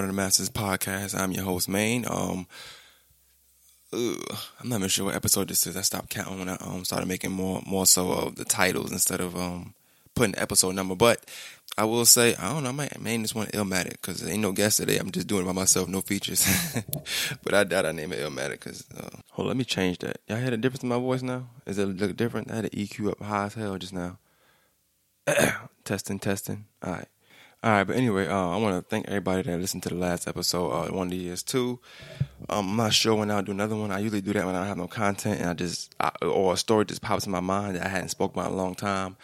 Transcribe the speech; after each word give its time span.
Than 0.00 0.08
the 0.08 0.14
Masters 0.14 0.48
podcast. 0.48 1.18
I'm 1.18 1.32
your 1.32 1.44
host, 1.44 1.68
Maine. 1.68 2.06
Um, 2.08 2.46
ugh, 3.92 4.38
I'm 4.60 4.68
not 4.70 4.76
even 4.76 4.88
sure 4.88 5.04
what 5.04 5.14
episode 5.14 5.48
this 5.48 5.66
is. 5.66 5.76
I 5.76 5.82
stopped 5.82 6.08
counting 6.08 6.38
when 6.38 6.48
I 6.48 6.56
um 6.56 6.84
started 6.84 7.06
making 7.06 7.32
more 7.32 7.60
more 7.66 7.84
so 7.84 8.10
of 8.10 8.36
the 8.36 8.44
titles 8.44 8.90
instead 8.90 9.20
of 9.20 9.36
um 9.36 9.74
putting 10.14 10.36
episode 10.38 10.74
number. 10.74 10.94
But 10.94 11.24
I 11.76 11.84
will 11.84 12.06
say, 12.06 12.34
I 12.36 12.52
don't 12.52 12.62
know, 12.62 12.70
I 12.70 12.72
might 12.72 13.00
name 13.02 13.22
this 13.22 13.34
one 13.34 13.48
Illmatic 13.48 13.92
because 13.92 14.20
there 14.20 14.32
ain't 14.32 14.42
no 14.42 14.52
guest 14.52 14.78
today. 14.78 14.96
I'm 14.96 15.10
just 15.10 15.26
doing 15.26 15.42
it 15.42 15.46
by 15.46 15.52
myself, 15.52 15.88
no 15.88 16.00
features. 16.00 16.46
but 17.42 17.52
I 17.52 17.64
doubt 17.64 17.86
I 17.86 17.92
name 17.92 18.12
it 18.12 18.20
Illmatic 18.20 18.52
because, 18.52 18.84
uh, 18.96 19.10
hold 19.30 19.46
on, 19.46 19.48
let 19.48 19.56
me 19.56 19.64
change 19.64 19.98
that. 19.98 20.20
Y'all 20.26 20.38
hear 20.38 20.50
the 20.50 20.56
difference 20.56 20.82
in 20.82 20.88
my 20.88 20.98
voice 20.98 21.22
now? 21.22 21.48
Is 21.66 21.78
it 21.78 21.86
look 21.86 22.16
different? 22.16 22.50
I 22.50 22.56
had 22.56 22.64
the 22.64 22.70
EQ 22.70 23.12
up 23.12 23.22
high 23.22 23.44
as 23.46 23.54
hell 23.54 23.76
just 23.78 23.92
now. 23.92 24.18
testing, 25.84 26.18
testing. 26.18 26.64
All 26.82 26.92
right. 26.92 27.08
All 27.64 27.70
right, 27.70 27.84
but 27.84 27.94
anyway, 27.94 28.26
uh, 28.26 28.48
I 28.48 28.56
want 28.56 28.76
to 28.76 28.82
thank 28.90 29.06
everybody 29.06 29.42
that 29.42 29.60
listened 29.60 29.84
to 29.84 29.90
the 29.90 29.94
last 29.94 30.26
episode, 30.26 30.70
uh, 30.70 30.92
one 30.92 31.06
of 31.06 31.10
the 31.12 31.16
years 31.16 31.44
too. 31.44 31.78
Um, 32.48 32.70
I'm 32.70 32.76
not 32.76 32.92
sure 32.92 33.14
when 33.14 33.30
I'll 33.30 33.40
do 33.40 33.52
another 33.52 33.76
one. 33.76 33.92
I 33.92 34.00
usually 34.00 34.20
do 34.20 34.32
that 34.32 34.44
when 34.44 34.56
I 34.56 34.66
have 34.66 34.76
no 34.76 34.88
content 34.88 35.40
and 35.40 35.48
I 35.48 35.54
just, 35.54 35.94
I, 36.00 36.10
or 36.22 36.54
a 36.54 36.56
story 36.56 36.86
just 36.86 37.02
pops 37.02 37.24
in 37.24 37.30
my 37.30 37.38
mind 37.38 37.76
that 37.76 37.86
I 37.86 37.88
hadn't 37.88 38.08
spoke 38.08 38.34
about 38.34 38.48
in 38.48 38.54
a 38.54 38.56
long 38.56 38.74
time. 38.74 39.16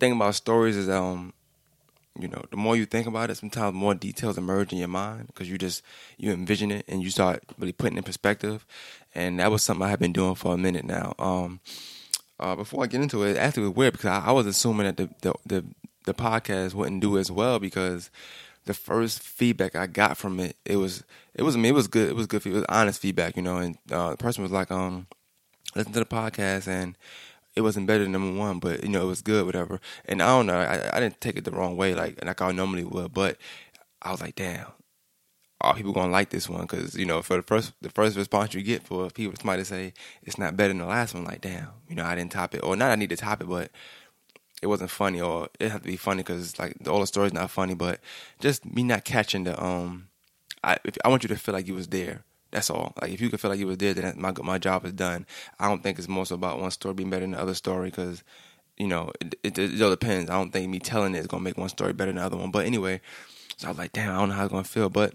Thing 0.00 0.12
about 0.12 0.34
stories 0.34 0.78
is, 0.78 0.88
um, 0.88 1.34
you 2.18 2.26
know, 2.26 2.42
the 2.50 2.56
more 2.56 2.74
you 2.74 2.86
think 2.86 3.06
about 3.06 3.28
it, 3.28 3.34
sometimes 3.34 3.74
more 3.74 3.94
details 3.94 4.38
emerge 4.38 4.72
in 4.72 4.78
your 4.78 4.88
mind 4.88 5.26
because 5.26 5.50
you 5.50 5.58
just 5.58 5.82
you 6.16 6.32
envision 6.32 6.70
it 6.70 6.86
and 6.88 7.02
you 7.02 7.10
start 7.10 7.42
really 7.58 7.72
putting 7.72 7.96
it 7.96 7.98
in 7.98 8.04
perspective. 8.04 8.64
And 9.14 9.40
that 9.40 9.50
was 9.50 9.62
something 9.62 9.84
I 9.84 9.90
have 9.90 10.00
been 10.00 10.14
doing 10.14 10.36
for 10.36 10.54
a 10.54 10.56
minute 10.56 10.86
now. 10.86 11.12
Um, 11.18 11.60
uh, 12.40 12.56
before 12.56 12.82
I 12.82 12.86
get 12.86 13.02
into 13.02 13.24
it, 13.24 13.36
actually 13.36 13.64
it 13.64 13.68
was 13.68 13.76
weird 13.76 13.92
because 13.92 14.08
I, 14.08 14.28
I 14.28 14.32
was 14.32 14.46
assuming 14.46 14.86
that 14.86 14.96
the, 14.96 15.10
the 15.20 15.34
the 15.44 15.64
the 16.04 16.14
podcast 16.14 16.74
wouldn't 16.74 17.00
do 17.00 17.18
as 17.18 17.30
well 17.30 17.58
because 17.58 18.10
the 18.64 18.74
first 18.74 19.20
feedback 19.20 19.76
I 19.76 19.86
got 19.86 20.16
from 20.16 20.40
it, 20.40 20.56
it 20.64 20.76
was 20.76 21.04
it 21.34 21.42
was 21.42 21.56
I 21.56 21.58
mean, 21.58 21.72
it 21.72 21.74
was 21.74 21.88
good. 21.88 22.08
It 22.08 22.16
was 22.16 22.26
good. 22.26 22.44
It 22.46 22.52
was 22.52 22.64
honest 22.68 23.00
feedback, 23.00 23.36
you 23.36 23.42
know. 23.42 23.58
And 23.58 23.76
uh, 23.90 24.10
the 24.10 24.16
person 24.16 24.42
was 24.42 24.52
like, 24.52 24.70
um, 24.70 25.06
listen 25.74 25.92
to 25.92 25.98
the 25.98 26.06
podcast 26.06 26.68
and 26.68 26.96
it 27.54 27.60
wasn't 27.60 27.86
better 27.86 28.02
than 28.02 28.12
number 28.12 28.38
one, 28.38 28.58
but 28.58 28.82
you 28.82 28.88
know 28.88 29.02
it 29.02 29.08
was 29.08 29.22
good, 29.22 29.46
whatever. 29.46 29.80
And 30.06 30.22
I 30.22 30.26
don't 30.28 30.46
know, 30.46 30.58
I, 30.58 30.96
I 30.96 31.00
didn't 31.00 31.20
take 31.20 31.36
it 31.36 31.44
the 31.44 31.50
wrong 31.50 31.76
way, 31.76 31.94
like 31.94 32.24
like 32.24 32.40
I 32.40 32.52
normally 32.52 32.84
would, 32.84 33.12
but 33.12 33.36
I 34.02 34.10
was 34.10 34.20
like, 34.20 34.34
damn, 34.34 34.66
are 35.60 35.74
people 35.74 35.92
gonna 35.92 36.12
like 36.12 36.30
this 36.30 36.48
one? 36.48 36.62
Because 36.62 36.94
you 36.96 37.06
know, 37.06 37.22
for 37.22 37.36
the 37.36 37.42
first 37.42 37.72
the 37.80 37.90
first 37.90 38.16
response 38.16 38.54
you 38.54 38.62
get 38.62 38.82
for 38.82 39.08
people, 39.10 39.36
somebody 39.38 39.64
say 39.64 39.92
it's 40.22 40.38
not 40.38 40.56
better 40.56 40.68
than 40.68 40.78
the 40.78 40.86
last 40.86 41.14
one, 41.14 41.24
like 41.24 41.42
damn, 41.42 41.68
you 41.88 41.94
know, 41.94 42.04
I 42.04 42.14
didn't 42.14 42.32
top 42.32 42.54
it, 42.54 42.62
or 42.64 42.76
not 42.76 42.90
I 42.90 42.96
need 42.96 43.10
to 43.10 43.16
top 43.16 43.40
it, 43.40 43.48
but 43.48 43.70
it 44.64 44.68
wasn't 44.68 44.90
funny, 44.90 45.20
or 45.20 45.48
it 45.60 45.70
had 45.70 45.82
to 45.82 45.88
be 45.88 45.98
funny 45.98 46.22
because 46.22 46.58
like 46.58 46.74
all 46.88 47.00
the 47.00 47.06
story's 47.06 47.34
not 47.34 47.50
funny, 47.50 47.74
but 47.74 48.00
just 48.40 48.64
me 48.64 48.82
not 48.82 49.04
catching 49.04 49.44
the 49.44 49.62
um, 49.62 50.08
I 50.64 50.78
if, 50.84 50.96
I 51.04 51.08
want 51.08 51.22
you 51.22 51.28
to 51.28 51.36
feel 51.36 51.52
like 51.52 51.68
you 51.68 51.74
was 51.74 51.88
there. 51.88 52.24
That's 52.50 52.70
all. 52.70 52.94
Like 53.02 53.12
if 53.12 53.20
you 53.20 53.28
can 53.28 53.38
feel 53.38 53.50
like 53.50 53.60
you 53.60 53.66
was 53.66 53.76
there, 53.76 53.92
then 53.92 54.14
my 54.16 54.32
my 54.42 54.56
job 54.56 54.86
is 54.86 54.94
done. 54.94 55.26
I 55.60 55.68
don't 55.68 55.82
think 55.82 55.98
it's 55.98 56.08
most 56.08 56.30
about 56.30 56.60
one 56.60 56.70
story 56.70 56.94
being 56.94 57.10
better 57.10 57.20
than 57.20 57.32
the 57.32 57.40
other 57.42 57.52
story 57.52 57.90
because 57.90 58.24
you 58.78 58.86
know 58.86 59.12
it, 59.20 59.34
it, 59.42 59.58
it 59.58 59.82
all 59.82 59.90
depends. 59.90 60.30
I 60.30 60.34
don't 60.38 60.50
think 60.50 60.70
me 60.70 60.78
telling 60.78 61.14
it 61.14 61.18
is 61.18 61.26
gonna 61.26 61.42
make 61.42 61.58
one 61.58 61.68
story 61.68 61.92
better 61.92 62.10
than 62.10 62.16
the 62.16 62.24
other 62.24 62.38
one. 62.38 62.50
But 62.50 62.64
anyway, 62.64 63.02
so 63.58 63.66
I 63.66 63.70
was 63.70 63.78
like, 63.78 63.92
damn, 63.92 64.14
I 64.14 64.18
don't 64.18 64.30
know 64.30 64.34
how 64.34 64.44
it's 64.44 64.52
gonna 64.52 64.64
feel. 64.64 64.88
But 64.88 65.12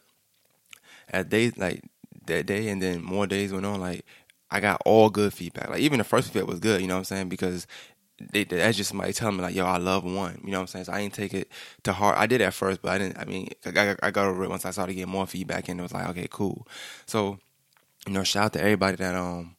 as 1.09 1.25
days 1.25 1.57
like 1.57 1.81
that 2.27 2.45
day 2.45 2.67
and 2.67 2.79
then 2.79 3.03
more 3.03 3.25
days 3.25 3.51
went 3.51 3.65
on, 3.65 3.81
like 3.81 4.05
I 4.51 4.59
got 4.59 4.83
all 4.85 5.09
good 5.09 5.33
feedback. 5.33 5.69
Like 5.69 5.79
even 5.79 5.97
the 5.97 6.03
first 6.03 6.31
feedback 6.31 6.47
was 6.47 6.59
good. 6.59 6.81
You 6.81 6.87
know 6.87 6.93
what 6.93 6.99
I'm 6.99 7.05
saying? 7.05 7.29
Because 7.29 7.65
they, 8.19 8.43
that's 8.43 8.77
just 8.77 8.89
somebody 8.89 9.13
telling 9.13 9.37
me 9.37 9.43
like, 9.43 9.55
yo, 9.55 9.65
I 9.65 9.77
love 9.77 10.03
one. 10.03 10.41
You 10.43 10.51
know 10.51 10.57
what 10.57 10.61
I'm 10.61 10.67
saying? 10.67 10.85
So 10.85 10.93
I 10.93 11.01
didn't 11.01 11.13
take 11.13 11.33
it 11.33 11.49
to 11.83 11.93
heart. 11.93 12.17
I 12.17 12.27
did 12.27 12.41
at 12.41 12.53
first, 12.53 12.81
but 12.81 12.91
I 12.91 12.97
didn't. 12.97 13.17
I 13.17 13.25
mean, 13.25 13.49
I 13.65 13.71
got, 13.71 13.99
I 14.03 14.11
got 14.11 14.27
over 14.27 14.43
it 14.43 14.49
once 14.49 14.65
I 14.65 14.71
started 14.71 14.93
getting 14.93 15.11
more 15.11 15.27
feedback, 15.27 15.69
and 15.69 15.79
it 15.79 15.83
was 15.83 15.93
like, 15.93 16.07
okay, 16.09 16.27
cool. 16.29 16.67
So, 17.05 17.39
you 18.07 18.13
know, 18.13 18.23
shout 18.23 18.45
out 18.45 18.53
to 18.53 18.61
everybody 18.61 18.97
that 18.97 19.15
um 19.15 19.55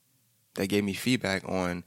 that 0.55 0.69
gave 0.69 0.85
me 0.85 0.93
feedback 0.93 1.49
on 1.49 1.85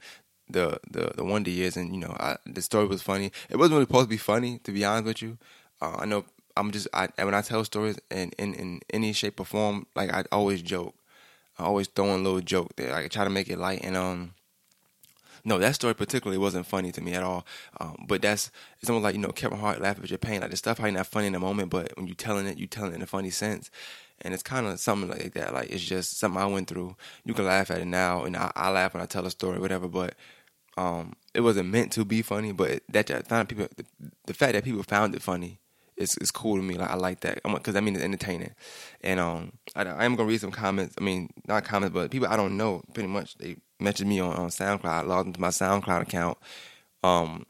the 0.48 0.78
the 0.90 1.12
the 1.16 1.24
Wonder 1.24 1.50
Years, 1.50 1.76
and 1.76 1.94
you 1.94 2.00
know, 2.00 2.16
I, 2.18 2.36
the 2.46 2.62
story 2.62 2.86
was 2.86 3.02
funny. 3.02 3.30
It 3.48 3.56
wasn't 3.56 3.74
really 3.74 3.86
supposed 3.86 4.06
to 4.06 4.10
be 4.10 4.16
funny, 4.16 4.58
to 4.64 4.72
be 4.72 4.84
honest 4.84 5.06
with 5.06 5.22
you. 5.22 5.38
Uh, 5.80 5.96
I 5.98 6.06
know 6.06 6.24
I'm 6.56 6.70
just 6.70 6.88
I 6.92 7.08
when 7.16 7.34
I 7.34 7.42
tell 7.42 7.64
stories 7.64 7.98
in, 8.10 8.30
in 8.38 8.54
in 8.54 8.80
any 8.90 9.12
shape 9.12 9.40
or 9.40 9.46
form, 9.46 9.86
like 9.94 10.12
I 10.12 10.24
always 10.32 10.62
joke. 10.62 10.94
I 11.58 11.64
always 11.64 11.86
throw 11.86 12.06
in 12.06 12.20
a 12.20 12.22
little 12.22 12.40
joke 12.40 12.74
there. 12.76 12.94
I 12.94 13.06
try 13.08 13.24
to 13.24 13.30
make 13.30 13.48
it 13.48 13.58
light 13.58 13.80
and 13.84 13.96
um 13.96 14.34
no, 15.44 15.58
that 15.58 15.74
story 15.74 15.94
particularly 15.94 16.38
wasn't 16.38 16.66
funny 16.66 16.90
to 16.92 17.00
me 17.00 17.14
at 17.14 17.22
all. 17.22 17.46
Um, 17.80 18.06
but 18.08 18.22
that's 18.22 18.50
it's 18.80 18.88
almost 18.88 19.04
like 19.04 19.14
you 19.14 19.20
know 19.20 19.28
Kevin 19.28 19.58
Hart 19.58 19.80
laughing 19.80 20.04
at 20.04 20.10
your 20.10 20.18
pain. 20.18 20.40
Like 20.40 20.50
the 20.50 20.56
stuff 20.56 20.78
probably 20.78 20.92
not 20.92 21.06
funny 21.06 21.26
in 21.26 21.34
the 21.34 21.38
moment, 21.38 21.70
but 21.70 21.94
when 21.96 22.06
you 22.06 22.14
telling 22.14 22.46
it, 22.46 22.58
you 22.58 22.66
telling 22.66 22.92
it 22.92 22.96
in 22.96 23.02
a 23.02 23.06
funny 23.06 23.30
sense. 23.30 23.70
And 24.22 24.32
it's 24.32 24.42
kind 24.42 24.66
of 24.66 24.78
something 24.80 25.10
like 25.10 25.34
that. 25.34 25.52
Like 25.52 25.70
it's 25.70 25.84
just 25.84 26.18
something 26.18 26.40
I 26.40 26.46
went 26.46 26.68
through. 26.68 26.96
You 27.24 27.34
can 27.34 27.44
laugh 27.44 27.70
at 27.70 27.80
it 27.80 27.86
now, 27.86 28.24
and 28.24 28.36
I, 28.36 28.52
I 28.54 28.70
laugh 28.70 28.94
when 28.94 29.02
I 29.02 29.06
tell 29.06 29.26
a 29.26 29.30
story, 29.30 29.58
whatever. 29.58 29.88
But 29.88 30.14
um, 30.76 31.14
it 31.34 31.42
wasn't 31.42 31.70
meant 31.70 31.92
to 31.92 32.04
be 32.04 32.22
funny. 32.22 32.52
But 32.52 32.82
that, 32.88 33.06
that 33.06 33.48
people, 33.48 33.66
the, 33.76 33.84
the 34.26 34.34
fact 34.34 34.54
that 34.54 34.64
people 34.64 34.82
found 34.82 35.14
it 35.14 35.22
funny 35.22 35.58
is 35.96 36.16
is 36.18 36.30
cool 36.30 36.56
to 36.56 36.62
me. 36.62 36.74
Like 36.74 36.90
I 36.90 36.96
like 36.96 37.20
that 37.20 37.40
because 37.42 37.76
I 37.76 37.80
mean 37.80 37.94
it's 37.94 38.04
entertaining. 38.04 38.54
And 39.02 39.20
um, 39.20 39.52
I, 39.74 39.84
I 39.84 40.04
am 40.04 40.16
gonna 40.16 40.28
read 40.28 40.40
some 40.40 40.50
comments. 40.50 40.94
I 40.98 41.02
mean, 41.02 41.30
not 41.46 41.64
comments, 41.64 41.94
but 41.94 42.10
people 42.10 42.28
I 42.28 42.36
don't 42.36 42.56
know. 42.56 42.82
Pretty 42.92 43.08
much 43.08 43.36
they 43.36 43.56
messaged 43.80 44.06
me 44.06 44.20
on, 44.20 44.34
on 44.36 44.48
SoundCloud. 44.48 44.84
I 44.84 45.00
logged 45.02 45.28
into 45.28 45.40
my 45.40 45.48
SoundCloud 45.48 46.02
account 46.02 46.38
um, 47.02 47.46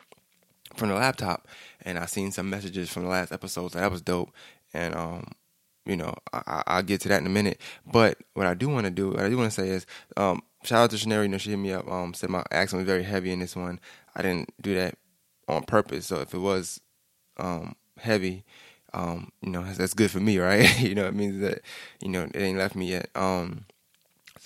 from 0.75 0.88
the 0.88 0.94
laptop, 0.94 1.49
and 1.82 1.99
I 1.99 2.06
seen 2.06 2.32
some 2.32 2.50
messages 2.50 2.91
from 2.91 3.05
the 3.05 3.10
last 3.10 3.32
episode. 3.32 3.72
So 3.72 3.78
that 3.78 3.91
was 3.91 4.03
dope. 4.03 4.31
And 4.72 4.94
um, 4.94 5.32
you 5.87 5.97
know, 5.97 6.15
I, 6.32 6.76
will 6.76 6.82
get 6.82 7.00
to 7.03 7.09
that 7.09 7.21
in 7.21 7.26
a 7.26 7.31
minute. 7.31 7.61
But 7.87 8.19
what 8.34 8.47
I 8.47 8.55
do 8.55 8.69
want 8.69 8.84
to 8.87 8.91
do, 8.91 9.11
what 9.11 9.21
I 9.21 9.28
do 9.28 9.37
want 9.37 9.53
to 9.53 9.61
say 9.61 9.69
is, 9.69 9.87
um, 10.16 10.43
shout 10.65 10.84
out 10.84 10.91
to 10.91 10.97
Shanari. 10.97 11.25
You 11.25 11.28
know, 11.28 11.38
she 11.38 11.50
hit 11.50 11.59
me 11.59 11.72
up. 11.72 11.88
Um, 11.91 12.15
said 12.15 12.31
my 12.31 12.44
accent 12.50 12.81
was 12.81 12.87
very 12.87 13.03
heavy 13.03 13.32
in 13.32 13.41
this 13.41 13.56
one. 13.56 13.81
I 14.16 14.22
didn't 14.22 14.50
do 14.61 14.75
that 14.75 14.97
on 15.49 15.62
purpose. 15.62 16.06
So 16.06 16.21
if 16.21 16.34
it 16.34 16.38
was 16.38 16.81
um, 17.37 17.75
heavy, 18.04 18.44
um, 18.92 19.32
you 19.42 19.50
know, 19.50 19.62
that's, 19.65 19.78
that's, 19.78 19.94
good 19.94 20.10
for 20.10 20.20
me, 20.20 20.38
right? 20.38 20.81
you 20.81 20.94
know, 20.94 21.06
it 21.06 21.15
means 21.15 21.41
that 21.41 21.62
you 22.00 22.09
know 22.09 22.22
it 22.22 22.37
ain't 22.37 22.59
left 22.59 22.76
me 22.76 22.91
yet. 22.91 23.09
Um, 23.15 23.66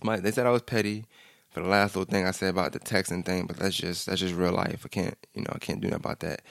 my, 0.03 0.19
they 0.19 0.31
said 0.31 0.47
I 0.47 0.51
was 0.51 0.63
petty 0.63 1.05
for 1.51 1.61
the 1.61 1.69
last 1.69 1.95
little 1.95 2.11
thing 2.11 2.27
I 2.27 2.31
said 2.31 2.51
about 2.51 2.73
the 2.73 2.81
texting 2.81 3.25
thing, 3.25 3.47
but 3.47 3.57
that's 3.57 3.77
just 3.77 4.07
that's 4.07 4.21
just 4.21 4.35
real 4.35 4.53
life. 4.53 4.83
I 4.85 4.89
can't 4.89 5.17
you 5.35 5.43
know 5.43 5.53
I 5.53 5.59
can't 5.59 5.81
do 5.81 5.89
nothing 5.89 6.05
about 6.05 6.21
that. 6.21 6.43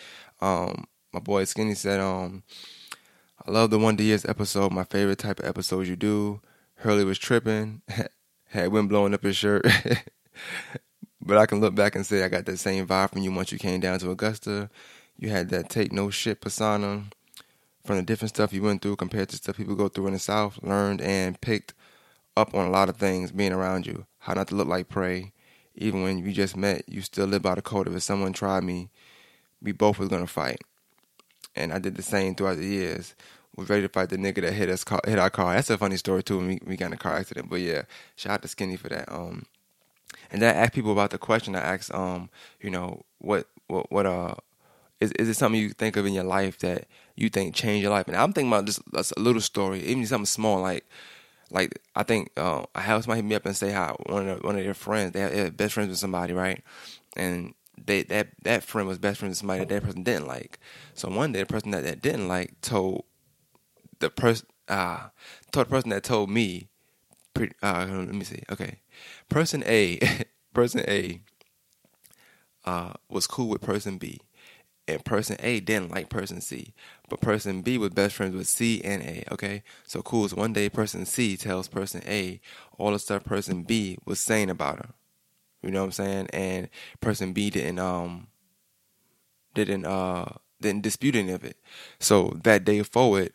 Um, 0.41 0.85
my 1.13 1.19
boy 1.19 1.45
Skinny 1.45 1.73
said, 1.73 1.99
um, 1.99 2.43
I 3.45 3.51
love 3.51 3.71
the 3.71 3.79
Wonder 3.79 4.03
Years 4.03 4.25
episode. 4.25 4.71
My 4.71 4.83
favorite 4.83 5.19
type 5.19 5.39
of 5.39 5.45
episodes 5.45 5.89
you 5.89 5.95
do. 5.95 6.41
Hurley 6.75 7.03
was 7.03 7.17
tripping, 7.17 7.81
had 8.49 8.71
wind 8.71 8.89
blowing 8.89 9.13
up 9.13 9.23
his 9.23 9.35
shirt. 9.35 9.65
but 11.21 11.37
I 11.37 11.45
can 11.45 11.59
look 11.59 11.73
back 11.73 11.95
and 11.95 12.05
say 12.05 12.23
I 12.23 12.29
got 12.29 12.45
that 12.45 12.57
same 12.57 12.85
vibe 12.85 13.11
from 13.11 13.21
you 13.21 13.31
once 13.31 13.51
you 13.51 13.57
came 13.57 13.79
down 13.79 13.97
to 13.99 14.11
Augusta. 14.11 14.69
You 15.17 15.29
had 15.29 15.49
that 15.49 15.69
take 15.69 15.91
no 15.91 16.09
shit 16.09 16.41
persona 16.41 17.05
from 17.85 17.95
the 17.95 18.03
different 18.03 18.29
stuff 18.29 18.53
you 18.53 18.61
went 18.61 18.81
through 18.81 18.97
compared 18.97 19.29
to 19.29 19.37
stuff 19.37 19.57
people 19.57 19.75
go 19.75 19.87
through 19.87 20.07
in 20.07 20.13
the 20.13 20.19
South. 20.19 20.59
Learned 20.61 21.01
and 21.01 21.39
picked 21.41 21.73
up 22.35 22.53
on 22.53 22.67
a 22.67 22.69
lot 22.69 22.89
of 22.89 22.97
things 22.97 23.31
being 23.31 23.51
around 23.51 23.87
you 23.87 24.05
how 24.19 24.33
not 24.33 24.47
to 24.49 24.55
look 24.55 24.67
like 24.67 24.89
prey. 24.89 25.31
Even 25.73 26.03
when 26.03 26.17
you 26.17 26.31
just 26.33 26.57
met, 26.57 26.83
you 26.87 27.01
still 27.01 27.27
live 27.27 27.41
by 27.41 27.55
the 27.55 27.61
code 27.61 27.87
of 27.87 27.95
if 27.95 28.03
someone 28.03 28.33
tried 28.33 28.63
me, 28.63 28.89
we 29.61 29.71
both 29.71 29.99
was 29.99 30.09
gonna 30.09 30.27
fight. 30.27 30.59
And 31.55 31.71
I 31.71 31.79
did 31.79 31.95
the 31.95 32.01
same 32.03 32.35
throughout 32.35 32.57
the 32.57 32.65
years. 32.65 33.15
Was 33.55 33.69
ready 33.69 33.81
to 33.83 33.89
fight 33.89 34.09
the 34.09 34.17
nigga 34.17 34.41
that 34.41 34.53
hit 34.53 34.69
us, 34.69 34.85
hit 35.05 35.17
our 35.17 35.31
car. 35.31 35.55
That's 35.55 35.69
a 35.71 35.77
funny 35.79 35.97
story 35.97 36.21
too. 36.21 36.37
When 36.37 36.47
we, 36.47 36.59
we 36.63 36.77
got 36.77 36.87
in 36.87 36.93
a 36.93 36.97
car 36.97 37.15
accident, 37.15 37.49
but 37.49 37.61
yeah, 37.61 37.83
shout 38.15 38.33
out 38.33 38.41
to 38.43 38.47
Skinny 38.47 38.75
for 38.75 38.89
that. 38.89 39.11
Um, 39.11 39.45
and 40.29 40.41
then 40.41 40.55
I 40.55 40.59
asked 40.59 40.73
people 40.73 40.91
about 40.91 41.09
the 41.09 41.17
question. 41.17 41.55
I 41.55 41.61
asked, 41.61 41.91
um, 41.91 42.29
you 42.61 42.69
know, 42.69 43.03
what, 43.17 43.47
what, 43.67 43.91
what, 43.91 44.05
uh, 44.05 44.35
is 44.99 45.11
is 45.13 45.29
it 45.29 45.35
something 45.35 45.59
you 45.61 45.69
think 45.69 45.95
of 45.97 46.05
in 46.05 46.13
your 46.13 46.23
life 46.23 46.59
that 46.59 46.87
you 47.15 47.29
think 47.29 47.55
changed 47.55 47.83
your 47.83 47.91
life? 47.91 48.07
And 48.07 48.15
I'm 48.15 48.33
thinking 48.33 48.51
about 48.51 48.65
just 48.65 48.81
a 48.95 49.19
little 49.19 49.41
story, 49.41 49.81
even 49.83 50.05
something 50.05 50.25
small, 50.25 50.61
like 50.61 50.85
like 51.51 51.79
I 51.95 52.03
think 52.03 52.31
uh, 52.37 52.65
I 52.75 52.81
have 52.81 53.03
somebody 53.03 53.19
hit 53.21 53.25
me 53.25 53.35
up 53.35 53.45
and 53.45 53.55
say 53.55 53.71
how 53.71 53.97
one 54.07 54.27
of 54.27 54.43
one 54.43 54.57
of 54.57 54.63
their 54.63 54.73
friends 54.73 55.13
they 55.13 55.23
are 55.23 55.51
best 55.51 55.73
friends 55.73 55.89
with 55.89 55.99
somebody 55.99 56.33
right, 56.33 56.63
and 57.15 57.53
they 57.83 58.03
that 58.03 58.29
that 58.43 58.63
friend 58.63 58.87
was 58.87 58.97
best 58.97 59.19
friends 59.19 59.31
with 59.31 59.37
somebody 59.39 59.59
that 59.59 59.69
that 59.69 59.83
person 59.83 60.03
didn't 60.03 60.27
like. 60.27 60.59
So 60.93 61.09
one 61.09 61.31
day 61.31 61.39
the 61.41 61.45
person 61.45 61.71
that, 61.71 61.83
that 61.83 62.01
didn't 62.01 62.27
like 62.27 62.59
told 62.61 63.05
the 63.99 64.09
person 64.09 64.47
uh 64.67 65.09
told 65.51 65.67
the 65.67 65.69
person 65.69 65.89
that 65.91 66.03
told 66.03 66.29
me 66.29 66.67
uh 67.61 67.85
let 67.89 68.13
me 68.13 68.23
see 68.23 68.41
okay 68.51 68.79
person 69.29 69.63
A 69.65 69.99
person 70.53 70.81
A 70.87 71.21
uh 72.65 72.93
was 73.09 73.27
cool 73.27 73.49
with 73.49 73.61
person 73.61 73.97
B 73.97 74.19
and 74.87 75.03
person 75.03 75.37
A 75.39 75.59
didn't 75.59 75.91
like 75.91 76.09
person 76.09 76.41
C, 76.41 76.73
but 77.09 77.21
person 77.21 77.61
B 77.61 77.77
was 77.77 77.91
best 77.91 78.15
friends 78.15 78.35
with 78.35 78.47
C 78.47 78.81
and 78.83 79.01
A. 79.01 79.23
Okay, 79.31 79.63
so 79.85 80.01
cool. 80.01 80.27
So 80.29 80.37
one 80.37 80.53
day, 80.53 80.69
person 80.69 81.05
C 81.05 81.37
tells 81.37 81.67
person 81.67 82.01
A 82.05 82.39
all 82.77 82.91
the 82.91 82.99
stuff 82.99 83.23
person 83.23 83.63
B 83.63 83.97
was 84.05 84.19
saying 84.19 84.49
about 84.49 84.77
her. 84.77 84.89
You 85.61 85.71
know 85.71 85.81
what 85.81 85.85
I'm 85.85 85.91
saying? 85.91 86.27
And 86.33 86.69
person 87.01 87.33
B 87.33 87.49
didn't 87.49 87.79
um 87.79 88.27
didn't 89.53 89.85
uh 89.85 90.25
didn't 90.61 90.83
dispute 90.83 91.15
any 91.15 91.31
of 91.31 91.43
it. 91.43 91.57
So 91.99 92.37
that 92.43 92.63
day 92.63 92.81
forward, 92.83 93.33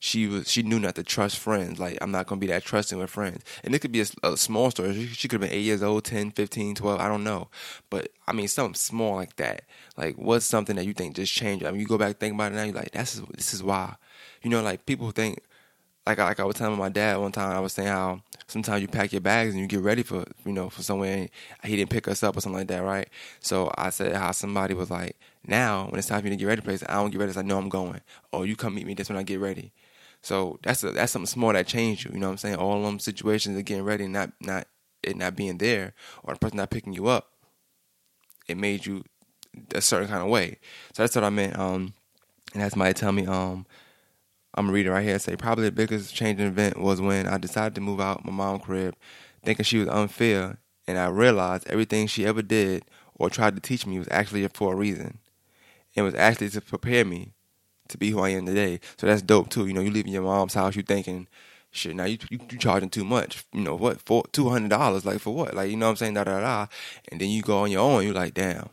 she 0.00 0.26
was 0.26 0.50
she 0.50 0.62
knew 0.62 0.80
not 0.80 0.94
to 0.96 1.02
trust 1.02 1.38
friends. 1.38 1.78
Like 1.78 1.98
I'm 2.00 2.10
not 2.10 2.26
gonna 2.26 2.40
be 2.40 2.46
that 2.48 2.64
trusting 2.64 2.98
with 2.98 3.10
friends. 3.10 3.44
And 3.62 3.74
it 3.74 3.80
could 3.80 3.92
be 3.92 4.00
a, 4.00 4.06
a 4.22 4.36
small 4.36 4.70
story. 4.70 4.94
She, 4.94 5.06
she 5.08 5.28
could 5.28 5.42
have 5.42 5.50
been 5.50 5.56
eight 5.56 5.62
years 5.62 5.82
old, 5.82 6.04
10, 6.04 6.32
15, 6.32 6.74
12, 6.74 7.00
I 7.00 7.06
don't 7.06 7.22
know. 7.22 7.48
But 7.90 8.08
I 8.26 8.32
mean 8.32 8.48
something 8.48 8.74
small 8.74 9.16
like 9.16 9.36
that. 9.36 9.62
Like 9.96 10.16
what's 10.16 10.46
something 10.46 10.74
that 10.76 10.86
you 10.86 10.94
think 10.94 11.16
just 11.16 11.32
changed? 11.32 11.64
I 11.64 11.70
mean 11.70 11.80
you 11.80 11.86
go 11.86 11.98
back 11.98 12.18
think 12.18 12.34
about 12.34 12.52
it 12.52 12.56
now, 12.56 12.64
you're 12.64 12.74
like, 12.74 12.92
that's 12.92 13.20
this 13.36 13.52
is 13.52 13.62
why. 13.62 13.94
You 14.42 14.50
know, 14.50 14.62
like 14.62 14.86
people 14.86 15.10
think 15.10 15.42
like 16.06 16.18
like 16.18 16.40
I 16.40 16.44
was 16.44 16.56
telling 16.56 16.78
my 16.78 16.88
dad 16.88 17.18
one 17.18 17.32
time, 17.32 17.54
I 17.54 17.60
was 17.60 17.74
saying 17.74 17.88
how 17.88 18.22
sometimes 18.46 18.80
you 18.80 18.88
pack 18.88 19.12
your 19.12 19.20
bags 19.20 19.52
and 19.52 19.60
you 19.60 19.66
get 19.66 19.80
ready 19.80 20.02
for 20.02 20.24
you 20.46 20.52
know 20.52 20.70
for 20.70 20.82
somewhere 20.82 21.28
he 21.62 21.76
didn't 21.76 21.90
pick 21.90 22.08
us 22.08 22.22
up 22.22 22.38
or 22.38 22.40
something 22.40 22.58
like 22.58 22.68
that, 22.68 22.82
right? 22.82 23.08
So 23.40 23.70
I 23.76 23.90
said 23.90 24.16
how 24.16 24.32
somebody 24.32 24.72
was 24.72 24.90
like, 24.90 25.16
now 25.46 25.86
when 25.90 25.98
it's 25.98 26.08
time 26.08 26.20
for 26.22 26.26
you 26.28 26.30
to 26.30 26.36
get 26.36 26.46
ready 26.46 26.62
place, 26.62 26.82
I 26.88 26.94
don't 26.94 27.10
get 27.10 27.20
ready. 27.20 27.32
I 27.36 27.42
know 27.42 27.58
I'm 27.58 27.68
going. 27.68 28.00
Oh, 28.32 28.44
you 28.44 28.56
come 28.56 28.74
meet 28.74 28.86
me. 28.86 28.94
That's 28.94 29.10
when 29.10 29.18
I 29.18 29.24
get 29.24 29.40
ready. 29.40 29.72
So 30.22 30.58
that's 30.62 30.84
a, 30.84 30.92
that's 30.92 31.12
something 31.12 31.26
small 31.26 31.52
that 31.52 31.66
changed 31.66 32.04
you. 32.04 32.10
You 32.12 32.20
know 32.20 32.26
what 32.28 32.32
I'm 32.32 32.38
saying? 32.38 32.56
All 32.56 32.76
of 32.76 32.82
them 32.82 32.98
situations 32.98 33.56
of 33.56 33.64
getting 33.64 33.84
ready, 33.84 34.06
not 34.06 34.32
not 34.40 34.66
it 35.02 35.16
not 35.16 35.36
being 35.36 35.58
there, 35.58 35.94
or 36.22 36.34
the 36.34 36.40
person 36.40 36.58
not 36.58 36.70
picking 36.70 36.92
you 36.92 37.08
up, 37.08 37.30
it 38.48 38.56
made 38.56 38.84
you 38.84 39.04
a 39.74 39.80
certain 39.80 40.08
kind 40.08 40.22
of 40.22 40.28
way. 40.28 40.58
So 40.92 41.02
that's 41.02 41.14
what 41.14 41.24
I 41.24 41.30
meant. 41.30 41.58
Um, 41.58 41.94
and 42.52 42.62
that's 42.62 42.72
somebody 42.72 42.92
tell 42.94 43.12
me, 43.12 43.26
um, 43.26 43.66
I'm 44.54 44.66
gonna 44.66 44.72
read 44.74 44.86
it 44.86 44.90
right 44.90 45.02
here. 45.02 45.14
And 45.14 45.22
say 45.22 45.36
probably 45.36 45.64
the 45.64 45.72
biggest 45.72 46.14
changing 46.14 46.46
event 46.46 46.78
was 46.78 47.00
when 47.00 47.26
I 47.26 47.38
decided 47.38 47.74
to 47.76 47.80
move 47.80 48.00
out 48.00 48.24
my 48.24 48.32
mom's 48.32 48.64
crib, 48.64 48.94
thinking 49.42 49.64
she 49.64 49.78
was 49.78 49.88
unfair, 49.88 50.58
and 50.86 50.98
I 50.98 51.06
realized 51.06 51.66
everything 51.68 52.06
she 52.06 52.26
ever 52.26 52.42
did 52.42 52.84
or 53.14 53.30
tried 53.30 53.54
to 53.54 53.60
teach 53.60 53.86
me 53.86 53.98
was 53.98 54.08
actually 54.10 54.46
for 54.48 54.72
a 54.72 54.76
reason. 54.76 55.18
It 55.94 56.02
was 56.02 56.14
actually 56.14 56.50
to 56.50 56.60
prepare 56.60 57.04
me 57.04 57.32
to 57.90 57.98
be 57.98 58.10
who 58.10 58.20
I 58.20 58.30
am 58.30 58.46
today. 58.46 58.80
So 58.96 59.06
that's 59.06 59.22
dope 59.22 59.50
too. 59.50 59.66
You 59.66 59.72
know, 59.72 59.80
you 59.80 59.90
leaving 59.90 60.12
your 60.12 60.22
mom's 60.22 60.54
house, 60.54 60.76
you 60.76 60.82
thinking, 60.82 61.28
shit, 61.70 61.94
now 61.94 62.04
you 62.04 62.18
you, 62.30 62.38
you 62.50 62.58
charging 62.58 62.90
too 62.90 63.04
much. 63.04 63.44
You 63.52 63.60
know 63.60 63.76
what? 63.76 64.00
For 64.00 64.24
two 64.32 64.48
hundred 64.48 64.70
dollars, 64.70 65.04
like 65.04 65.20
for 65.20 65.34
what? 65.34 65.54
Like 65.54 65.70
you 65.70 65.76
know 65.76 65.86
what 65.86 65.90
I'm 65.90 65.96
saying? 65.96 66.14
Da 66.14 66.24
da 66.24 66.40
da. 66.40 66.66
And 67.10 67.20
then 67.20 67.28
you 67.28 67.42
go 67.42 67.58
on 67.58 67.70
your 67.70 67.82
own. 67.82 68.04
You're 68.04 68.14
like, 68.14 68.34
damn. 68.34 68.68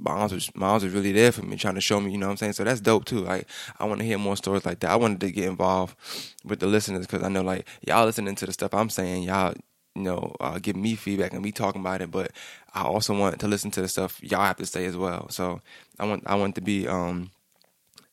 Moms 0.00 0.32
was 0.32 0.54
moms 0.54 0.84
was 0.84 0.92
really 0.92 1.10
there 1.10 1.32
for 1.32 1.42
me, 1.42 1.56
trying 1.56 1.74
to 1.74 1.80
show 1.80 2.00
me, 2.00 2.12
you 2.12 2.18
know 2.18 2.26
what 2.26 2.32
I'm 2.32 2.36
saying? 2.36 2.52
So 2.52 2.62
that's 2.62 2.80
dope 2.80 3.04
too. 3.04 3.18
Like 3.20 3.48
I 3.80 3.84
want 3.84 3.98
to 3.98 4.06
hear 4.06 4.16
more 4.16 4.36
stories 4.36 4.64
like 4.64 4.78
that. 4.80 4.92
I 4.92 4.96
wanted 4.96 5.20
to 5.22 5.32
get 5.32 5.46
involved 5.46 5.96
with 6.44 6.60
the 6.60 6.68
listeners 6.68 7.04
because 7.04 7.24
I 7.24 7.28
know 7.28 7.42
like 7.42 7.66
y'all 7.84 8.06
listening 8.06 8.36
to 8.36 8.46
the 8.46 8.52
stuff 8.52 8.74
I'm 8.74 8.90
saying, 8.90 9.24
y'all 9.24 9.54
you 9.98 10.04
know, 10.04 10.34
uh, 10.40 10.58
giving 10.60 10.82
me 10.82 10.94
feedback 10.94 11.32
and 11.32 11.42
me 11.42 11.50
talking 11.50 11.80
about 11.80 12.00
it, 12.00 12.10
but 12.10 12.30
I 12.72 12.82
also 12.82 13.18
want 13.18 13.40
to 13.40 13.48
listen 13.48 13.72
to 13.72 13.80
the 13.80 13.88
stuff 13.88 14.22
y'all 14.22 14.44
have 14.44 14.56
to 14.58 14.66
say 14.66 14.84
as 14.84 14.96
well. 14.96 15.28
So 15.30 15.60
I 15.98 16.06
want 16.06 16.22
I 16.26 16.36
want 16.36 16.54
to 16.54 16.60
be 16.60 16.86
um 16.86 17.30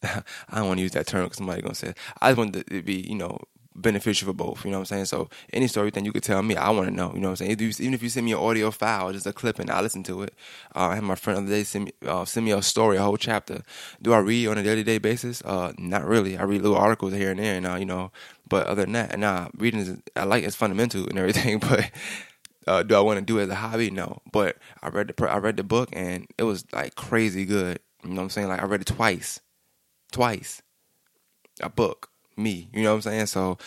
I 0.50 0.58
don't 0.58 0.68
want 0.68 0.78
to 0.80 0.84
use 0.84 0.92
that 0.92 1.08
term 1.08 1.24
because 1.24 1.38
somebody 1.38 1.62
gonna 1.62 1.76
say 1.76 1.90
it. 1.90 1.98
I 2.22 2.30
just 2.30 2.38
want 2.38 2.56
it 2.56 2.68
to 2.68 2.82
be 2.82 2.96
you 2.96 3.16
know 3.16 3.40
beneficial 3.76 4.28
for 4.28 4.34
both. 4.34 4.64
You 4.66 4.72
know 4.72 4.78
what 4.78 4.92
I'm 4.92 5.06
saying? 5.06 5.06
So 5.06 5.30
any 5.54 5.68
story 5.68 5.92
thing 5.92 6.06
you 6.06 6.12
could 6.12 6.24
tell 6.24 6.42
me, 6.42 6.56
I 6.56 6.70
want 6.70 6.88
to 6.88 6.94
know. 6.94 7.12
You 7.14 7.20
know 7.20 7.30
what 7.30 7.42
I'm 7.42 7.48
saying? 7.48 7.74
Even 7.80 7.94
if 7.94 8.02
you 8.02 8.10
send 8.10 8.26
me 8.26 8.32
an 8.32 8.40
audio 8.40 8.72
file, 8.72 9.12
just 9.12 9.28
a 9.28 9.34
clip, 9.34 9.60
and 9.60 9.70
I 9.70 9.82
listen 9.82 10.04
to 10.04 10.24
it. 10.24 10.34
Uh, 10.76 10.88
I 10.88 10.96
had 10.96 11.04
my 11.04 11.16
friend 11.16 11.38
the 11.38 11.44
other 11.44 11.52
day 11.52 11.64
send 11.64 11.86
me 11.86 11.94
uh, 12.06 12.26
send 12.26 12.46
me 12.46 12.52
a 12.52 12.62
story, 12.62 12.98
a 12.98 13.02
whole 13.02 13.18
chapter. 13.18 13.62
Do 14.02 14.14
I 14.14 14.20
read 14.20 14.48
on 14.48 14.58
a 14.58 14.64
daily 14.64 14.84
day 14.84 14.98
basis? 14.98 15.42
Uh, 15.44 15.74
not 15.78 16.06
really. 16.06 16.38
I 16.38 16.44
read 16.44 16.62
little 16.62 16.78
articles 16.78 17.14
here 17.14 17.32
and 17.32 17.40
there, 17.40 17.56
and 17.56 17.68
uh, 17.68 17.76
you 17.76 17.86
know. 17.86 18.12
But 18.48 18.68
other 18.68 18.84
than 18.84 18.94
that, 18.94 19.18
nah, 19.20 19.50
reading 19.58 19.82
is 19.82 19.98
I 20.16 20.24
like 20.24 20.44
it's 20.44 20.56
fundamental 20.56 21.08
and 21.08 21.20
everything, 21.20 21.60
but. 21.70 21.92
Uh, 22.68 22.82
do 22.82 22.96
I 22.96 23.00
want 23.00 23.20
to 23.20 23.24
do 23.24 23.38
it 23.38 23.44
as 23.44 23.50
a 23.50 23.54
hobby? 23.54 23.92
No, 23.92 24.24
but 24.32 24.58
I 24.82 24.90
read 24.90 25.14
the 25.16 25.30
I 25.30 25.38
read 25.38 25.56
the 25.56 25.64
book 25.64 25.90
and 25.94 26.26
it 26.40 26.46
was 26.46 26.66
like 26.74 26.96
crazy 26.96 27.46
good. 27.46 27.78
You 28.04 28.10
know 28.10 28.16
what 28.16 28.22
I'm 28.24 28.30
saying? 28.32 28.48
Like 28.48 28.60
I 28.60 28.66
read 28.66 28.82
it 28.82 28.88
twice, 28.88 29.40
twice, 30.16 30.62
a 31.60 31.70
book 31.70 32.10
me. 32.38 32.70
You 32.74 32.84
know 32.84 32.92
what 32.92 32.96
I'm 32.96 33.02
saying? 33.02 33.26
So 33.26 33.58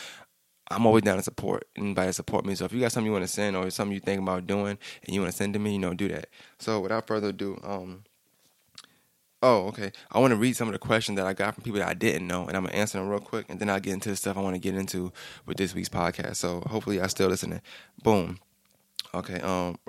I'm 0.71 0.87
always 0.87 1.03
down 1.03 1.19
to 1.19 1.23
support 1.23 1.69
anybody 1.77 2.09
to 2.09 2.13
support 2.15 2.47
me. 2.47 2.55
So 2.55 2.65
if 2.65 2.73
you 2.73 2.81
got 2.81 2.91
something 2.91 3.05
you 3.05 3.13
want 3.13 3.25
to 3.25 3.31
send 3.31 3.55
or 3.55 3.69
something 3.69 3.93
you 3.93 4.01
think 4.01 4.23
about 4.23 4.47
doing 4.47 4.79
and 5.05 5.15
you 5.15 5.21
want 5.21 5.31
to 5.31 5.37
send 5.37 5.53
to 5.53 5.59
me, 5.59 5.75
you 5.75 5.79
know, 5.79 5.93
do 5.93 6.09
that. 6.09 6.31
So 6.59 6.81
without 6.81 7.07
further 7.07 7.29
ado, 7.29 7.61
um, 7.63 8.05
oh, 9.43 9.67
okay. 9.67 9.93
I 10.11 10.21
want 10.21 10.31
to 10.31 10.37
read 10.37 10.57
some 10.57 10.69
of 10.69 10.73
the 10.73 10.79
questions 10.79 11.17
that 11.17 11.27
I 11.27 11.35
got 11.35 11.55
from 11.55 11.65
people 11.65 11.81
that 11.81 11.89
I 11.89 11.93
didn't 11.93 12.27
know, 12.27 12.47
and 12.47 12.57
I'm 12.57 12.65
gonna 12.65 12.75
answer 12.75 12.99
them 12.99 13.11
real 13.11 13.21
quick, 13.21 13.45
and 13.51 13.61
then 13.61 13.69
I'll 13.69 13.79
get 13.79 13.93
into 13.93 14.09
the 14.09 14.17
stuff 14.17 14.39
I 14.39 14.41
want 14.41 14.55
to 14.55 14.61
get 14.61 14.75
into 14.75 15.13
with 15.45 15.59
this 15.59 15.75
week's 15.75 15.91
podcast. 15.91 16.37
So 16.37 16.63
hopefully, 16.63 16.99
I 16.99 17.09
still 17.09 17.29
listening. 17.29 17.61
Boom. 18.03 18.39
Okay. 19.13 19.41
Um. 19.41 19.77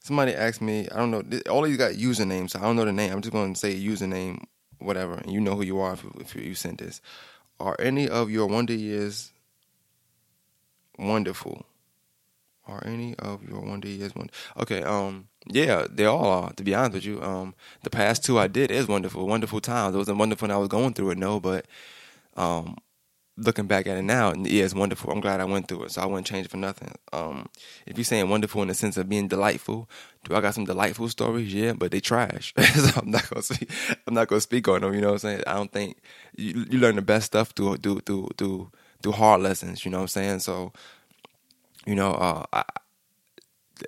Somebody 0.00 0.34
asked 0.34 0.62
me. 0.62 0.88
I 0.90 0.98
don't 0.98 1.10
know. 1.10 1.40
All 1.50 1.66
you 1.66 1.76
got 1.76 1.92
usernames. 1.92 2.50
So 2.50 2.60
I 2.60 2.62
don't 2.62 2.76
know 2.76 2.84
the 2.84 2.92
name. 2.92 3.12
I'm 3.12 3.20
just 3.20 3.32
going 3.32 3.52
to 3.52 3.58
say 3.58 3.74
username, 3.74 4.44
whatever, 4.78 5.14
and 5.14 5.32
you 5.32 5.40
know 5.40 5.56
who 5.56 5.62
you 5.62 5.80
are 5.80 5.94
if, 5.94 6.04
if 6.20 6.36
you 6.36 6.54
sent 6.54 6.78
this. 6.78 7.00
Are 7.58 7.76
any 7.78 8.08
of 8.08 8.30
your 8.30 8.46
wonder 8.46 8.74
years 8.74 9.32
wonderful? 10.98 11.66
Are 12.68 12.82
any 12.84 13.14
of 13.16 13.48
your 13.48 13.60
wonder 13.60 13.88
years 13.88 14.14
wonderful? 14.14 14.62
Okay, 14.62 14.82
um, 14.82 15.28
yeah, 15.46 15.86
they 15.88 16.04
all 16.04 16.26
are. 16.26 16.52
To 16.54 16.64
be 16.64 16.74
honest 16.74 16.94
with 16.94 17.04
you, 17.04 17.22
um, 17.22 17.54
the 17.82 17.90
past 17.90 18.24
two 18.24 18.38
I 18.38 18.48
did 18.48 18.70
is 18.70 18.88
wonderful, 18.88 19.26
wonderful 19.26 19.60
times. 19.60 19.94
It 19.94 19.98
wasn't 19.98 20.18
wonderful 20.18 20.48
when 20.48 20.54
I 20.54 20.58
was 20.58 20.68
going 20.68 20.94
through 20.94 21.10
it, 21.10 21.18
no, 21.18 21.40
but 21.40 21.66
um, 22.36 22.76
looking 23.36 23.66
back 23.66 23.86
at 23.86 23.96
it 23.96 24.02
now, 24.02 24.32
yeah, 24.34 24.64
it's 24.64 24.74
wonderful. 24.74 25.10
I'm 25.10 25.20
glad 25.20 25.40
I 25.40 25.44
went 25.44 25.68
through 25.68 25.84
it, 25.84 25.92
so 25.92 26.02
I 26.02 26.06
wouldn't 26.06 26.26
change 26.26 26.46
it 26.46 26.50
for 26.50 26.56
nothing. 26.56 26.94
Um, 27.12 27.48
if 27.84 27.96
you're 27.98 28.04
saying 28.04 28.28
wonderful 28.28 28.62
in 28.62 28.68
the 28.68 28.74
sense 28.74 28.96
of 28.96 29.08
being 29.08 29.28
delightful, 29.28 29.88
do 30.24 30.34
I 30.34 30.40
got 30.40 30.54
some 30.54 30.64
delightful 30.64 31.08
stories? 31.08 31.52
Yeah, 31.52 31.74
but 31.74 31.90
they 31.90 32.00
trash. 32.00 32.54
so 32.74 33.00
I'm 33.00 33.10
not 33.10 33.28
gonna 33.28 33.42
speak. 33.42 33.70
I'm 34.06 34.14
not 34.14 34.28
gonna 34.28 34.40
speak 34.40 34.68
on 34.68 34.80
them. 34.80 34.94
You 34.94 35.00
know 35.00 35.08
what 35.08 35.14
I'm 35.14 35.18
saying? 35.18 35.42
I 35.46 35.54
don't 35.54 35.72
think 35.72 35.98
you, 36.36 36.66
you 36.70 36.78
learn 36.78 36.96
the 36.96 37.02
best 37.02 37.26
stuff 37.26 37.50
through 37.50 37.76
through 37.76 38.00
through 38.00 38.70
through 39.02 39.12
hard 39.12 39.42
lessons. 39.42 39.84
You 39.84 39.90
know 39.90 39.98
what 39.98 40.02
I'm 40.02 40.08
saying? 40.08 40.38
So, 40.40 40.72
you 41.86 41.94
know, 41.94 42.12
uh, 42.12 42.44
I, 42.52 42.64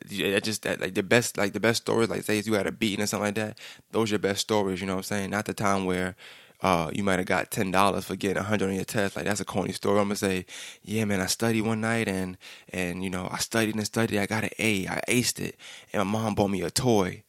yeah, 0.09 0.39
just 0.41 0.63
that 0.63 0.81
like 0.81 0.95
the 0.95 1.03
best 1.03 1.37
like 1.39 1.53
the 1.55 1.61
best 1.61 1.83
stories 1.83 2.11
like 2.11 2.23
say 2.23 2.43
you 2.45 2.55
had 2.55 2.67
a 2.67 2.73
beating 2.73 3.03
or 3.03 3.07
something 3.07 3.27
like 3.27 3.35
that. 3.37 3.59
Those 3.93 4.11
are 4.11 4.15
your 4.15 4.19
best 4.19 4.41
stories. 4.43 4.81
You 4.81 4.87
know 4.87 4.95
what 4.95 4.99
I'm 4.99 5.05
saying? 5.05 5.31
Not 5.31 5.47
the 5.47 5.55
time 5.55 5.87
where 5.87 6.15
uh, 6.61 6.91
you 6.93 7.05
might 7.05 7.19
have 7.19 7.27
got 7.27 7.51
ten 7.51 7.71
dollars 7.71 8.07
for 8.07 8.17
getting 8.17 8.39
a 8.39 8.43
hundred 8.43 8.69
on 8.69 8.75
your 8.75 8.85
test. 8.85 9.17
Like 9.17 9.25
that's 9.25 9.41
a 9.41 9.45
corny 9.45 9.73
story. 9.73 10.01
I'm 10.01 10.07
gonna 10.07 10.17
say, 10.17 10.47
yeah, 10.83 11.05
man, 11.05 11.21
I 11.21 11.27
studied 11.27 11.63
one 11.63 11.81
night 11.81 12.09
and 12.09 12.37
and 12.73 13.05
you 13.05 13.11
know 13.11 13.29
I 13.31 13.39
studied 13.39 13.75
and 13.77 13.87
studied. 13.87 14.19
I 14.19 14.27
got 14.27 14.45
an 14.45 14.51
A. 14.59 14.87
I 14.87 15.01
aced 15.09 15.41
it, 15.41 15.57
and 15.93 16.09
my 16.09 16.21
mom 16.21 16.35
bought 16.35 16.51
me 16.51 16.63
a 16.63 16.71
toy. 16.71 17.23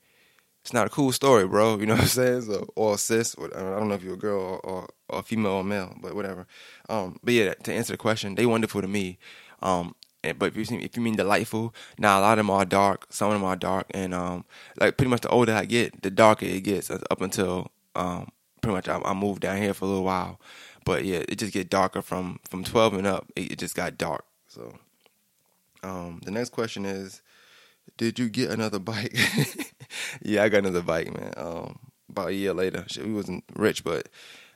It's 0.61 0.73
not 0.73 0.87
a 0.87 0.89
cool 0.89 1.11
story, 1.11 1.47
bro. 1.47 1.79
You 1.79 1.85
know 1.85 1.93
what 1.93 2.01
I'm 2.03 2.07
saying? 2.07 2.41
So, 2.43 2.69
or 2.75 2.97
sis, 2.97 3.35
I 3.39 3.59
don't 3.59 3.87
know 3.87 3.95
if 3.95 4.03
you're 4.03 4.15
a 4.15 4.17
girl 4.17 4.41
or, 4.41 4.59
or, 4.59 4.89
or 5.07 5.23
female 5.23 5.53
or 5.53 5.63
male, 5.63 5.95
but 6.01 6.15
whatever. 6.15 6.45
Um, 6.89 7.17
but 7.23 7.33
yeah, 7.33 7.53
to 7.53 7.73
answer 7.73 7.93
the 7.93 7.97
question, 7.97 8.35
they 8.35 8.45
wonderful 8.45 8.81
to 8.81 8.87
me. 8.87 9.17
Um, 9.61 9.95
but 10.21 10.55
if 10.55 10.71
you 10.71 10.79
if 10.79 10.97
you 10.97 11.01
mean 11.01 11.15
delightful, 11.15 11.73
now 11.97 12.19
a 12.19 12.21
lot 12.21 12.33
of 12.33 12.45
them 12.45 12.49
are 12.49 12.65
dark. 12.65 13.07
Some 13.09 13.29
of 13.29 13.35
them 13.35 13.45
are 13.45 13.55
dark, 13.55 13.87
and 13.91 14.13
um, 14.13 14.43
like 14.79 14.97
pretty 14.97 15.09
much 15.09 15.21
the 15.21 15.29
older 15.29 15.53
I 15.53 15.65
get, 15.65 16.01
the 16.01 16.11
darker 16.11 16.45
it 16.45 16.63
gets. 16.63 16.91
Up 16.91 17.21
until 17.21 17.71
um, 17.95 18.29
pretty 18.61 18.75
much 18.75 18.87
I, 18.87 18.99
I, 18.99 19.13
moved 19.13 19.41
down 19.41 19.57
here 19.57 19.73
for 19.73 19.85
a 19.85 19.87
little 19.87 20.03
while, 20.03 20.39
but 20.85 21.05
yeah, 21.05 21.23
it 21.27 21.37
just 21.37 21.53
get 21.53 21.69
darker 21.69 22.01
from 22.01 22.39
from 22.47 22.63
twelve 22.63 22.93
and 22.93 23.07
up. 23.07 23.31
It, 23.35 23.53
it 23.53 23.59
just 23.59 23.75
got 23.75 23.97
dark. 23.97 24.25
So, 24.47 24.73
um, 25.83 26.21
the 26.23 26.31
next 26.31 26.49
question 26.49 26.85
is, 26.85 27.21
did 27.97 28.19
you 28.19 28.29
get 28.29 28.49
another 28.49 28.79
bike? 28.79 29.15
yeah, 30.21 30.43
I 30.43 30.49
got 30.49 30.59
another 30.59 30.81
bike, 30.81 31.13
man. 31.13 31.33
Um, 31.37 31.79
about 32.09 32.29
a 32.29 32.33
year 32.33 32.53
later, 32.53 32.85
Shit, 32.87 33.05
we 33.05 33.13
wasn't 33.13 33.43
rich, 33.55 33.83
but 33.83 34.09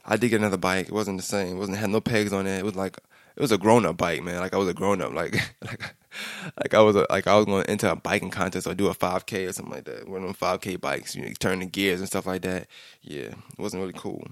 I 0.05 0.17
did 0.17 0.29
get 0.29 0.39
another 0.39 0.57
bike. 0.57 0.87
It 0.87 0.93
wasn't 0.93 1.17
the 1.17 1.23
same. 1.23 1.55
It 1.55 1.59
wasn't 1.59 1.77
had 1.77 1.89
no 1.89 2.01
pegs 2.01 2.33
on 2.33 2.47
it. 2.47 2.59
It 2.59 2.65
was 2.65 2.75
like 2.75 2.97
it 3.35 3.41
was 3.41 3.51
a 3.51 3.57
grown 3.57 3.85
up 3.85 3.97
bike, 3.97 4.23
man. 4.23 4.39
Like 4.39 4.53
I 4.53 4.57
was 4.57 4.69
a 4.69 4.73
grown 4.73 5.01
up. 5.01 5.13
Like 5.13 5.33
like 5.61 5.93
like 6.57 6.73
I 6.73 6.81
was 6.81 6.95
a, 6.95 7.05
like 7.09 7.27
I 7.27 7.35
was 7.35 7.45
going 7.45 7.65
into 7.67 7.91
a 7.91 7.95
biking 7.95 8.29
contest 8.29 8.67
or 8.67 8.73
do 8.73 8.87
a 8.87 8.95
5K 8.95 9.47
or 9.47 9.53
something 9.53 9.73
like 9.73 9.85
that. 9.85 10.07
One 10.07 10.23
of 10.23 10.27
them 10.27 10.35
5K 10.35 10.79
bikes, 10.79 11.15
you 11.15 11.23
know, 11.23 11.31
turning 11.39 11.69
gears 11.69 11.99
and 11.99 12.07
stuff 12.07 12.25
like 12.25 12.43
that. 12.43 12.67
Yeah, 13.01 13.31
it 13.31 13.59
wasn't 13.59 13.81
really 13.81 13.93
cool. 13.97 14.27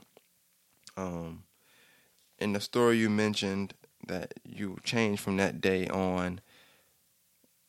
Um, 0.98 1.44
in 2.38 2.54
the 2.54 2.60
story 2.60 2.98
you 2.98 3.10
mentioned 3.10 3.74
that 4.08 4.34
you 4.44 4.78
changed 4.84 5.22
from 5.22 5.38
that 5.38 5.62
day 5.62 5.88
on. 5.88 6.42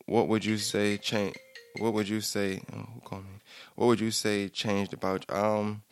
What 0.06 0.28
would 0.28 0.44
you 0.44 0.58
say 0.58 0.98
change? 0.98 1.36
What 1.78 1.94
would 1.94 2.08
you 2.08 2.20
say? 2.20 2.62
Oh, 2.72 2.88
who 2.94 3.00
called 3.00 3.24
me? 3.24 3.40
What 3.76 3.86
would 3.86 4.00
you 4.00 4.10
say 4.10 4.48
changed 4.48 4.92
about? 4.92 5.24
Um, 5.30 5.82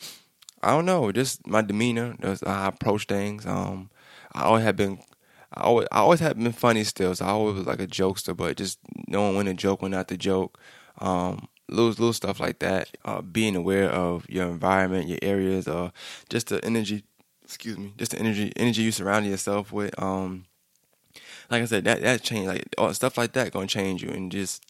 I 0.63 0.73
don't 0.73 0.87
know. 0.87 1.13
Just 1.13 1.47
my 1.47 1.63
demeanor. 1.63 2.17
Just 2.21 2.45
how 2.45 2.65
I 2.65 2.67
approach 2.69 3.07
things. 3.07 3.47
Um, 3.47 3.91
I 4.33 4.43
always 4.43 4.65
have 4.65 4.77
been 4.77 4.99
I 5.53 5.63
always, 5.63 5.89
I 5.91 5.99
always 5.99 6.21
have 6.21 6.39
been 6.39 6.53
funny 6.53 6.85
still. 6.85 7.15
So 7.15 7.25
I 7.25 7.31
always 7.31 7.57
was 7.57 7.67
like 7.67 7.81
a 7.81 7.87
jokester, 7.87 8.37
but 8.37 8.57
just 8.57 8.79
knowing 9.09 9.37
when 9.37 9.47
to 9.47 9.55
joke, 9.55 9.83
when 9.83 9.91
not 9.93 10.09
to 10.09 10.17
joke. 10.17 10.59
Um, 10.99 11.49
little 11.69 11.89
little 11.89 12.13
stuff 12.13 12.41
like 12.41 12.59
that. 12.61 12.97
Uh, 13.05 13.23
being 13.23 13.57
aware 13.57 13.91
of 13.91 14.29
your 14.29 14.47
environment, 14.47 15.09
your 15.09 15.19
areas, 15.23 15.67
or 15.69 15.93
just 16.29 16.49
the 16.49 16.65
energy. 16.65 17.05
Excuse 17.45 17.79
me, 17.79 17.93
just 17.97 18.13
the 18.13 18.19
energy 18.19 18.53
energy 18.57 18.83
you 18.83 18.93
surround 18.93 19.27
yourself 19.27 19.73
with. 19.73 20.01
Um, 20.01 20.45
like 21.51 21.63
I 21.63 21.65
said, 21.65 21.85
that 21.85 22.03
that 22.03 22.23
change, 22.23 22.47
like 22.47 22.95
stuff 22.95 23.19
like 23.19 23.33
that, 23.33 23.53
gonna 23.53 23.67
change 23.67 24.03
you, 24.03 24.11
and 24.11 24.31
just 24.31 24.65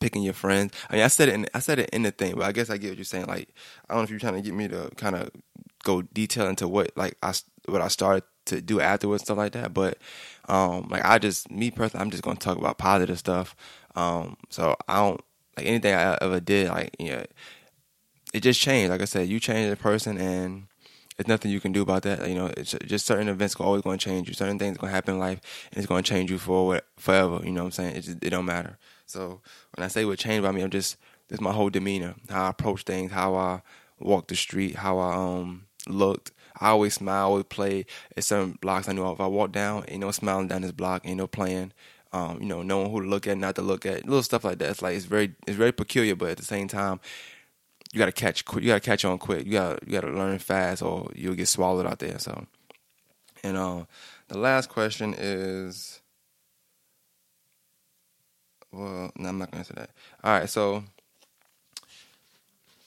picking 0.00 0.22
your 0.22 0.34
friends. 0.34 0.72
I 0.88 0.94
mean, 0.94 1.04
I 1.04 1.08
said 1.08 1.28
it, 1.28 1.34
in, 1.34 1.46
I 1.54 1.58
said 1.58 1.78
it 1.78 1.90
in 1.90 2.02
the 2.02 2.12
thing, 2.12 2.34
but 2.36 2.44
I 2.44 2.52
guess 2.52 2.70
I 2.70 2.76
get 2.76 2.90
what 2.90 2.98
you're 2.98 3.04
saying. 3.04 3.26
Like, 3.26 3.48
I 3.88 3.94
don't 3.94 3.98
know 3.98 4.04
if 4.04 4.10
you're 4.10 4.20
trying 4.20 4.34
to 4.34 4.42
get 4.42 4.54
me 4.54 4.68
to 4.68 4.90
kind 4.96 5.16
of 5.16 5.30
go 5.82 6.02
detail 6.02 6.46
into 6.46 6.68
what 6.68 6.96
like 6.96 7.16
I 7.22 7.34
what 7.66 7.80
I 7.80 7.88
started 7.88 8.22
to 8.46 8.60
do 8.60 8.80
afterwards, 8.80 9.24
stuff 9.24 9.38
like 9.38 9.52
that. 9.52 9.74
But 9.74 9.98
um, 10.48 10.88
like 10.90 11.04
I 11.04 11.18
just 11.18 11.50
me 11.50 11.70
personally, 11.70 12.02
I'm 12.02 12.10
just 12.10 12.22
gonna 12.22 12.36
talk 12.36 12.58
about 12.58 12.78
positive 12.78 13.18
stuff. 13.18 13.56
Um, 13.94 14.36
so 14.50 14.76
I 14.88 14.96
don't 14.96 15.20
like 15.56 15.66
anything 15.66 15.94
I 15.94 16.18
ever 16.20 16.40
did. 16.40 16.68
Like 16.68 16.94
you 16.98 17.10
know, 17.12 17.24
it 18.32 18.40
just 18.40 18.60
changed. 18.60 18.90
Like 18.90 19.02
I 19.02 19.06
said, 19.06 19.28
you 19.28 19.40
change 19.40 19.72
a 19.72 19.76
person, 19.76 20.18
and 20.18 20.66
there's 21.16 21.28
nothing 21.28 21.50
you 21.50 21.60
can 21.60 21.72
do 21.72 21.82
about 21.82 22.02
that. 22.02 22.28
You 22.28 22.34
know, 22.34 22.50
it's 22.56 22.74
just 22.86 23.06
certain 23.06 23.28
events 23.28 23.54
are 23.56 23.62
always 23.62 23.82
going 23.82 23.98
to 23.98 24.04
change 24.04 24.28
you. 24.28 24.34
Certain 24.34 24.58
things 24.58 24.78
to 24.78 24.86
happen 24.86 25.14
in 25.14 25.20
life, 25.20 25.40
and 25.70 25.78
it's 25.78 25.86
going 25.86 26.02
to 26.02 26.08
change 26.08 26.30
you 26.30 26.38
for 26.38 26.80
forever. 26.98 27.40
You 27.44 27.52
know 27.52 27.62
what 27.62 27.66
I'm 27.66 27.72
saying? 27.72 27.96
It 27.96 28.00
just, 28.02 28.24
it 28.24 28.30
don't 28.30 28.44
matter. 28.44 28.78
So 29.06 29.40
when 29.74 29.84
I 29.84 29.88
say 29.88 30.04
what 30.04 30.18
changed 30.18 30.44
about 30.44 30.54
me, 30.54 30.62
I'm 30.62 30.70
just 30.70 30.96
this 31.28 31.40
my 31.40 31.52
whole 31.52 31.70
demeanor, 31.70 32.14
how 32.28 32.44
I 32.44 32.48
approach 32.50 32.82
things, 32.82 33.12
how 33.12 33.34
I 33.36 33.62
walk 33.98 34.28
the 34.28 34.36
street, 34.36 34.76
how 34.76 34.98
I 34.98 35.14
um 35.14 35.66
looked. 35.88 36.32
I 36.60 36.68
always 36.70 36.94
smile, 36.94 37.14
I 37.14 37.22
always 37.22 37.44
play. 37.44 37.86
At 38.16 38.24
certain 38.24 38.58
blocks 38.60 38.88
I 38.88 38.92
know 38.92 39.10
if 39.12 39.20
I 39.20 39.26
walk 39.26 39.52
down, 39.52 39.84
ain't 39.88 40.00
no 40.00 40.10
smiling 40.10 40.48
down 40.48 40.62
this 40.62 40.72
block, 40.72 41.02
ain't 41.04 41.18
no 41.18 41.26
playing. 41.26 41.72
Um, 42.12 42.40
you 42.40 42.46
know, 42.46 42.62
knowing 42.62 42.92
who 42.92 43.02
to 43.02 43.08
look 43.08 43.26
at, 43.26 43.36
not 43.36 43.56
to 43.56 43.62
look 43.62 43.84
at, 43.84 44.04
little 44.04 44.22
stuff 44.22 44.44
like 44.44 44.58
that. 44.58 44.70
It's 44.70 44.82
like 44.82 44.96
it's 44.96 45.04
very, 45.04 45.34
it's 45.48 45.56
very 45.56 45.72
peculiar, 45.72 46.14
but 46.14 46.30
at 46.30 46.36
the 46.36 46.44
same 46.44 46.68
time, 46.68 47.00
you 47.92 47.98
gotta 47.98 48.12
catch, 48.12 48.44
you 48.54 48.68
gotta 48.68 48.80
catch 48.80 49.04
on 49.04 49.18
quick. 49.18 49.46
You 49.46 49.52
gotta, 49.52 49.78
you 49.84 49.92
gotta 49.92 50.12
learn 50.12 50.38
fast, 50.38 50.82
or 50.82 51.10
you'll 51.14 51.34
get 51.34 51.48
swallowed 51.48 51.86
out 51.86 51.98
there. 51.98 52.18
So, 52.20 52.46
and 53.42 53.56
uh, 53.56 53.84
the 54.28 54.38
last 54.38 54.68
question 54.68 55.14
is, 55.16 56.00
well, 58.72 59.10
no, 59.16 59.28
I'm 59.28 59.38
not 59.38 59.50
gonna 59.50 59.60
answer 59.60 59.74
that. 59.74 59.90
All 60.22 60.38
right, 60.38 60.48
so 60.48 60.84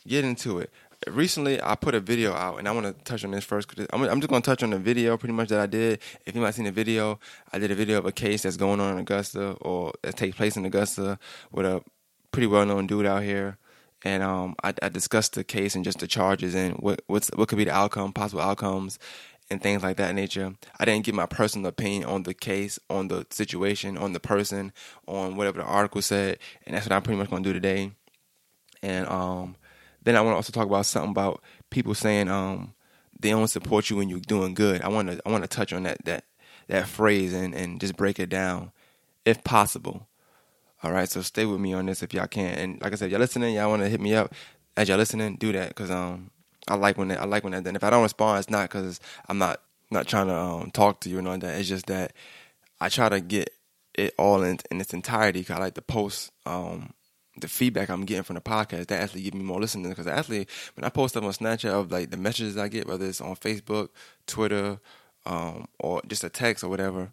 get 0.08 0.24
into 0.24 0.60
it 0.60 0.72
recently 1.06 1.62
I 1.62 1.76
put 1.76 1.96
a 1.96 2.00
video 2.00 2.34
out, 2.34 2.58
and 2.58 2.68
I 2.68 2.72
want 2.72 2.86
to 2.86 3.04
touch 3.04 3.24
on 3.24 3.32
this 3.32 3.44
first. 3.44 3.68
Cause 3.68 3.86
I'm, 3.94 4.04
I'm 4.04 4.20
just 4.20 4.30
going 4.30 4.42
to 4.42 4.46
touch 4.46 4.64
on 4.64 4.72
the 4.72 4.80
video 4.80 5.18
pretty 5.18 5.34
much 5.34 5.50
that 5.50 5.60
I 5.60 5.66
did. 5.68 6.00
If 6.26 6.36
you 6.36 6.42
might 6.42 6.52
seen 6.52 6.66
the 6.66 6.72
video, 6.72 7.20
I 7.52 7.60
did 7.60 7.72
a 7.72 7.76
video 7.76 7.98
of 7.98 8.06
a 8.06 8.12
case 8.12 8.44
that's 8.44 8.58
going 8.58 8.80
on 8.80 8.94
in 8.94 9.00
Augusta 9.00 9.52
or 9.62 9.94
that 10.04 10.18
takes 10.18 10.36
place 10.36 10.58
in 10.58 10.66
Augusta 10.66 11.20
with 11.52 11.66
a 11.66 11.84
pretty 12.32 12.48
well 12.48 12.66
known 12.66 12.88
dude 12.88 13.06
out 13.06 13.24
here. 13.24 13.58
And 14.04 14.22
um, 14.22 14.56
I, 14.64 14.74
I, 14.82 14.90
discussed 14.90 15.34
the 15.34 15.44
case 15.44 15.74
and 15.74 15.84
just 15.84 16.00
the 16.00 16.08
charges 16.08 16.54
and 16.54 16.76
what 16.76 17.02
what 17.08 17.48
could 17.48 17.58
be 17.58 17.64
the 17.64 17.72
outcome, 17.72 18.14
possible 18.14 18.44
outcomes, 18.44 19.00
and 19.50 19.62
things 19.62 19.82
like 19.82 19.98
that 19.98 20.14
nature. 20.14 20.54
I 20.80 20.86
didn't 20.86 21.04
give 21.04 21.16
my 21.16 21.26
personal 21.26 21.68
opinion 21.68 22.06
on 22.06 22.24
the 22.24 22.36
case, 22.36 22.78
on 22.92 23.08
the 23.08 23.26
situation, 23.32 23.98
on 23.98 24.14
the 24.14 24.20
person, 24.20 24.72
on 25.08 25.36
whatever 25.36 25.60
the 25.60 25.66
article 25.66 26.04
said, 26.04 26.38
and 26.66 26.76
that's 26.76 26.86
what 26.86 26.94
I'm 26.94 27.02
pretty 27.02 27.18
much 27.18 27.30
going 27.30 27.44
to 27.44 27.50
do 27.50 27.54
today. 27.54 27.92
And 28.84 29.08
um, 29.08 29.56
then 30.08 30.16
I 30.16 30.22
want 30.22 30.34
to 30.34 30.38
also 30.38 30.54
talk 30.54 30.68
about 30.68 30.86
something 30.86 31.12
about 31.12 31.44
people 31.70 31.94
saying 31.94 32.30
um, 32.30 32.74
they 33.20 33.32
don't 33.32 33.48
support 33.48 33.90
you 33.90 33.98
when 33.98 34.08
you're 34.08 34.20
doing 34.20 34.54
good. 34.54 34.82
I 34.82 34.88
want 34.88 35.10
to 35.10 35.20
I 35.26 35.30
want 35.30 35.44
to 35.44 35.48
touch 35.50 35.74
on 35.74 35.84
that 35.84 36.04
that 36.06 36.24
that 36.68 36.88
phrase 36.88 37.34
and 37.34 37.54
and 37.54 37.82
just 37.82 37.98
break 37.98 38.18
it 38.20 38.30
down 38.30 38.72
if 39.26 39.44
possible. 39.44 40.08
All 40.82 40.92
right, 40.92 41.10
so 41.10 41.22
stay 41.22 41.46
with 41.46 41.60
me 41.60 41.74
on 41.74 41.88
this 41.88 42.04
if 42.04 42.14
y'all 42.14 42.28
can. 42.28 42.54
And 42.58 42.82
like 42.82 42.94
I 42.94 42.96
said, 42.96 43.12
y'all 43.12 43.20
listening, 43.20 43.56
y'all 43.56 43.70
want 43.70 43.82
to 43.82 43.90
hit 43.90 44.00
me 44.00 44.16
up 44.16 44.34
as 44.78 44.88
y'all 44.88 44.98
listening, 44.98 45.36
do 45.36 45.52
that 45.52 45.70
because 45.70 45.92
um 45.92 46.32
I 46.68 46.76
like 46.76 46.98
when 46.98 47.10
that 47.10 47.20
I 47.20 47.26
like 47.26 47.44
when 47.44 47.52
that. 47.52 47.64
Then 47.64 47.76
if 47.76 47.84
I 47.84 47.90
don't 47.90 48.04
respond, 48.04 48.40
it's 48.40 48.50
not 48.50 48.70
because 48.70 49.00
I'm 49.28 49.38
not 49.38 49.62
not 49.92 50.08
trying 50.08 50.28
to 50.28 50.36
um, 50.36 50.72
talk 50.72 51.02
to 51.02 51.10
you 51.10 51.18
and 51.18 51.28
all 51.28 51.38
that. 51.38 51.60
It's 51.60 51.68
just 51.68 51.88
that 51.88 52.14
I 52.80 52.90
try 52.90 53.10
to 53.10 53.20
get 53.20 53.50
it 53.94 54.14
all 54.18 54.44
in, 54.44 54.60
in 54.72 54.80
its 54.80 54.94
entirety. 54.94 55.44
Cause 55.44 55.58
I 55.58 55.60
like 55.60 55.74
to 55.74 55.82
post 55.82 56.32
um, 56.46 56.94
the 57.40 57.48
feedback 57.48 57.90
I'm 57.90 58.06
getting 58.06 58.24
from 58.24 58.36
the 58.36 58.42
podcast 58.42 58.88
that 58.88 59.02
actually 59.02 59.22
give 59.22 59.34
me 59.34 59.44
more 59.44 59.60
listening. 59.60 59.90
because 59.90 60.08
actually 60.08 60.48
when 60.76 60.84
I 60.84 60.90
post 60.90 61.16
up 61.18 61.24
on 61.24 61.32
Snapchat 61.32 61.72
of 61.72 61.92
like 61.92 62.12
the 62.12 62.18
messages 62.18 62.58
I 62.58 62.68
get, 62.68 62.88
whether 62.88 63.06
it's 63.06 63.22
on 63.22 63.36
Facebook, 63.36 63.90
Twitter, 64.26 64.80
um, 65.26 65.68
or 65.80 66.02
just 66.08 66.24
a 66.24 66.30
text 66.30 66.64
or 66.64 66.70
whatever, 66.70 67.12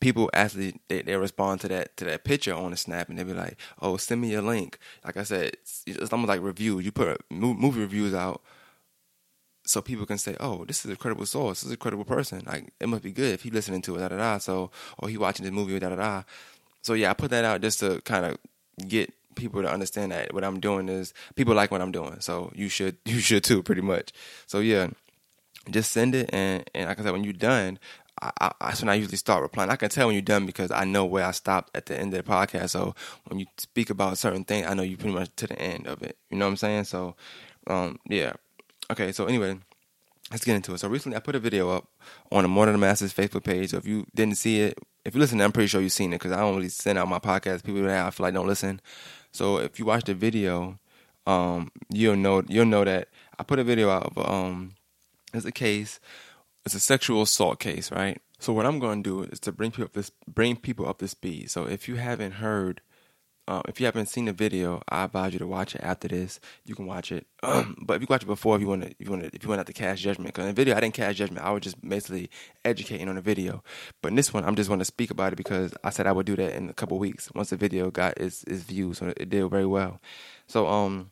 people 0.00 0.30
actually 0.34 0.80
they, 0.88 1.02
they 1.02 1.16
respond 1.16 1.60
to 1.60 1.68
that 1.68 1.96
to 1.96 2.04
that 2.06 2.24
picture 2.24 2.54
on 2.54 2.70
the 2.70 2.76
snap 2.76 3.08
and 3.08 3.18
they 3.18 3.24
be 3.24 3.32
like, 3.34 3.56
"Oh, 3.80 3.96
send 3.96 4.20
me 4.20 4.34
a 4.34 4.42
link." 4.42 4.78
Like 5.04 5.16
I 5.16 5.22
said, 5.22 5.48
it's, 5.54 5.84
it's 5.86 6.12
almost 6.12 6.28
like 6.28 6.42
reviews. 6.42 6.84
You 6.84 6.92
put 6.92 7.20
movie 7.30 7.80
reviews 7.80 8.14
out 8.14 8.42
so 9.64 9.82
people 9.82 10.06
can 10.06 10.18
say, 10.18 10.36
"Oh, 10.40 10.64
this 10.64 10.84
is 10.84 10.90
a 10.90 10.96
credible 10.96 11.26
source. 11.26 11.60
This 11.60 11.68
is 11.68 11.74
a 11.74 11.76
credible 11.76 12.04
person. 12.04 12.42
Like 12.46 12.72
it 12.80 12.88
must 12.88 13.02
be 13.02 13.12
good 13.12 13.34
if 13.34 13.42
he 13.42 13.50
listening 13.50 13.82
to 13.82 13.96
it." 13.96 14.00
Da 14.00 14.08
da 14.08 14.16
da. 14.16 14.38
So, 14.38 14.70
or 14.98 15.08
he 15.08 15.18
watching 15.18 15.44
this 15.44 15.52
movie. 15.52 15.78
Da 15.78 15.90
da 15.90 15.96
da. 15.96 16.22
So 16.82 16.94
yeah, 16.94 17.10
I 17.10 17.14
put 17.14 17.30
that 17.30 17.44
out 17.44 17.60
just 17.60 17.80
to 17.80 18.00
kind 18.02 18.24
of 18.24 18.38
get 18.78 19.12
people 19.34 19.62
to 19.62 19.70
understand 19.70 20.12
that 20.12 20.34
what 20.34 20.44
I'm 20.44 20.60
doing 20.60 20.88
is 20.88 21.14
people 21.36 21.54
like 21.54 21.70
what 21.70 21.80
I'm 21.80 21.92
doing. 21.92 22.20
So 22.20 22.52
you 22.54 22.68
should 22.68 22.96
you 23.04 23.20
should 23.20 23.44
too, 23.44 23.62
pretty 23.62 23.82
much. 23.82 24.12
So 24.46 24.60
yeah, 24.60 24.88
just 25.70 25.92
send 25.92 26.14
it 26.14 26.30
and 26.32 26.68
and 26.74 26.88
like 26.88 26.98
I 27.00 27.02
said, 27.02 27.12
when 27.12 27.24
you're 27.24 27.32
done, 27.32 27.78
I, 28.20 28.30
I, 28.40 28.52
that's 28.60 28.82
when 28.82 28.88
I 28.88 28.94
usually 28.94 29.16
start 29.16 29.42
replying. 29.42 29.70
I 29.70 29.76
can 29.76 29.90
tell 29.90 30.06
when 30.06 30.14
you're 30.14 30.22
done 30.22 30.46
because 30.46 30.70
I 30.70 30.84
know 30.84 31.04
where 31.04 31.24
I 31.24 31.30
stopped 31.30 31.76
at 31.76 31.86
the 31.86 31.98
end 31.98 32.12
of 32.14 32.24
the 32.24 32.30
podcast. 32.30 32.70
So 32.70 32.94
when 33.26 33.38
you 33.38 33.46
speak 33.56 33.90
about 33.90 34.14
a 34.14 34.16
certain 34.16 34.44
things, 34.44 34.66
I 34.66 34.74
know 34.74 34.82
you 34.82 34.96
pretty 34.96 35.14
much 35.14 35.30
to 35.36 35.46
the 35.46 35.58
end 35.58 35.86
of 35.86 36.02
it. 36.02 36.16
You 36.30 36.38
know 36.38 36.46
what 36.46 36.52
I'm 36.52 36.56
saying? 36.56 36.84
So 36.84 37.14
um, 37.66 37.98
yeah. 38.08 38.32
Okay. 38.90 39.12
So 39.12 39.26
anyway, 39.26 39.58
let's 40.30 40.44
get 40.44 40.56
into 40.56 40.74
it. 40.74 40.78
So 40.78 40.88
recently, 40.88 41.16
I 41.16 41.20
put 41.20 41.34
a 41.34 41.40
video 41.40 41.70
up 41.70 41.88
on 42.30 42.42
the 42.42 42.48
Morning 42.48 42.72
Than 42.72 42.80
the 42.80 42.86
Masses 42.86 43.12
Facebook 43.12 43.44
page. 43.44 43.70
So 43.70 43.78
if 43.78 43.86
you 43.86 44.06
didn't 44.14 44.36
see 44.36 44.60
it, 44.60 44.78
if 45.04 45.14
you 45.14 45.20
listen, 45.20 45.40
I'm 45.40 45.52
pretty 45.52 45.68
sure 45.68 45.80
you've 45.80 45.92
seen 45.92 46.12
it 46.12 46.16
because 46.16 46.32
I 46.32 46.40
don't 46.40 46.56
really 46.56 46.68
send 46.68 46.98
out 46.98 47.08
my 47.08 47.18
podcast. 47.18 47.64
People 47.64 47.82
that 47.82 48.06
I 48.06 48.10
feel 48.10 48.24
like 48.24 48.34
don't 48.34 48.46
listen. 48.46 48.80
So 49.32 49.58
if 49.58 49.78
you 49.78 49.84
watch 49.84 50.04
the 50.04 50.14
video, 50.14 50.78
um, 51.26 51.70
you'll 51.90 52.16
know 52.16 52.42
you'll 52.48 52.66
know 52.66 52.84
that 52.84 53.08
I 53.38 53.42
put 53.42 53.58
a 53.58 53.64
video 53.64 53.90
out 53.90 54.12
of 54.14 54.18
um, 54.18 54.74
it's 55.32 55.44
a 55.44 55.52
case, 55.52 56.00
it's 56.64 56.74
a 56.74 56.80
sexual 56.80 57.22
assault 57.22 57.60
case, 57.60 57.92
right? 57.92 58.20
So 58.38 58.52
what 58.52 58.66
I'm 58.66 58.78
going 58.78 59.02
to 59.02 59.10
do 59.10 59.30
is 59.30 59.40
to 59.40 59.52
bring 59.52 59.70
people 59.70 59.84
up 59.84 59.92
this 59.92 60.10
bring 60.26 60.56
people 60.56 60.88
up 60.88 60.98
to 60.98 61.08
speed. 61.08 61.50
So 61.50 61.66
if 61.66 61.88
you 61.88 61.96
haven't 61.96 62.32
heard 62.32 62.80
um, 63.48 63.62
if 63.66 63.80
you 63.80 63.86
haven't 63.86 64.10
seen 64.10 64.26
the 64.26 64.34
video, 64.34 64.82
I 64.90 65.04
advise 65.04 65.32
you 65.32 65.38
to 65.38 65.46
watch 65.46 65.74
it 65.74 65.80
after 65.82 66.06
this. 66.06 66.38
You 66.66 66.74
can 66.74 66.84
watch 66.84 67.10
it, 67.10 67.26
but 67.42 67.94
if 67.94 68.02
you 68.02 68.06
watch 68.10 68.22
it 68.22 68.26
before, 68.26 68.56
if 68.56 68.60
you 68.60 68.68
want 68.68 68.82
to, 68.82 68.90
if 68.90 69.06
you 69.06 69.10
want 69.10 69.22
to, 69.22 69.30
if 69.34 69.42
you 69.42 69.48
want 69.48 69.66
to 69.66 69.72
cast 69.72 70.02
judgment, 70.02 70.28
because 70.28 70.42
in 70.42 70.48
the 70.48 70.52
video 70.52 70.76
I 70.76 70.80
didn't 70.80 70.92
cast 70.92 71.16
judgment, 71.16 71.42
I 71.42 71.50
was 71.50 71.62
just 71.62 71.80
basically 71.80 72.28
educating 72.66 73.08
on 73.08 73.14
the 73.14 73.22
video. 73.22 73.64
But 74.02 74.08
in 74.08 74.16
this 74.16 74.34
one, 74.34 74.44
I'm 74.44 74.54
just 74.54 74.68
going 74.68 74.80
to 74.80 74.84
speak 74.84 75.10
about 75.10 75.32
it 75.32 75.36
because 75.36 75.72
I 75.82 75.88
said 75.88 76.06
I 76.06 76.12
would 76.12 76.26
do 76.26 76.36
that 76.36 76.54
in 76.54 76.68
a 76.68 76.74
couple 76.74 76.98
weeks 76.98 77.32
once 77.34 77.48
the 77.48 77.56
video 77.56 77.90
got 77.90 78.18
its 78.18 78.44
its 78.44 78.64
views. 78.64 78.98
So 78.98 79.14
it 79.16 79.30
did 79.30 79.48
very 79.48 79.66
well. 79.66 79.98
So 80.46 80.68
um, 80.68 81.10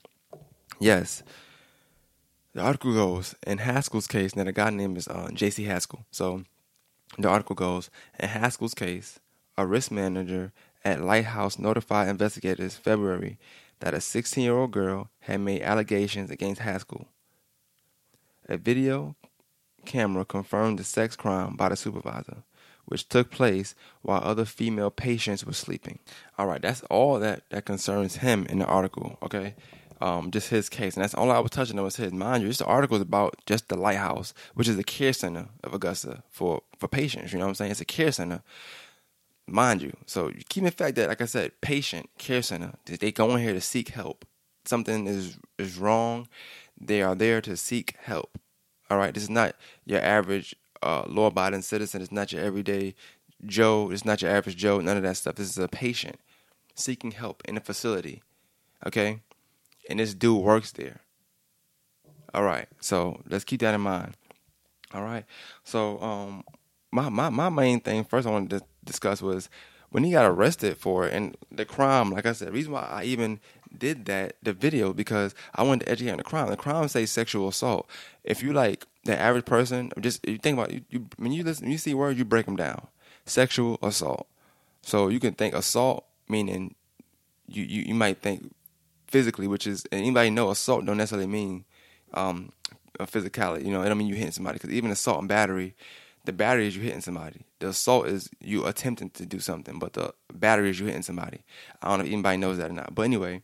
yes. 0.79 1.23
The 2.53 2.63
article 2.63 2.93
goes 2.93 3.35
in 3.47 3.59
Haskell's 3.59 4.07
case. 4.07 4.37
Now 4.37 4.45
the 4.45 4.53
guy 4.53 4.69
name 4.71 4.97
is 4.97 5.09
uh, 5.09 5.29
J.C. 5.33 5.65
Haskell. 5.65 6.05
So 6.11 6.45
the 7.19 7.29
article 7.29 7.55
goes 7.55 7.91
in 8.19 8.29
Haskell's 8.29 8.75
case, 8.75 9.21
a 9.57 9.67
risk 9.67 9.91
manager 9.91 10.53
at 10.87 11.03
Lighthouse 11.03 11.59
notified 11.59 12.07
investigators 12.07 12.77
February 12.77 13.39
that 13.81 13.93
a 13.93 14.01
16 14.01 14.45
year 14.45 14.57
old 14.57 14.71
girl 14.71 15.11
had 15.19 15.41
made 15.41 15.61
allegations 15.61 16.31
against 16.31 16.61
Haskell. 16.61 17.09
A 18.49 18.57
video 18.57 19.17
camera 19.85 20.25
confirmed 20.25 20.79
the 20.79 20.85
sex 20.85 21.17
crime 21.17 21.57
by 21.57 21.71
the 21.71 21.77
supervisor, 21.77 22.45
which 22.85 23.09
took 23.09 23.33
place 23.33 23.75
while 24.03 24.23
other 24.23 24.45
female 24.45 24.91
patients 24.91 25.45
were 25.45 25.53
sleeping. 25.53 25.99
All 26.39 26.47
right, 26.47 26.63
that's 26.63 26.83
all 26.85 27.19
that, 27.19 27.43
that 27.51 27.65
concerns 27.65 28.19
him 28.19 28.47
in 28.49 28.61
the 28.61 28.67
article, 28.67 29.19
okay? 29.25 29.57
Um, 30.01 30.31
just 30.31 30.51
his 30.51 30.69
case. 30.69 30.95
And 30.95 31.03
that's 31.03 31.15
all 31.15 31.33
I 31.33 31.41
was 31.41 31.51
touching 31.51 31.79
on 31.79 31.85
was 31.85 31.97
his. 31.97 32.13
Mind 32.13 32.43
you, 32.43 32.49
this 32.49 32.61
article 32.61 32.97
is 32.97 33.03
about 33.03 33.35
just 33.47 33.69
the 33.69 33.77
Lighthouse, 33.77 34.35
which 34.55 34.69
is 34.69 34.77
the 34.77 34.85
care 34.85 35.13
center 35.13 35.49
of 35.65 35.75
Augusta 35.75 36.23
for, 36.31 36.63
for 36.79 36.87
patients. 36.87 37.33
You 37.33 37.41
know 37.41 37.47
what 37.47 37.51
I'm 37.51 37.55
saying? 37.57 37.71
It's 37.73 37.81
a 37.81 37.87
care 37.87 38.13
center 38.13 38.43
mind 39.47 39.83
you. 39.83 39.97
So 40.07 40.33
keep 40.49 40.65
in 40.65 40.71
fact 40.71 40.97
that, 40.97 41.09
like 41.09 41.21
I 41.21 41.27
said, 41.27 41.53
patient 41.61 42.11
care 42.19 42.43
center. 42.43 42.75
They 42.85 43.13
go 43.13 43.35
in 43.35 43.43
here 43.43 43.53
to 43.53 43.61
seek 43.61 43.91
help. 43.91 44.25
Something 44.65 45.07
is 45.07 45.39
is 45.59 45.79
wrong. 45.79 46.29
They 46.79 47.03
are 47.03 47.15
there 47.15 47.41
to 47.43 47.57
seek 47.57 47.97
help. 48.03 48.39
All 48.91 48.99
right. 48.99 49.15
This 49.15 49.25
is 49.25 49.31
not 49.31 49.55
your 49.85 50.01
average 50.01 50.55
uh, 50.83 51.05
law-abiding 51.09 51.63
citizen. 51.63 52.03
It's 52.03 52.13
not 52.13 52.33
your 52.33 52.43
everyday 52.43 52.95
Joe. 53.45 53.91
It's 53.91 54.05
not 54.05 54.23
your 54.23 54.31
average 54.31 54.57
Joe. 54.57 54.81
None 54.81 54.97
of 54.97 55.03
that 55.03 55.17
stuff. 55.17 55.37
This 55.37 55.49
is 55.49 55.59
a 55.59 55.69
patient 55.69 56.21
seeking 56.75 57.13
help 57.13 57.43
in 57.47 57.57
a 57.57 57.61
facility. 57.61 58.23
Okay, 58.87 59.21
and 59.89 59.99
this 59.99 60.15
dude 60.15 60.43
works 60.43 60.73
there. 60.73 61.01
All 62.35 62.43
right. 62.43 62.69
So 62.81 63.23
let's 63.29 63.45
keep 63.45 63.61
that 63.61 63.75
in 63.75 63.81
mind. 63.81 64.17
All 64.93 65.03
right. 65.03 65.25
So 65.65 66.01
um, 66.01 66.45
my 66.93 67.09
my 67.09 67.31
my 67.31 67.49
main 67.49 67.81
thing 67.81 68.05
first 68.05 68.27
I 68.27 68.31
wanted 68.31 68.51
to 68.51 68.61
discuss 68.87 69.21
was 69.21 69.49
when 69.91 70.05
he 70.05 70.13
got 70.13 70.27
arrested 70.27 70.77
for 70.79 71.07
it 71.07 71.13
and 71.13 71.37
the 71.51 71.65
crime. 71.65 72.11
Like 72.11 72.27
I 72.27 72.33
said, 72.33 72.49
the 72.49 72.53
reason 72.53 72.73
why 72.73 72.89
I 72.91 73.05
even 73.05 73.41
did 73.77 74.07
that 74.07 74.37
the 74.43 74.53
video 74.53 74.93
because 74.93 75.35
I 75.55 75.63
wanted 75.63 75.85
to 75.85 75.93
educate 75.93 76.13
on 76.13 76.19
the 76.19 76.25
crime. 76.25 76.49
The 76.49 76.57
crime 76.57 76.89
say 76.89 77.07
sexual 77.07 77.49
assault. 77.49 77.89
If 78.25 78.43
you 78.43 78.53
like 78.53 78.87
the 79.05 79.19
average 79.19 79.45
person, 79.45 79.93
just 80.01 80.27
you 80.27 80.39
think 80.39 80.59
about 80.59 80.73
you, 80.73 80.83
you 80.91 81.07
when 81.17 81.33
you 81.33 81.45
listen, 81.45 81.71
you 81.71 81.79
see 81.79 81.95
words, 81.95 82.19
you 82.19 82.25
break 82.25 82.47
them 82.47 82.57
down. 82.57 82.87
Sexual 83.27 83.79
assault. 83.83 84.27
So 84.83 85.09
you 85.09 85.21
can 85.21 85.35
think 85.35 85.55
assault 85.55 86.05
meaning 86.29 86.75
you 87.49 87.63
you, 87.63 87.83
you 87.83 87.95
might 87.95 88.23
think 88.23 88.53
physically, 89.07 89.47
which 89.47 89.67
is 89.67 89.87
anybody 89.93 90.31
know 90.31 90.51
assault 90.51 90.85
don't 90.85 90.97
necessarily 90.97 91.27
mean 91.27 91.65
um, 92.15 92.53
a 92.99 93.07
physicality. 93.07 93.65
You 93.65 93.71
know, 93.71 93.83
it 93.83 93.89
don't 93.89 93.99
mean 93.99 94.09
you 94.09 94.15
hitting 94.15 94.33
somebody 94.33 94.55
because 94.55 94.71
even 94.71 94.91
assault 94.91 95.21
and 95.21 95.29
battery, 95.29 95.75
the 96.27 96.33
battery 96.33 96.67
is 96.67 96.77
you 96.77 96.83
hitting 96.83 97.01
somebody. 97.01 97.47
The 97.61 97.69
assault 97.69 98.09
is 98.09 98.29
you 98.41 98.67
attempting 98.67 99.11
to 99.11 99.25
do 99.25 99.39
something, 99.39 99.79
but 99.79 99.95
the 99.95 100.13
battery 100.33 100.71
is 100.71 100.79
you 100.79 100.87
hitting 100.87 101.03
somebody. 101.03 101.43
I 101.81 101.89
don't 101.89 102.01
know 102.01 102.05
if 102.05 102.13
anybody 102.13 102.37
knows 102.37 102.59
that 102.59 102.71
or 102.71 102.75
not. 102.75 102.95
But 102.95 103.03
anyway, 103.03 103.43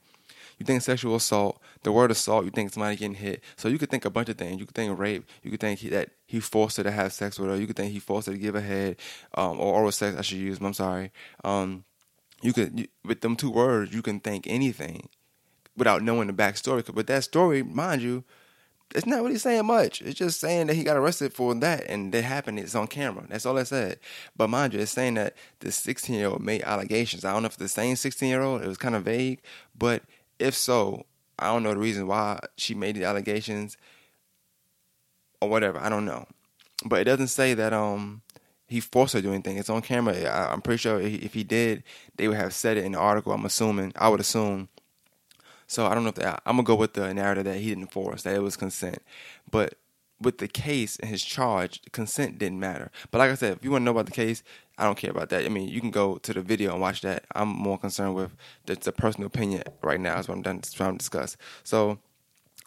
you 0.59 0.67
think 0.67 0.83
sexual 0.83 1.15
assault, 1.15 1.61
the 1.85 1.93
word 1.93 2.11
assault, 2.11 2.45
you 2.45 2.51
think 2.51 2.73
somebody 2.73 2.97
getting 2.97 3.15
hit. 3.15 3.43
So 3.57 3.69
you 3.69 3.79
could 3.79 3.91
think 3.91 4.05
a 4.05 4.11
bunch 4.11 4.29
of 4.29 4.37
things. 4.37 4.59
You 4.61 4.67
could 4.67 4.75
think 4.75 4.99
rape. 4.99 5.25
You 5.43 5.53
could 5.53 5.61
think 5.61 5.79
he, 5.79 5.89
that 5.91 6.11
he 6.27 6.41
forced 6.41 6.77
her 6.77 6.83
to 6.83 6.91
have 6.91 7.13
sex 7.13 7.39
with 7.39 7.51
her. 7.51 7.57
You 7.57 7.67
could 7.67 7.77
think 7.77 7.93
he 7.93 8.01
forced 8.01 8.27
her 8.27 8.33
to 8.33 8.39
give 8.39 8.57
a 8.57 8.61
head 8.61 8.97
um, 9.35 9.61
or 9.61 9.75
oral 9.75 9.93
sex. 9.93 10.17
I 10.19 10.23
should 10.23 10.39
use. 10.39 10.59
I'm 10.61 10.75
sorry. 10.75 11.13
Um, 11.45 11.85
you 12.43 12.53
could 12.53 12.79
you, 12.79 12.89
with 13.05 13.21
them 13.21 13.37
two 13.37 13.51
words, 13.51 13.95
you 13.95 14.03
can 14.03 14.19
think 14.19 14.47
anything 14.49 15.09
without 15.77 16.03
knowing 16.03 16.27
the 16.27 16.33
backstory. 16.33 16.85
But 16.93 17.07
that 17.07 17.23
story, 17.23 17.63
mind 17.63 18.03
you, 18.03 18.25
it's 18.95 19.07
not 19.07 19.23
really 19.23 19.39
saying 19.39 19.67
much. 19.67 20.03
It's 20.03 20.19
just 20.19 20.41
saying 20.41 20.67
that 20.67 20.75
he 20.75 20.85
got 20.85 20.97
arrested 20.97 21.33
for 21.33 21.55
that 21.57 21.87
and 21.89 22.13
that 22.13 22.23
happened. 22.23 22.59
It's 22.59 22.75
on 22.75 22.87
camera. 22.87 23.25
That's 23.29 23.47
all 23.47 23.59
I 23.59 23.63
said. 23.63 23.99
But 24.37 24.49
mind 24.49 24.75
you, 24.75 24.81
it's 24.81 24.93
saying 24.93 25.15
that 25.15 25.35
the 25.61 25.73
16 25.73 26.15
year 26.15 26.29
old 26.29 26.43
made 26.43 26.63
allegations. 26.63 27.25
I 27.25 27.33
don't 27.33 27.43
know 27.43 27.47
if 27.47 27.53
it's 27.53 27.63
the 27.63 27.69
same 27.69 27.97
16 27.97 28.29
year 28.29 28.43
old. 28.43 28.63
It 28.63 28.69
was 28.69 28.79
kind 28.79 28.95
of 28.95 29.05
vague. 29.05 29.41
But 29.77 30.03
if 30.39 30.55
so, 30.55 31.07
I 31.39 31.47
don't 31.47 31.63
know 31.63 31.75
the 31.75 31.81
reason 31.81 32.07
why 32.07 32.41
she 32.57 32.75
made 32.75 32.97
the 32.97 33.05
allegations 33.05 33.77
or 35.41 35.49
whatever. 35.49 35.79
I 35.79 35.89
don't 35.89 36.05
know. 36.05 36.27
But 36.85 37.01
it 37.01 37.05
doesn't 37.05 37.29
say 37.29 37.55
that 37.55 37.73
um 37.73 38.23
he 38.73 38.81
forced 38.81 39.13
her 39.13 39.21
to 39.21 39.29
do 39.29 39.35
anything. 39.35 39.59
It's 39.59 39.69
on 39.69 39.83
camera. 39.83 40.15
I, 40.23 40.53
am 40.53 40.63
pretty 40.63 40.79
sure 40.79 40.99
if 40.99 41.35
he 41.35 41.45
did, 41.45 41.85
they 42.17 42.27
would 42.27 42.39
have 42.39 42.55
said 42.55 42.79
it 42.79 42.85
in 42.85 42.93
the 42.93 42.99
article. 42.99 43.33
I'm 43.33 43.45
assuming. 43.45 43.93
I 43.97 44.09
would 44.09 44.21
assume. 44.21 44.71
So 45.73 45.87
I 45.87 45.95
don't 45.95 46.03
know 46.03 46.11
if 46.11 46.17
that. 46.17 46.43
I'm 46.45 46.57
gonna 46.57 46.65
go 46.65 46.75
with 46.75 46.93
the 46.93 47.15
narrative 47.15 47.45
that 47.45 47.57
he 47.57 47.71
didn't 47.71 47.93
force. 47.93 48.25
That 48.25 48.35
it 48.35 48.43
was 48.43 48.59
consent. 48.59 48.99
But 49.51 49.77
with 50.21 50.37
the 50.37 50.47
case 50.47 50.97
and 50.99 51.09
his 51.09 51.25
charge, 51.25 51.81
consent 51.93 52.37
didn't 52.37 52.61
matter. 52.61 52.91
But 53.11 53.21
like 53.21 53.31
I 53.31 53.35
said, 53.37 53.57
if 53.57 53.65
you 53.65 53.71
want 53.71 53.81
to 53.81 53.85
know 53.87 53.93
about 53.93 54.05
the 54.05 54.13
case, 54.13 54.43
I 54.77 54.85
don't 54.85 54.99
care 54.99 55.11
about 55.11 55.31
that. 55.31 55.47
I 55.47 55.49
mean, 55.49 55.71
you 55.71 55.81
can 55.81 55.91
go 55.91 56.17
to 56.19 56.35
the 56.35 56.43
video 56.43 56.73
and 56.73 56.81
watch 56.83 57.01
that. 57.01 57.25
I'm 57.35 57.49
more 57.49 57.79
concerned 57.79 58.15
with 58.15 58.33
the, 58.67 58.75
the 58.75 58.93
personal 58.93 59.29
opinion 59.29 59.63
right 59.83 59.99
now. 59.99 60.19
Is 60.19 60.29
what 60.29 60.35
I'm 60.35 60.43
done 60.43 60.61
trying 60.61 60.93
to 60.93 60.99
discuss. 60.99 61.39
So 61.65 61.99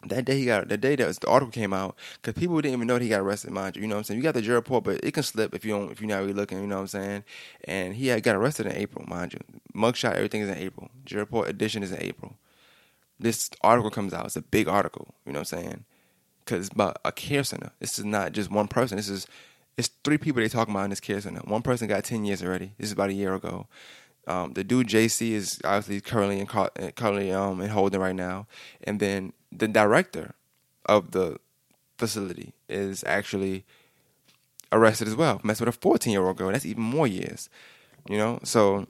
that 0.04 0.24
day 0.24 0.40
he 0.40 0.46
got 0.46 0.68
the 0.68 0.76
day 0.76 0.96
that 0.96 1.20
the 1.20 1.28
article 1.28 1.52
came 1.52 1.72
out 1.72 1.94
because 2.20 2.34
people 2.34 2.60
didn't 2.60 2.74
even 2.74 2.88
know 2.88 2.94
that 2.94 3.02
he 3.02 3.08
got 3.08 3.20
arrested, 3.20 3.52
mind 3.52 3.76
you. 3.76 3.82
You 3.82 3.88
know 3.88 3.94
what 3.94 3.98
I'm 4.00 4.04
saying? 4.04 4.18
You 4.18 4.24
got 4.24 4.34
the 4.34 4.42
jury 4.42 4.56
report, 4.56 4.82
but 4.82 5.04
it 5.04 5.12
can 5.12 5.22
slip 5.22 5.54
if 5.54 5.64
you 5.64 5.70
don't 5.70 5.92
if 5.92 6.00
you're 6.00 6.10
not 6.10 6.22
really 6.22 6.32
looking. 6.32 6.60
You 6.60 6.66
know 6.66 6.74
what 6.74 6.80
I'm 6.80 6.88
saying? 6.88 7.24
And 7.66 7.94
he 7.94 8.08
had 8.08 8.24
got 8.24 8.34
arrested 8.34 8.66
in 8.66 8.72
April, 8.72 9.04
mind 9.06 9.32
you. 9.32 9.38
Mugshot, 9.76 10.14
everything 10.14 10.40
is 10.40 10.48
in 10.48 10.58
April. 10.58 10.90
Jury 11.04 11.22
report 11.22 11.48
edition 11.48 11.84
is 11.84 11.92
in 11.92 12.02
April. 12.02 12.34
This 13.18 13.50
article 13.62 13.90
comes 13.90 14.12
out. 14.12 14.26
It's 14.26 14.36
a 14.36 14.42
big 14.42 14.68
article. 14.68 15.14
You 15.24 15.32
know 15.32 15.40
what 15.40 15.52
I'm 15.52 15.62
saying? 15.62 15.84
Because 16.44 16.68
about 16.68 16.98
a 17.04 17.12
care 17.12 17.44
center. 17.44 17.70
This 17.80 17.98
is 17.98 18.04
not 18.04 18.32
just 18.32 18.50
one 18.50 18.68
person. 18.68 18.96
This 18.96 19.08
is 19.08 19.26
it's 19.76 19.90
three 20.04 20.18
people 20.18 20.40
they 20.40 20.48
talking 20.48 20.74
about 20.74 20.84
in 20.84 20.90
this 20.90 21.00
care 21.00 21.20
center. 21.20 21.40
One 21.40 21.62
person 21.62 21.88
got 21.88 22.04
ten 22.04 22.24
years 22.24 22.42
already. 22.42 22.72
This 22.78 22.86
is 22.86 22.92
about 22.92 23.10
a 23.10 23.14
year 23.14 23.34
ago. 23.34 23.66
Um, 24.26 24.54
the 24.54 24.64
dude 24.64 24.88
JC 24.88 25.32
is 25.32 25.60
obviously 25.64 26.00
currently 26.00 26.40
in 26.40 26.46
currently 26.46 27.32
um 27.32 27.60
in 27.60 27.70
holding 27.70 28.00
right 28.00 28.14
now, 28.14 28.46
and 28.84 29.00
then 29.00 29.32
the 29.52 29.68
director 29.68 30.34
of 30.86 31.12
the 31.12 31.38
facility 31.98 32.52
is 32.68 33.04
actually 33.06 33.64
arrested 34.72 35.08
as 35.08 35.14
well. 35.14 35.40
Mess 35.42 35.60
with 35.60 35.68
a 35.68 35.72
14 35.72 36.12
year 36.12 36.24
old 36.24 36.36
girl. 36.36 36.50
That's 36.50 36.66
even 36.66 36.82
more 36.82 37.06
years. 37.06 37.48
You 38.08 38.18
know, 38.18 38.40
so 38.44 38.86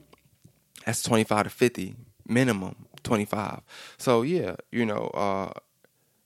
that's 0.85 1.01
25 1.03 1.45
to 1.45 1.49
50 1.49 1.95
minimum 2.27 2.86
25. 3.07 3.61
So 3.97 4.21
yeah, 4.21 4.55
you 4.71 4.85
know, 4.85 5.07
uh, 5.13 5.51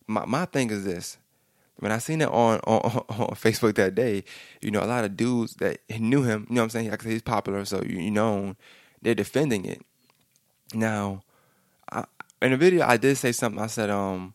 my 0.07 0.25
my 0.25 0.45
thing 0.45 0.69
is 0.71 0.83
this. 0.83 1.17
When 1.77 1.91
I 1.91 1.97
seen 1.97 2.21
it 2.21 2.27
on, 2.27 2.59
on 2.59 3.03
on 3.09 3.35
Facebook 3.35 3.75
that 3.75 3.95
day, 3.95 4.23
you 4.61 4.71
know, 4.71 4.83
a 4.83 4.85
lot 4.85 5.03
of 5.05 5.15
dudes 5.15 5.55
that 5.55 5.79
knew 5.89 6.23
him, 6.23 6.45
you 6.49 6.55
know 6.55 6.61
what 6.61 6.65
I'm 6.65 6.69
saying? 6.71 6.91
Like 6.91 7.03
he's 7.03 7.21
popular, 7.21 7.63
so 7.65 7.81
you, 7.85 7.99
you 7.99 8.11
know, 8.11 8.55
they're 9.01 9.15
defending 9.15 9.65
it. 9.65 9.81
Now, 10.73 11.23
I, 11.91 12.05
in 12.41 12.51
the 12.51 12.57
video, 12.57 12.85
I 12.85 12.97
did 12.97 13.17
say 13.17 13.31
something. 13.31 13.61
I 13.61 13.67
said, 13.67 13.89
um, 13.89 14.33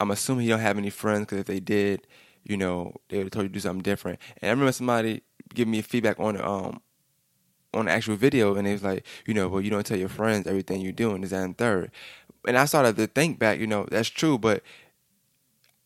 I'm 0.00 0.10
assuming 0.10 0.44
he 0.44 0.50
don't 0.50 0.60
have 0.60 0.78
any 0.78 0.90
friends 0.90 1.22
because 1.22 1.38
if 1.38 1.46
they 1.46 1.60
did, 1.60 2.06
you 2.44 2.56
know, 2.56 2.94
they 3.08 3.18
would 3.18 3.26
have 3.26 3.32
told 3.32 3.44
you 3.44 3.48
to 3.48 3.54
do 3.54 3.60
something 3.60 3.82
different. 3.82 4.20
And 4.40 4.48
I 4.48 4.52
remember 4.52 4.72
somebody 4.72 5.22
giving 5.54 5.72
me 5.72 5.82
feedback 5.82 6.20
on 6.20 6.36
the 6.36 6.46
um 6.46 6.80
on 7.74 7.88
actual 7.88 8.16
video, 8.16 8.54
and 8.56 8.66
it 8.66 8.72
was 8.72 8.82
like, 8.82 9.04
you 9.26 9.34
know, 9.34 9.48
well, 9.48 9.60
you 9.60 9.70
don't 9.70 9.84
tell 9.84 9.98
your 9.98 10.08
friends 10.08 10.46
everything 10.46 10.80
you're 10.80 10.92
doing 10.92 11.22
is 11.22 11.30
that 11.30 11.56
third. 11.58 11.90
And 12.46 12.56
I 12.56 12.64
started 12.64 12.96
to 12.96 13.06
think 13.06 13.38
back, 13.38 13.58
you 13.58 13.66
know, 13.66 13.86
that's 13.90 14.08
true, 14.08 14.38
but 14.38 14.62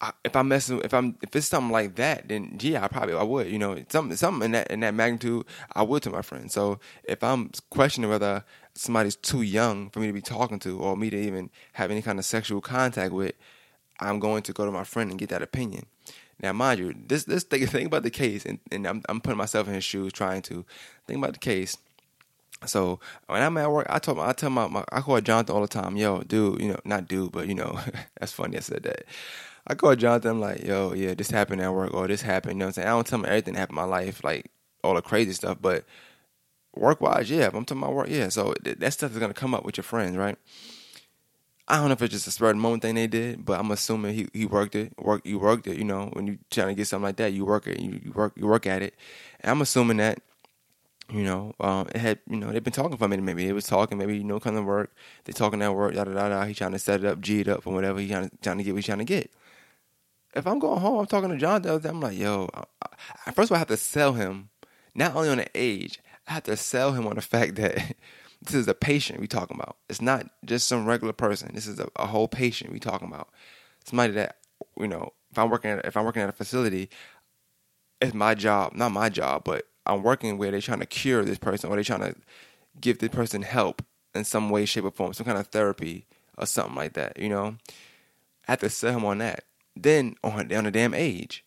I, 0.00 0.12
if 0.24 0.34
I'm 0.36 0.48
messing, 0.48 0.80
if 0.84 0.92
I'm, 0.92 1.16
if 1.22 1.34
it's 1.34 1.46
something 1.46 1.72
like 1.72 1.94
that, 1.96 2.28
then 2.28 2.58
yeah, 2.60 2.84
I 2.84 2.88
probably 2.88 3.14
I 3.14 3.22
would, 3.22 3.48
you 3.48 3.58
know, 3.58 3.82
something, 3.88 4.16
something 4.16 4.46
in 4.46 4.52
that 4.52 4.70
in 4.70 4.80
that 4.80 4.94
magnitude, 4.94 5.44
I 5.72 5.82
would 5.82 6.02
to 6.04 6.10
my 6.10 6.22
friends. 6.22 6.54
So 6.54 6.80
if 7.04 7.22
I'm 7.22 7.50
questioning 7.70 8.10
whether 8.10 8.44
somebody's 8.74 9.16
too 9.16 9.42
young 9.42 9.90
for 9.90 10.00
me 10.00 10.08
to 10.08 10.12
be 10.12 10.20
talking 10.20 10.58
to 10.60 10.78
or 10.78 10.96
me 10.96 11.10
to 11.10 11.16
even 11.16 11.50
have 11.74 11.90
any 11.90 12.02
kind 12.02 12.18
of 12.18 12.24
sexual 12.24 12.60
contact 12.60 13.12
with, 13.12 13.34
I'm 14.00 14.18
going 14.18 14.42
to 14.42 14.52
go 14.52 14.64
to 14.64 14.72
my 14.72 14.84
friend 14.84 15.10
and 15.10 15.18
get 15.18 15.28
that 15.30 15.42
opinion. 15.42 15.86
Now, 16.42 16.52
mind 16.52 16.80
you, 16.80 16.94
this 17.06 17.24
this 17.24 17.44
thing, 17.44 17.66
think 17.66 17.86
about 17.86 18.02
the 18.02 18.10
case, 18.10 18.44
and, 18.44 18.58
and 18.70 18.86
I'm, 18.86 19.02
I'm 19.08 19.20
putting 19.20 19.38
myself 19.38 19.68
in 19.68 19.74
his 19.74 19.84
shoes, 19.84 20.12
trying 20.12 20.42
to 20.42 20.64
think 21.06 21.18
about 21.18 21.34
the 21.34 21.38
case. 21.38 21.76
So 22.66 23.00
when 23.26 23.42
I'm 23.42 23.56
at 23.56 23.70
work, 23.70 23.86
I 23.90 23.98
told 23.98 24.18
I 24.18 24.32
tell 24.32 24.50
my, 24.50 24.68
my 24.68 24.84
I 24.92 25.00
call 25.00 25.20
Jonathan 25.20 25.54
all 25.54 25.62
the 25.62 25.68
time, 25.68 25.96
yo, 25.96 26.22
dude, 26.22 26.60
you 26.60 26.68
know, 26.68 26.80
not 26.84 27.08
dude, 27.08 27.32
but 27.32 27.48
you 27.48 27.54
know, 27.54 27.78
that's 28.20 28.32
funny 28.32 28.56
I 28.56 28.60
said 28.60 28.82
that. 28.84 29.04
I 29.66 29.74
call 29.74 29.94
Jonathan, 29.94 30.32
I'm 30.32 30.40
like, 30.40 30.64
yo, 30.64 30.92
yeah, 30.92 31.14
this 31.14 31.30
happened 31.30 31.60
at 31.60 31.72
work, 31.72 31.94
or 31.94 32.08
this 32.08 32.22
happened. 32.22 32.54
You 32.54 32.58
know 32.60 32.64
what 32.66 32.70
I'm 32.70 32.72
saying? 32.74 32.88
I 32.88 32.90
don't 32.92 33.06
tell 33.06 33.20
him 33.20 33.26
everything 33.26 33.54
that 33.54 33.60
happened 33.60 33.78
in 33.78 33.84
my 33.84 33.88
life, 33.88 34.24
like 34.24 34.50
all 34.82 34.94
the 34.94 35.02
crazy 35.02 35.32
stuff, 35.32 35.58
but 35.60 35.84
work 36.74 37.00
wise, 37.00 37.30
yeah. 37.30 37.46
If 37.46 37.54
I'm 37.54 37.64
talking 37.64 37.82
about 37.82 37.94
work, 37.94 38.08
yeah. 38.10 38.28
So 38.28 38.54
that 38.62 38.92
stuff 38.92 39.12
is 39.12 39.18
gonna 39.18 39.34
come 39.34 39.54
up 39.54 39.64
with 39.64 39.76
your 39.76 39.84
friends, 39.84 40.16
right? 40.16 40.36
I 41.72 41.76
don't 41.76 41.86
know 41.86 41.92
if 41.92 42.02
it's 42.02 42.12
just 42.12 42.26
a 42.26 42.30
spur 42.30 42.50
of 42.50 42.56
the 42.56 42.60
moment 42.60 42.82
thing 42.82 42.96
they 42.96 43.06
did, 43.06 43.46
but 43.46 43.58
I'm 43.58 43.70
assuming 43.70 44.14
he, 44.14 44.28
he 44.34 44.44
worked 44.44 44.74
it. 44.74 44.92
Work 44.98 45.24
you 45.24 45.38
worked 45.38 45.66
it, 45.66 45.78
you 45.78 45.84
know, 45.84 46.10
when 46.12 46.26
you 46.26 46.38
trying 46.50 46.68
to 46.68 46.74
get 46.74 46.86
something 46.86 47.04
like 47.04 47.16
that, 47.16 47.32
you 47.32 47.46
work 47.46 47.66
it, 47.66 47.80
you, 47.80 47.98
you 48.04 48.12
work 48.12 48.34
you 48.36 48.46
work 48.46 48.66
at 48.66 48.82
it. 48.82 48.94
And 49.40 49.50
I'm 49.50 49.62
assuming 49.62 49.96
that, 49.96 50.18
you 51.10 51.22
know, 51.22 51.54
um, 51.60 51.88
it 51.94 51.96
had 51.96 52.18
you 52.28 52.36
know, 52.36 52.52
they've 52.52 52.62
been 52.62 52.74
talking 52.74 52.98
for 52.98 53.06
a 53.06 53.08
minute, 53.08 53.22
maybe 53.22 53.46
they 53.46 53.54
was 53.54 53.64
talking, 53.64 53.96
maybe, 53.96 54.18
you 54.18 54.22
know, 54.22 54.38
kind 54.38 54.58
of 54.58 54.66
work, 54.66 54.94
they 55.24 55.32
talking 55.32 55.60
that 55.60 55.74
work, 55.74 55.94
da 55.94 56.04
da 56.04 56.12
da 56.12 56.28
da, 56.28 56.44
he 56.44 56.52
trying 56.52 56.72
to 56.72 56.78
set 56.78 57.00
it 57.04 57.06
up, 57.06 57.22
G 57.22 57.40
it 57.40 57.48
up 57.48 57.66
or 57.66 57.72
whatever, 57.72 58.00
he 58.00 58.08
trying 58.08 58.28
to 58.28 58.36
trying 58.42 58.58
to 58.58 58.64
get 58.64 58.72
what 58.72 58.80
he's 58.80 58.84
trying 58.84 58.98
to 58.98 59.04
get. 59.04 59.30
If 60.34 60.46
I'm 60.46 60.58
going 60.58 60.78
home, 60.78 60.98
I'm 60.98 61.06
talking 61.06 61.30
to 61.30 61.38
John 61.38 61.62
the 61.62 61.70
other 61.70 61.80
day, 61.84 61.88
I'm 61.88 62.02
like, 62.02 62.18
yo, 62.18 62.50
I, 63.24 63.30
first 63.30 63.50
of 63.50 63.52
all 63.52 63.56
I 63.56 63.60
have 63.60 63.68
to 63.68 63.78
sell 63.78 64.12
him, 64.12 64.50
not 64.94 65.16
only 65.16 65.30
on 65.30 65.38
the 65.38 65.48
age, 65.54 66.00
I 66.28 66.34
have 66.34 66.42
to 66.44 66.56
sell 66.58 66.92
him 66.92 67.06
on 67.06 67.14
the 67.14 67.22
fact 67.22 67.54
that 67.54 67.96
this 68.42 68.54
is 68.54 68.68
a 68.68 68.74
patient 68.74 69.20
we 69.20 69.26
talking 69.26 69.56
about. 69.56 69.76
It's 69.88 70.02
not 70.02 70.26
just 70.44 70.68
some 70.68 70.86
regular 70.86 71.12
person. 71.12 71.54
This 71.54 71.66
is 71.66 71.78
a, 71.78 71.88
a 71.96 72.06
whole 72.06 72.28
patient 72.28 72.72
we 72.72 72.80
talking 72.80 73.08
about. 73.08 73.28
Somebody 73.84 74.12
that 74.14 74.36
you 74.78 74.88
know, 74.88 75.12
if 75.30 75.38
I'm 75.38 75.50
working 75.50 75.70
at 75.70 75.84
if 75.84 75.96
I'm 75.96 76.04
working 76.04 76.22
at 76.22 76.28
a 76.28 76.32
facility, 76.32 76.90
it's 78.00 78.14
my 78.14 78.34
job, 78.34 78.74
not 78.74 78.92
my 78.92 79.08
job, 79.08 79.44
but 79.44 79.66
I'm 79.86 80.02
working 80.02 80.38
where 80.38 80.50
they're 80.50 80.60
trying 80.60 80.80
to 80.80 80.86
cure 80.86 81.24
this 81.24 81.38
person 81.38 81.70
or 81.70 81.76
they're 81.76 81.84
trying 81.84 82.00
to 82.00 82.14
give 82.80 82.98
this 82.98 83.10
person 83.10 83.42
help 83.42 83.82
in 84.14 84.24
some 84.24 84.50
way, 84.50 84.64
shape, 84.64 84.84
or 84.84 84.90
form, 84.90 85.12
some 85.12 85.26
kind 85.26 85.38
of 85.38 85.48
therapy 85.48 86.06
or 86.36 86.46
something 86.46 86.74
like 86.74 86.94
that. 86.94 87.18
You 87.18 87.28
know, 87.28 87.56
I 88.48 88.52
have 88.52 88.60
to 88.60 88.70
sell 88.70 88.96
him 88.96 89.04
on 89.04 89.18
that. 89.18 89.44
Then 89.74 90.16
on 90.22 90.52
on 90.52 90.64
the 90.64 90.70
damn 90.70 90.94
age, 90.94 91.44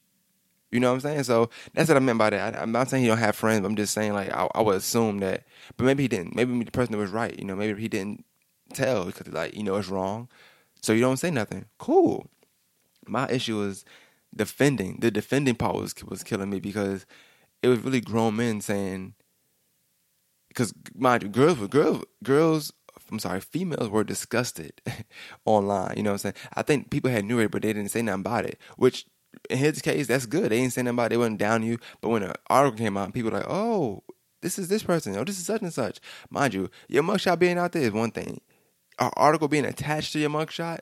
you 0.72 0.80
know 0.80 0.90
what 0.90 0.96
I'm 0.96 1.02
saying? 1.02 1.24
So 1.24 1.50
that's 1.74 1.90
what 1.90 1.98
I 1.98 2.00
meant 2.00 2.20
by 2.20 2.32
that. 2.32 2.56
I, 2.56 2.64
am 2.64 2.72
not 2.72 2.90
saying 2.90 3.04
he 3.04 3.10
don't 3.10 3.18
have 3.18 3.36
friends. 3.36 3.62
But 3.62 3.68
I'm 3.68 3.76
just 3.76 3.94
saying 3.94 4.14
like 4.14 4.32
I, 4.32 4.48
I, 4.56 4.62
would 4.62 4.76
assume 4.76 5.20
that, 5.20 5.46
but 5.78 5.86
maybe 5.86 6.04
he 6.04 6.08
didn't. 6.08 6.36
Maybe 6.36 6.64
the 6.64 6.72
person 6.72 6.98
was 6.98 7.12
right. 7.12 7.38
You 7.38 7.46
know, 7.46 7.56
maybe 7.56 7.80
he 7.80 7.88
didn't 7.88 8.26
tell 8.74 9.06
because 9.06 9.28
like 9.28 9.56
you 9.56 9.64
know 9.64 9.76
it's 9.76 9.90
wrong. 9.90 10.28
So 10.82 10.94
you 10.94 11.02
don't 11.02 11.18
say 11.18 11.32
nothing. 11.32 11.66
Cool. 11.78 12.28
My 13.08 13.30
issue 13.30 13.62
is 13.64 13.86
defending. 14.36 15.00
The 15.00 15.12
defending 15.12 15.56
part 15.56 15.76
was 15.76 15.96
was 16.06 16.24
killing 16.24 16.50
me 16.50 16.60
because 16.60 17.06
it 17.62 17.68
was 17.68 17.80
really 17.80 18.02
grown 18.02 18.36
men 18.36 18.62
saying. 18.62 19.14
Because 20.50 20.74
mind 20.96 21.22
you, 21.22 21.28
girls, 21.28 21.60
were, 21.60 21.68
girls, 21.68 22.06
girls 22.24 22.72
I'm 23.12 23.20
sorry, 23.20 23.42
females 23.42 23.90
were 23.90 24.04
disgusted 24.04 24.82
online. 25.46 25.94
You 25.98 26.04
know 26.04 26.12
what 26.12 26.26
I'm 26.26 26.34
saying? 26.34 26.36
I 26.54 26.62
think 26.64 26.90
people 26.90 27.12
had 27.12 27.26
knew 27.26 27.40
it, 27.40 27.52
but 27.52 27.62
they 27.62 27.74
didn't 27.74 27.92
say 27.92 28.02
nothing 28.02 28.22
about 28.22 28.46
it, 28.46 28.60
which 28.78 29.06
in 29.50 29.58
his 29.58 29.82
case, 29.82 30.08
that's 30.08 30.26
good. 30.26 30.52
They 30.52 30.58
ain't 30.58 30.74
saying 30.74 30.88
about 30.88 31.10
they 31.10 31.18
wasn't 31.18 31.40
down 31.40 31.64
you. 31.64 31.78
But 32.02 32.10
when 32.10 32.24
an 32.24 32.34
article 32.48 32.78
came 32.78 32.98
out, 32.98 33.14
people 33.14 33.32
were 33.32 33.38
like, 33.38 33.50
oh, 33.50 34.04
this 34.42 34.60
is 34.60 34.68
this 34.68 34.84
person. 34.84 35.16
Oh, 35.18 35.24
this 35.24 35.40
is 35.40 35.46
such 35.46 35.62
and 35.62 35.74
such. 35.74 36.00
Mind 36.30 36.54
you, 36.54 36.70
your 36.88 37.04
mugshot 37.04 37.40
being 37.40 37.58
out 37.58 37.72
there 37.72 37.84
is 37.84 37.92
one 37.92 38.12
thing. 38.12 38.42
an 39.00 39.12
article 39.16 39.48
being 39.48 39.66
attached 39.66 40.14
to 40.14 40.20
your 40.20 40.30
mugshot, 40.30 40.80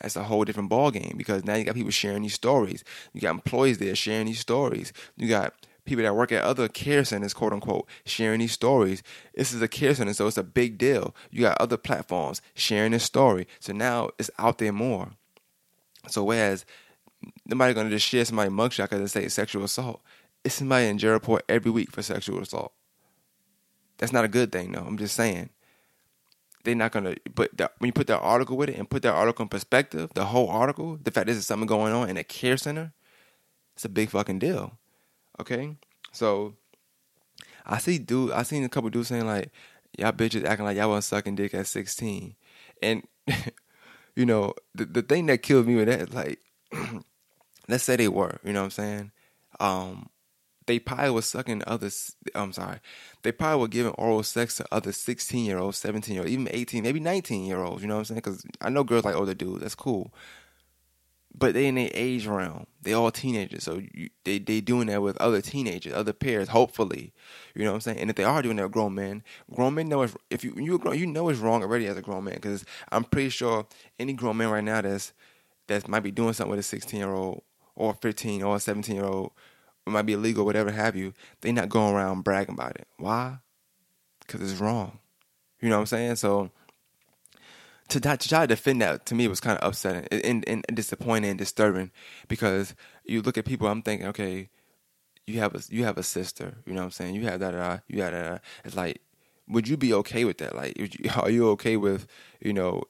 that's 0.00 0.16
a 0.16 0.24
whole 0.24 0.44
different 0.44 0.68
ball 0.68 0.90
game 0.90 1.14
because 1.16 1.44
now 1.44 1.54
you 1.54 1.64
got 1.64 1.74
people 1.74 1.90
sharing 1.90 2.22
these 2.22 2.34
stories. 2.34 2.84
You 3.12 3.20
got 3.20 3.30
employees 3.30 3.78
there 3.78 3.94
sharing 3.94 4.26
these 4.26 4.40
stories. 4.40 4.92
You 5.16 5.28
got 5.28 5.54
people 5.86 6.04
that 6.04 6.14
work 6.14 6.32
at 6.32 6.42
other 6.42 6.68
care 6.68 7.04
centers, 7.04 7.32
quote 7.32 7.52
unquote, 7.52 7.88
sharing 8.04 8.40
these 8.40 8.52
stories. 8.52 9.02
This 9.34 9.52
is 9.52 9.62
a 9.62 9.68
care 9.68 9.94
center, 9.94 10.12
so 10.12 10.26
it's 10.26 10.36
a 10.36 10.42
big 10.42 10.76
deal. 10.76 11.14
You 11.30 11.42
got 11.42 11.60
other 11.60 11.76
platforms 11.76 12.42
sharing 12.54 12.92
this 12.92 13.04
story. 13.04 13.46
So 13.60 13.72
now 13.72 14.10
it's 14.18 14.30
out 14.38 14.58
there 14.58 14.72
more. 14.72 15.12
So 16.08 16.24
whereas 16.24 16.64
nobody 17.44 17.74
gonna 17.74 17.90
just 17.90 18.06
share 18.06 18.24
somebody's 18.24 18.52
mugshot 18.52 18.90
because 18.90 19.12
they 19.12 19.22
say 19.22 19.28
sexual 19.28 19.64
assault. 19.64 20.02
It's 20.44 20.56
somebody 20.56 20.86
in 20.86 20.98
jail 20.98 21.12
report 21.12 21.44
every 21.48 21.70
week 21.70 21.90
for 21.90 22.02
sexual 22.02 22.40
assault. 22.40 22.72
That's 23.98 24.12
not 24.12 24.24
a 24.24 24.28
good 24.28 24.52
thing, 24.52 24.72
though. 24.72 24.84
I'm 24.86 24.98
just 24.98 25.16
saying. 25.16 25.50
They're 26.64 26.74
not 26.74 26.92
gonna. 26.92 27.14
But 27.34 27.56
the, 27.56 27.70
when 27.78 27.88
you 27.88 27.92
put 27.92 28.08
that 28.08 28.20
article 28.20 28.56
with 28.56 28.68
it 28.68 28.76
and 28.76 28.90
put 28.90 29.02
that 29.02 29.14
article 29.14 29.44
in 29.44 29.48
perspective, 29.48 30.10
the 30.14 30.26
whole 30.26 30.48
article, 30.48 30.98
the 31.02 31.10
fact 31.10 31.28
this 31.28 31.36
is 31.36 31.46
something 31.46 31.66
going 31.66 31.92
on 31.92 32.10
in 32.10 32.16
a 32.16 32.24
care 32.24 32.56
center, 32.56 32.92
it's 33.74 33.84
a 33.84 33.88
big 33.88 34.10
fucking 34.10 34.40
deal. 34.40 34.72
Okay, 35.40 35.76
so 36.12 36.54
I 37.64 37.78
see 37.78 37.98
dude. 37.98 38.32
I 38.32 38.42
seen 38.42 38.64
a 38.64 38.68
couple 38.68 38.90
dudes 38.90 39.08
saying 39.08 39.26
like, 39.26 39.50
"Y'all 39.96 40.12
bitches 40.12 40.44
acting 40.44 40.64
like 40.64 40.76
y'all 40.76 40.90
was 40.90 41.06
sucking 41.06 41.36
dick 41.36 41.54
at 41.54 41.66
16," 41.66 42.34
and 42.82 43.06
you 44.16 44.26
know 44.26 44.54
the 44.74 44.86
the 44.86 45.02
thing 45.02 45.26
that 45.26 45.42
killed 45.42 45.66
me 45.66 45.76
with 45.76 45.88
that, 45.88 46.12
like, 46.12 46.40
let's 47.68 47.84
say 47.84 47.96
they 47.96 48.08
were, 48.08 48.38
you 48.44 48.52
know 48.52 48.60
what 48.60 48.66
I'm 48.66 48.70
saying? 48.70 49.12
Um, 49.60 50.08
they 50.66 50.78
probably 50.78 51.10
was 51.10 51.26
sucking 51.26 51.62
others. 51.66 52.16
I'm 52.34 52.52
sorry, 52.52 52.80
they 53.22 53.32
probably 53.32 53.60
were 53.60 53.68
giving 53.68 53.92
oral 53.92 54.22
sex 54.22 54.56
to 54.56 54.66
other 54.72 54.92
16 54.92 55.44
year 55.44 55.58
olds, 55.58 55.78
17 55.78 56.14
year 56.14 56.22
olds, 56.22 56.32
even 56.32 56.48
18, 56.50 56.82
maybe 56.82 57.00
19 57.00 57.44
year 57.44 57.62
olds. 57.62 57.82
You 57.82 57.88
know 57.88 57.94
what 57.94 58.00
I'm 58.00 58.04
saying? 58.06 58.20
Because 58.24 58.44
I 58.60 58.68
know 58.68 58.84
girls 58.84 59.04
like 59.04 59.16
older 59.16 59.34
dudes. 59.34 59.62
That's 59.62 59.74
cool. 59.74 60.12
But 61.38 61.52
they 61.52 61.66
in 61.66 61.74
their 61.74 61.90
age 61.92 62.26
realm. 62.26 62.66
They 62.80 62.94
all 62.94 63.10
teenagers, 63.10 63.62
so 63.64 63.82
you, 63.92 64.08
they 64.24 64.38
they 64.38 64.62
doing 64.62 64.86
that 64.86 65.02
with 65.02 65.18
other 65.18 65.42
teenagers, 65.42 65.92
other 65.92 66.14
peers. 66.14 66.48
Hopefully, 66.48 67.12
you 67.54 67.62
know 67.62 67.72
what 67.72 67.76
I'm 67.76 67.80
saying. 67.82 67.98
And 67.98 68.08
if 68.08 68.16
they 68.16 68.24
are 68.24 68.40
doing 68.40 68.56
that, 68.56 68.62
with 68.62 68.72
grown 68.72 68.94
men, 68.94 69.22
grown 69.54 69.74
men 69.74 69.88
know 69.88 70.02
if 70.02 70.16
if 70.30 70.42
you 70.44 70.54
you 70.56 70.78
grown, 70.78 70.98
you 70.98 71.06
know 71.06 71.28
it's 71.28 71.38
wrong 71.38 71.62
already 71.62 71.88
as 71.88 71.96
a 71.98 72.02
grown 72.02 72.24
man. 72.24 72.36
Because 72.36 72.64
I'm 72.90 73.04
pretty 73.04 73.28
sure 73.28 73.66
any 73.98 74.14
grown 74.14 74.38
man 74.38 74.48
right 74.48 74.64
now 74.64 74.80
that's 74.80 75.12
that 75.66 75.86
might 75.88 76.00
be 76.00 76.10
doing 76.10 76.32
something 76.32 76.50
with 76.50 76.60
a 76.60 76.62
16 76.62 76.98
year 76.98 77.12
old 77.12 77.42
or 77.76 77.94
15 77.94 78.42
or 78.42 78.56
a 78.56 78.60
17 78.60 78.94
year 78.94 79.04
old 79.04 79.32
it 79.86 79.90
might 79.90 80.02
be 80.02 80.14
illegal, 80.14 80.44
whatever 80.44 80.72
have 80.72 80.96
you, 80.96 81.14
they 81.40 81.52
not 81.52 81.68
going 81.68 81.94
around 81.94 82.24
bragging 82.24 82.54
about 82.54 82.76
it. 82.76 82.88
Why? 82.96 83.38
Because 84.20 84.42
it's 84.42 84.60
wrong. 84.60 84.98
You 85.60 85.68
know 85.68 85.76
what 85.76 85.82
I'm 85.82 85.86
saying? 85.86 86.16
So 86.16 86.50
to, 87.88 88.00
to 88.00 88.16
try 88.16 88.40
to 88.40 88.46
defend 88.48 88.82
that 88.82 89.06
to 89.06 89.14
me 89.14 89.28
was 89.28 89.40
kind 89.40 89.58
of 89.58 89.68
upsetting 89.68 90.06
and, 90.10 90.46
and, 90.48 90.64
disappointing 90.74 91.30
and 91.30 91.38
disturbing 91.38 91.92
because 92.26 92.74
you 93.04 93.22
look 93.22 93.38
at 93.38 93.44
people. 93.44 93.68
I'm 93.68 93.82
thinking, 93.82 94.08
okay, 94.08 94.50
you 95.26 95.38
have 95.38 95.54
a 95.54 95.60
you 95.68 95.84
have 95.84 95.98
a 95.98 96.02
sister. 96.02 96.56
You 96.66 96.72
know 96.72 96.80
what 96.80 96.86
I'm 96.86 96.90
saying? 96.90 97.14
You 97.14 97.22
have 97.22 97.40
that. 97.40 97.82
You 97.86 98.02
have 98.02 98.12
that. 98.12 98.42
It's 98.64 98.76
like, 98.76 99.00
would 99.48 99.68
you 99.68 99.76
be 99.76 99.94
okay 99.94 100.24
with 100.24 100.38
that? 100.38 100.56
Like, 100.56 100.76
are 101.16 101.30
you 101.30 101.48
okay 101.50 101.76
with 101.76 102.08
you 102.40 102.52
know 102.52 102.82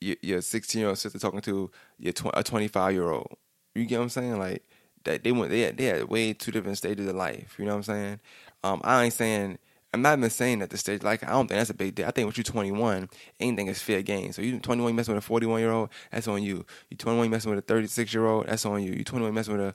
your 0.00 0.40
16 0.40 0.80
year 0.80 0.88
old 0.88 0.98
sister 0.98 1.20
talking 1.20 1.40
to 1.42 1.70
your 1.98 2.14
a 2.34 2.42
25 2.42 2.92
year 2.92 3.10
old? 3.10 3.36
You 3.74 3.84
get 3.86 3.98
what 3.98 4.04
I'm 4.04 4.08
saying? 4.10 4.38
Like, 4.38 4.62
that 5.04 5.24
they 5.24 5.32
went 5.32 5.50
they 5.50 5.62
had, 5.62 5.76
they 5.76 5.84
had 5.84 6.08
way 6.08 6.32
two 6.32 6.50
different 6.50 6.78
stages 6.78 7.06
of 7.06 7.16
life. 7.16 7.56
You 7.58 7.64
know 7.64 7.72
what 7.72 7.76
I'm 7.78 7.82
saying? 7.82 8.20
Um, 8.62 8.80
I 8.84 9.04
ain't 9.04 9.12
saying 9.12 9.58
I'm 9.94 10.00
not 10.00 10.16
even 10.18 10.30
saying 10.30 10.60
that 10.60 10.70
the 10.70 10.78
stage 10.78 11.02
like 11.02 11.22
I 11.22 11.30
don't 11.30 11.48
think 11.48 11.58
that's 11.58 11.70
a 11.70 11.74
big 11.74 11.94
deal. 11.94 12.06
I 12.06 12.12
think 12.12 12.26
when 12.26 12.34
you're 12.34 12.44
21, 12.44 13.10
anything 13.40 13.66
is 13.66 13.82
fair 13.82 14.02
game. 14.02 14.32
So 14.32 14.40
you 14.40 14.58
21, 14.58 14.92
you 14.92 14.94
messing 14.94 15.14
with 15.14 15.22
a 15.22 15.26
41 15.26 15.60
year 15.60 15.70
old, 15.70 15.90
that's 16.10 16.28
on 16.28 16.42
you. 16.42 16.64
You 16.88 16.96
21, 16.96 17.24
you 17.24 17.30
messing 17.30 17.50
with 17.50 17.58
a 17.58 17.62
36 17.62 18.14
year 18.14 18.26
old, 18.26 18.46
that's 18.46 18.64
on 18.64 18.82
you. 18.82 18.92
You 18.92 19.04
21, 19.04 19.28
you 19.28 19.34
messing 19.34 19.56
with 19.56 19.66
a 19.66 19.74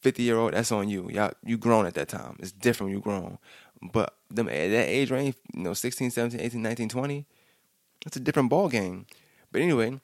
50 0.00 0.22
year 0.22 0.36
old, 0.36 0.52
that's 0.52 0.70
on 0.70 0.88
you. 0.88 1.08
Y'all, 1.10 1.32
you 1.42 1.56
grown 1.56 1.86
at 1.86 1.94
that 1.94 2.08
time. 2.08 2.36
It's 2.40 2.52
different 2.52 2.88
when 2.88 2.96
you 2.98 3.02
grown. 3.02 3.38
But 3.80 4.14
them 4.30 4.48
at 4.48 4.70
that 4.70 4.88
age 4.88 5.10
range, 5.10 5.36
you 5.54 5.62
know, 5.62 5.72
16, 5.72 6.10
17, 6.10 6.40
18, 6.40 6.60
19, 6.60 6.88
20, 6.90 7.26
that's 8.04 8.16
a 8.16 8.20
different 8.20 8.50
ball 8.50 8.68
game. 8.68 9.06
But 9.50 9.62
anyway, 9.62 9.98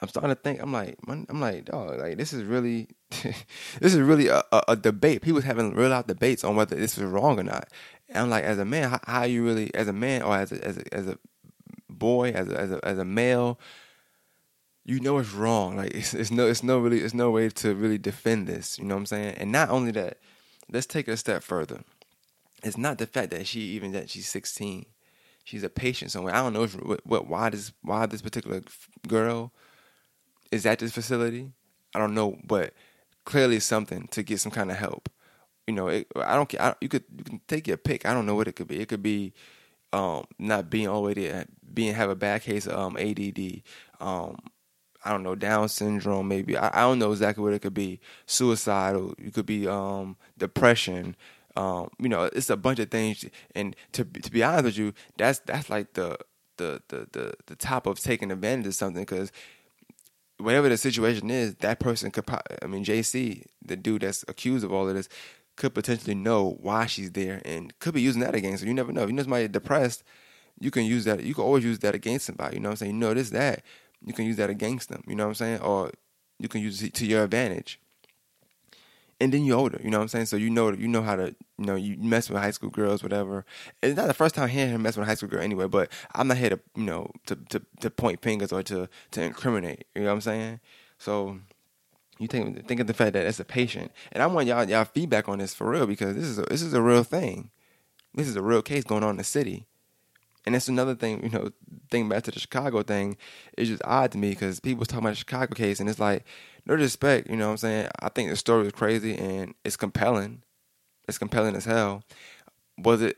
I'm 0.00 0.08
starting 0.08 0.30
to 0.30 0.34
think. 0.34 0.60
I'm 0.60 0.72
like, 0.72 0.96
I'm 1.08 1.40
like, 1.40 1.66
dog, 1.66 1.98
like 1.98 2.16
this 2.16 2.32
is 2.32 2.44
really, 2.44 2.88
this 3.10 3.94
is 3.94 3.98
really 3.98 4.28
a, 4.28 4.42
a, 4.52 4.62
a, 4.68 4.76
debate. 4.76 5.22
People 5.22 5.40
having 5.40 5.74
real 5.74 5.92
out 5.92 6.06
debates 6.06 6.44
on 6.44 6.56
whether 6.56 6.76
this 6.76 6.96
is 6.96 7.04
wrong 7.04 7.38
or 7.38 7.42
not. 7.42 7.68
And 8.08 8.18
I'm 8.18 8.30
like, 8.30 8.44
as 8.44 8.58
a 8.58 8.64
man, 8.64 8.90
how, 8.90 9.00
how 9.04 9.22
you 9.24 9.44
really, 9.44 9.74
as 9.74 9.88
a 9.88 9.92
man 9.92 10.22
or 10.22 10.36
as 10.36 10.52
a, 10.52 10.64
as 10.64 10.78
a, 10.78 10.94
as 10.94 11.06
a 11.06 11.18
boy, 11.88 12.30
as 12.30 12.48
a, 12.48 12.58
as 12.58 12.72
a, 12.72 12.84
as 12.84 12.98
a 12.98 13.04
male, 13.04 13.58
you 14.84 15.00
know 15.00 15.18
it's 15.18 15.32
wrong. 15.32 15.76
Like 15.76 15.94
it's, 15.94 16.14
it's 16.14 16.30
no, 16.30 16.46
it's 16.46 16.62
no 16.62 16.78
really, 16.78 17.00
it's 17.00 17.14
no 17.14 17.30
way 17.30 17.48
to 17.50 17.74
really 17.74 17.98
defend 17.98 18.46
this. 18.46 18.78
You 18.78 18.84
know 18.84 18.94
what 18.94 19.00
I'm 19.00 19.06
saying? 19.06 19.34
And 19.38 19.52
not 19.52 19.68
only 19.68 19.90
that, 19.92 20.18
let's 20.72 20.86
take 20.86 21.08
it 21.08 21.12
a 21.12 21.16
step 21.16 21.42
further. 21.42 21.82
It's 22.62 22.78
not 22.78 22.98
the 22.98 23.06
fact 23.06 23.30
that 23.30 23.46
she 23.46 23.60
even 23.60 23.92
that 23.92 24.10
she's 24.10 24.28
16. 24.28 24.86
She's 25.44 25.62
a 25.62 25.70
patient 25.70 26.10
somewhere. 26.10 26.34
I 26.34 26.42
don't 26.42 26.52
know 26.52 26.64
if, 26.64 26.74
what, 26.74 27.04
what 27.06 27.26
why 27.26 27.50
this 27.50 27.72
why 27.82 28.06
this 28.06 28.22
particular 28.22 28.62
girl 29.08 29.52
is 30.50 30.66
at 30.66 30.78
this 30.78 30.92
facility. 30.92 31.52
I 31.94 31.98
don't 31.98 32.14
know, 32.14 32.38
but 32.44 32.72
clearly 33.24 33.60
something 33.60 34.08
to 34.08 34.22
get 34.22 34.40
some 34.40 34.52
kind 34.52 34.70
of 34.70 34.76
help. 34.76 35.08
You 35.66 35.74
know, 35.74 35.88
it, 35.88 36.06
I 36.16 36.34
don't 36.34 36.48
care. 36.48 36.74
you 36.80 36.88
could 36.88 37.04
you 37.16 37.24
can 37.24 37.40
take 37.46 37.68
your 37.68 37.76
pick. 37.76 38.06
I 38.06 38.12
don't 38.12 38.26
know 38.26 38.34
what 38.34 38.48
it 38.48 38.56
could 38.56 38.68
be. 38.68 38.80
It 38.80 38.88
could 38.88 39.02
be 39.02 39.32
um, 39.92 40.24
not 40.38 40.70
being 40.70 40.88
all 40.88 41.02
the 41.02 41.08
way 41.08 41.14
there, 41.14 41.46
being 41.72 41.94
have 41.94 42.10
a 42.10 42.16
bad 42.16 42.42
case 42.42 42.66
of 42.66 42.78
um, 42.78 42.96
ADD. 42.96 43.62
Um, 44.00 44.36
I 45.04 45.12
don't 45.12 45.22
know 45.22 45.34
Down 45.34 45.68
syndrome. 45.68 46.28
Maybe 46.28 46.56
I, 46.56 46.68
I, 46.72 46.80
don't 46.82 46.98
know 46.98 47.12
exactly 47.12 47.42
what 47.42 47.54
it 47.54 47.62
could 47.62 47.74
be. 47.74 48.00
Suicidal. 48.26 49.14
You 49.18 49.30
could 49.30 49.46
be 49.46 49.66
um, 49.66 50.16
depression. 50.36 51.16
Um, 51.56 51.90
you 51.98 52.08
know, 52.08 52.24
it's 52.24 52.50
a 52.50 52.56
bunch 52.56 52.78
of 52.78 52.90
things. 52.90 53.24
And 53.54 53.74
to 53.92 54.04
to 54.04 54.30
be 54.30 54.42
honest 54.42 54.64
with 54.64 54.78
you, 54.78 54.92
that's 55.16 55.38
that's 55.40 55.70
like 55.70 55.94
the 55.94 56.18
the 56.56 56.82
the 56.88 57.08
the, 57.12 57.34
the 57.46 57.56
top 57.56 57.86
of 57.86 57.98
taking 57.98 58.30
advantage 58.30 58.66
of 58.66 58.74
something 58.74 59.02
because 59.02 59.32
whatever 60.40 60.68
the 60.68 60.76
situation 60.76 61.30
is, 61.30 61.54
that 61.56 61.80
person 61.80 62.10
could. 62.10 62.24
I 62.28 62.66
mean, 62.66 62.84
JC, 62.84 63.44
the 63.64 63.76
dude 63.76 64.02
that's 64.02 64.24
accused 64.28 64.64
of 64.64 64.72
all 64.72 64.88
of 64.88 64.94
this, 64.94 65.08
could 65.56 65.74
potentially 65.74 66.14
know 66.14 66.56
why 66.60 66.86
she's 66.86 67.12
there 67.12 67.42
and 67.44 67.78
could 67.80 67.94
be 67.94 68.00
using 68.00 68.22
that 68.22 68.34
against 68.34 68.62
her. 68.62 68.68
You 68.68 68.74
never 68.74 68.92
know. 68.92 69.02
If 69.02 69.10
you 69.10 69.14
know 69.14 69.22
somebody 69.22 69.48
depressed, 69.48 70.02
you 70.58 70.70
can 70.70 70.84
use 70.84 71.04
that. 71.04 71.22
You 71.22 71.34
can 71.34 71.44
always 71.44 71.64
use 71.64 71.80
that 71.80 71.94
against 71.94 72.26
somebody. 72.26 72.56
You 72.56 72.62
know 72.62 72.70
what 72.70 72.74
I'm 72.74 72.76
saying? 72.76 72.92
You 72.94 72.98
know 72.98 73.14
this, 73.14 73.30
that. 73.30 73.62
You 74.04 74.14
can 74.14 74.24
use 74.24 74.36
that 74.36 74.50
against 74.50 74.88
them. 74.88 75.04
You 75.06 75.14
know 75.14 75.24
what 75.24 75.30
I'm 75.30 75.34
saying? 75.34 75.60
Or 75.60 75.90
you 76.38 76.48
can 76.48 76.62
use 76.62 76.82
it 76.82 76.94
to 76.94 77.06
your 77.06 77.24
advantage 77.24 77.78
and 79.20 79.32
then 79.32 79.44
you're 79.44 79.58
older, 79.58 79.78
you 79.84 79.90
know 79.90 79.98
what 79.98 80.04
I'm 80.04 80.08
saying? 80.08 80.26
So 80.26 80.36
you 80.36 80.48
know 80.48 80.72
you 80.72 80.88
know 80.88 81.02
how 81.02 81.14
to 81.14 81.34
you 81.58 81.66
know 81.66 81.74
you 81.74 81.96
mess 81.98 82.30
with 82.30 82.40
high 82.40 82.50
school 82.50 82.70
girls, 82.70 83.02
whatever. 83.02 83.44
It's 83.82 83.96
not 83.96 84.06
the 84.06 84.14
first 84.14 84.34
time 84.34 84.48
hearing 84.48 84.70
him 84.70 84.82
mess 84.82 84.96
with 84.96 85.04
a 85.04 85.06
high 85.06 85.14
school 85.14 85.28
girl 85.28 85.42
anyway, 85.42 85.66
but 85.66 85.90
I'm 86.14 86.28
not 86.28 86.38
here 86.38 86.50
to 86.50 86.60
you 86.74 86.84
know 86.84 87.10
to 87.26 87.36
to, 87.50 87.62
to 87.80 87.90
point 87.90 88.22
fingers 88.22 88.52
or 88.52 88.62
to 88.64 88.88
to 89.12 89.22
incriminate. 89.22 89.86
You 89.94 90.02
know 90.02 90.08
what 90.08 90.14
I'm 90.14 90.20
saying? 90.22 90.60
So 90.98 91.38
you 92.18 92.28
think 92.28 92.66
think 92.66 92.80
of 92.80 92.86
the 92.86 92.94
fact 92.94 93.12
that 93.12 93.26
it's 93.26 93.40
a 93.40 93.44
patient, 93.44 93.92
and 94.12 94.22
I 94.22 94.26
want 94.26 94.46
y'all 94.46 94.68
y'all 94.68 94.84
feedback 94.84 95.28
on 95.28 95.38
this 95.38 95.54
for 95.54 95.70
real 95.70 95.86
because 95.86 96.16
this 96.16 96.24
is 96.24 96.38
a, 96.38 96.42
this 96.42 96.62
is 96.62 96.72
a 96.72 96.82
real 96.82 97.04
thing. 97.04 97.50
This 98.14 98.26
is 98.26 98.36
a 98.36 98.42
real 98.42 98.62
case 98.62 98.84
going 98.84 99.04
on 99.04 99.10
in 99.10 99.16
the 99.18 99.24
city. 99.24 99.66
And 100.46 100.54
that's 100.54 100.68
another 100.68 100.94
thing, 100.94 101.22
you 101.22 101.28
know, 101.28 101.50
thing 101.90 102.08
back 102.08 102.22
to 102.24 102.30
the 102.30 102.40
Chicago 102.40 102.82
thing, 102.82 103.18
it's 103.58 103.68
just 103.68 103.82
odd 103.84 104.12
to 104.12 104.18
me 104.18 104.30
because 104.30 104.58
people 104.58 104.80
was 104.80 104.88
talking 104.88 105.04
about 105.04 105.10
the 105.10 105.16
Chicago 105.16 105.54
case 105.54 105.80
and 105.80 105.88
it's 105.88 105.98
like, 105.98 106.24
no 106.66 106.76
disrespect, 106.76 107.28
you 107.30 107.36
know 107.36 107.46
what 107.46 107.52
I'm 107.52 107.58
saying? 107.58 107.88
I 108.00 108.08
think 108.08 108.30
the 108.30 108.36
story 108.36 108.66
is 108.66 108.72
crazy 108.72 109.16
and 109.16 109.54
it's 109.64 109.76
compelling. 109.76 110.42
It's 111.08 111.18
compelling 111.18 111.56
as 111.56 111.64
hell. 111.64 112.04
Was 112.78 113.02
it 113.02 113.16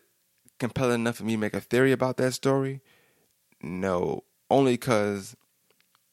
compelling 0.59 1.01
enough 1.01 1.17
for 1.17 1.25
me 1.25 1.33
to 1.33 1.39
make 1.39 1.55
a 1.55 1.61
theory 1.61 1.93
about 1.93 2.17
that 2.19 2.33
story? 2.33 2.81
No. 3.63 4.25
Only 4.51 4.75
because 4.75 5.37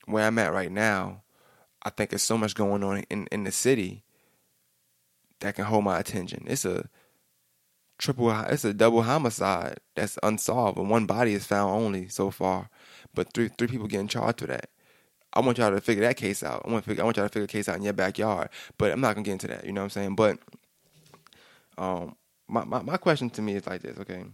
where 0.05 0.25
I'm 0.25 0.39
at 0.39 0.53
right 0.53 0.71
now, 0.71 1.23
I 1.83 1.89
think 1.89 2.09
there's 2.09 2.23
so 2.23 2.37
much 2.37 2.55
going 2.55 2.83
on 2.83 3.03
in, 3.09 3.27
in 3.31 3.43
the 3.43 3.51
city 3.51 4.03
that 5.39 5.55
can 5.55 5.65
hold 5.65 5.83
my 5.83 5.99
attention. 5.99 6.43
It's 6.47 6.65
a 6.65 6.89
triple, 7.97 8.31
it's 8.31 8.65
a 8.65 8.73
double 8.73 9.03
homicide 9.03 9.77
that's 9.95 10.17
unsolved, 10.23 10.77
and 10.77 10.89
one 10.89 11.05
body 11.05 11.33
is 11.33 11.45
found 11.45 11.71
only 11.71 12.07
so 12.07 12.31
far, 12.31 12.69
but 13.13 13.33
three 13.33 13.49
three 13.49 13.67
people 13.67 13.87
getting 13.87 14.07
charged 14.07 14.39
for 14.39 14.47
that. 14.47 14.69
I 15.33 15.41
want 15.41 15.57
y'all 15.57 15.71
to 15.71 15.81
figure 15.81 16.03
that 16.03 16.17
case 16.17 16.43
out. 16.43 16.63
I 16.65 16.71
want, 16.71 16.85
figure, 16.85 17.03
I 17.03 17.05
want 17.05 17.17
y'all 17.17 17.27
to 17.27 17.31
figure 17.31 17.45
the 17.45 17.51
case 17.51 17.69
out 17.69 17.77
in 17.77 17.83
your 17.83 17.93
backyard. 17.93 18.49
But 18.77 18.91
I'm 18.91 19.01
not 19.01 19.15
gonna 19.15 19.25
get 19.25 19.33
into 19.33 19.47
that. 19.47 19.65
You 19.65 19.71
know 19.71 19.81
what 19.81 19.85
I'm 19.85 19.89
saying? 19.91 20.15
But 20.15 20.39
um, 21.77 22.15
my, 22.47 22.65
my, 22.65 22.81
my 22.81 22.97
question 22.97 23.29
to 23.31 23.41
me 23.41 23.55
is 23.55 23.67
like 23.67 23.81
this. 23.81 23.97
Okay. 23.99 24.25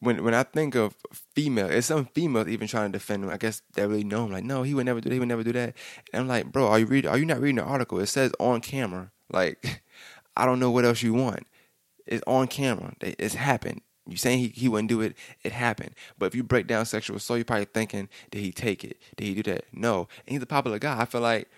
When 0.00 0.22
when 0.24 0.32
I 0.32 0.44
think 0.44 0.76
of 0.76 0.94
female, 1.34 1.68
it's 1.68 1.88
some 1.88 2.06
females 2.06 2.48
even 2.48 2.68
trying 2.68 2.92
to 2.92 2.98
defend 2.98 3.24
him. 3.24 3.30
I 3.30 3.36
guess 3.36 3.62
they 3.74 3.86
really 3.86 4.04
know 4.04 4.26
him. 4.26 4.32
Like, 4.32 4.44
no, 4.44 4.62
he 4.62 4.72
would 4.72 4.86
never 4.86 5.00
do. 5.00 5.08
That. 5.08 5.14
He 5.14 5.18
would 5.18 5.28
never 5.28 5.42
do 5.42 5.52
that. 5.52 5.74
And 6.12 6.22
I'm 6.22 6.28
like, 6.28 6.52
bro, 6.52 6.68
are 6.68 6.78
you 6.78 6.86
read? 6.86 7.06
Are 7.06 7.18
you 7.18 7.26
not 7.26 7.40
reading 7.40 7.56
the 7.56 7.64
article? 7.64 7.98
It 7.98 8.06
says 8.06 8.32
on 8.38 8.60
camera. 8.60 9.10
Like, 9.30 9.82
I 10.36 10.46
don't 10.46 10.60
know 10.60 10.70
what 10.70 10.84
else 10.84 11.02
you 11.02 11.14
want. 11.14 11.46
It's 12.06 12.22
on 12.26 12.46
camera. 12.46 12.94
It's 13.00 13.34
happened. 13.34 13.82
You 14.08 14.16
saying 14.16 14.38
he, 14.38 14.48
he 14.48 14.68
wouldn't 14.68 14.88
do 14.88 15.02
it, 15.02 15.16
it 15.42 15.52
happened. 15.52 15.94
But 16.18 16.26
if 16.26 16.34
you 16.34 16.42
break 16.42 16.66
down 16.66 16.86
sexual 16.86 17.16
assault, 17.18 17.38
you're 17.38 17.44
probably 17.44 17.66
thinking, 17.66 18.08
did 18.30 18.40
he 18.40 18.52
take 18.52 18.82
it? 18.82 18.98
Did 19.16 19.24
he 19.24 19.34
do 19.34 19.42
that? 19.52 19.66
No. 19.72 20.08
And 20.26 20.32
he's 20.32 20.42
a 20.42 20.46
popular 20.46 20.78
guy. 20.78 21.00
I 21.00 21.04
feel 21.04 21.20
like 21.20 21.48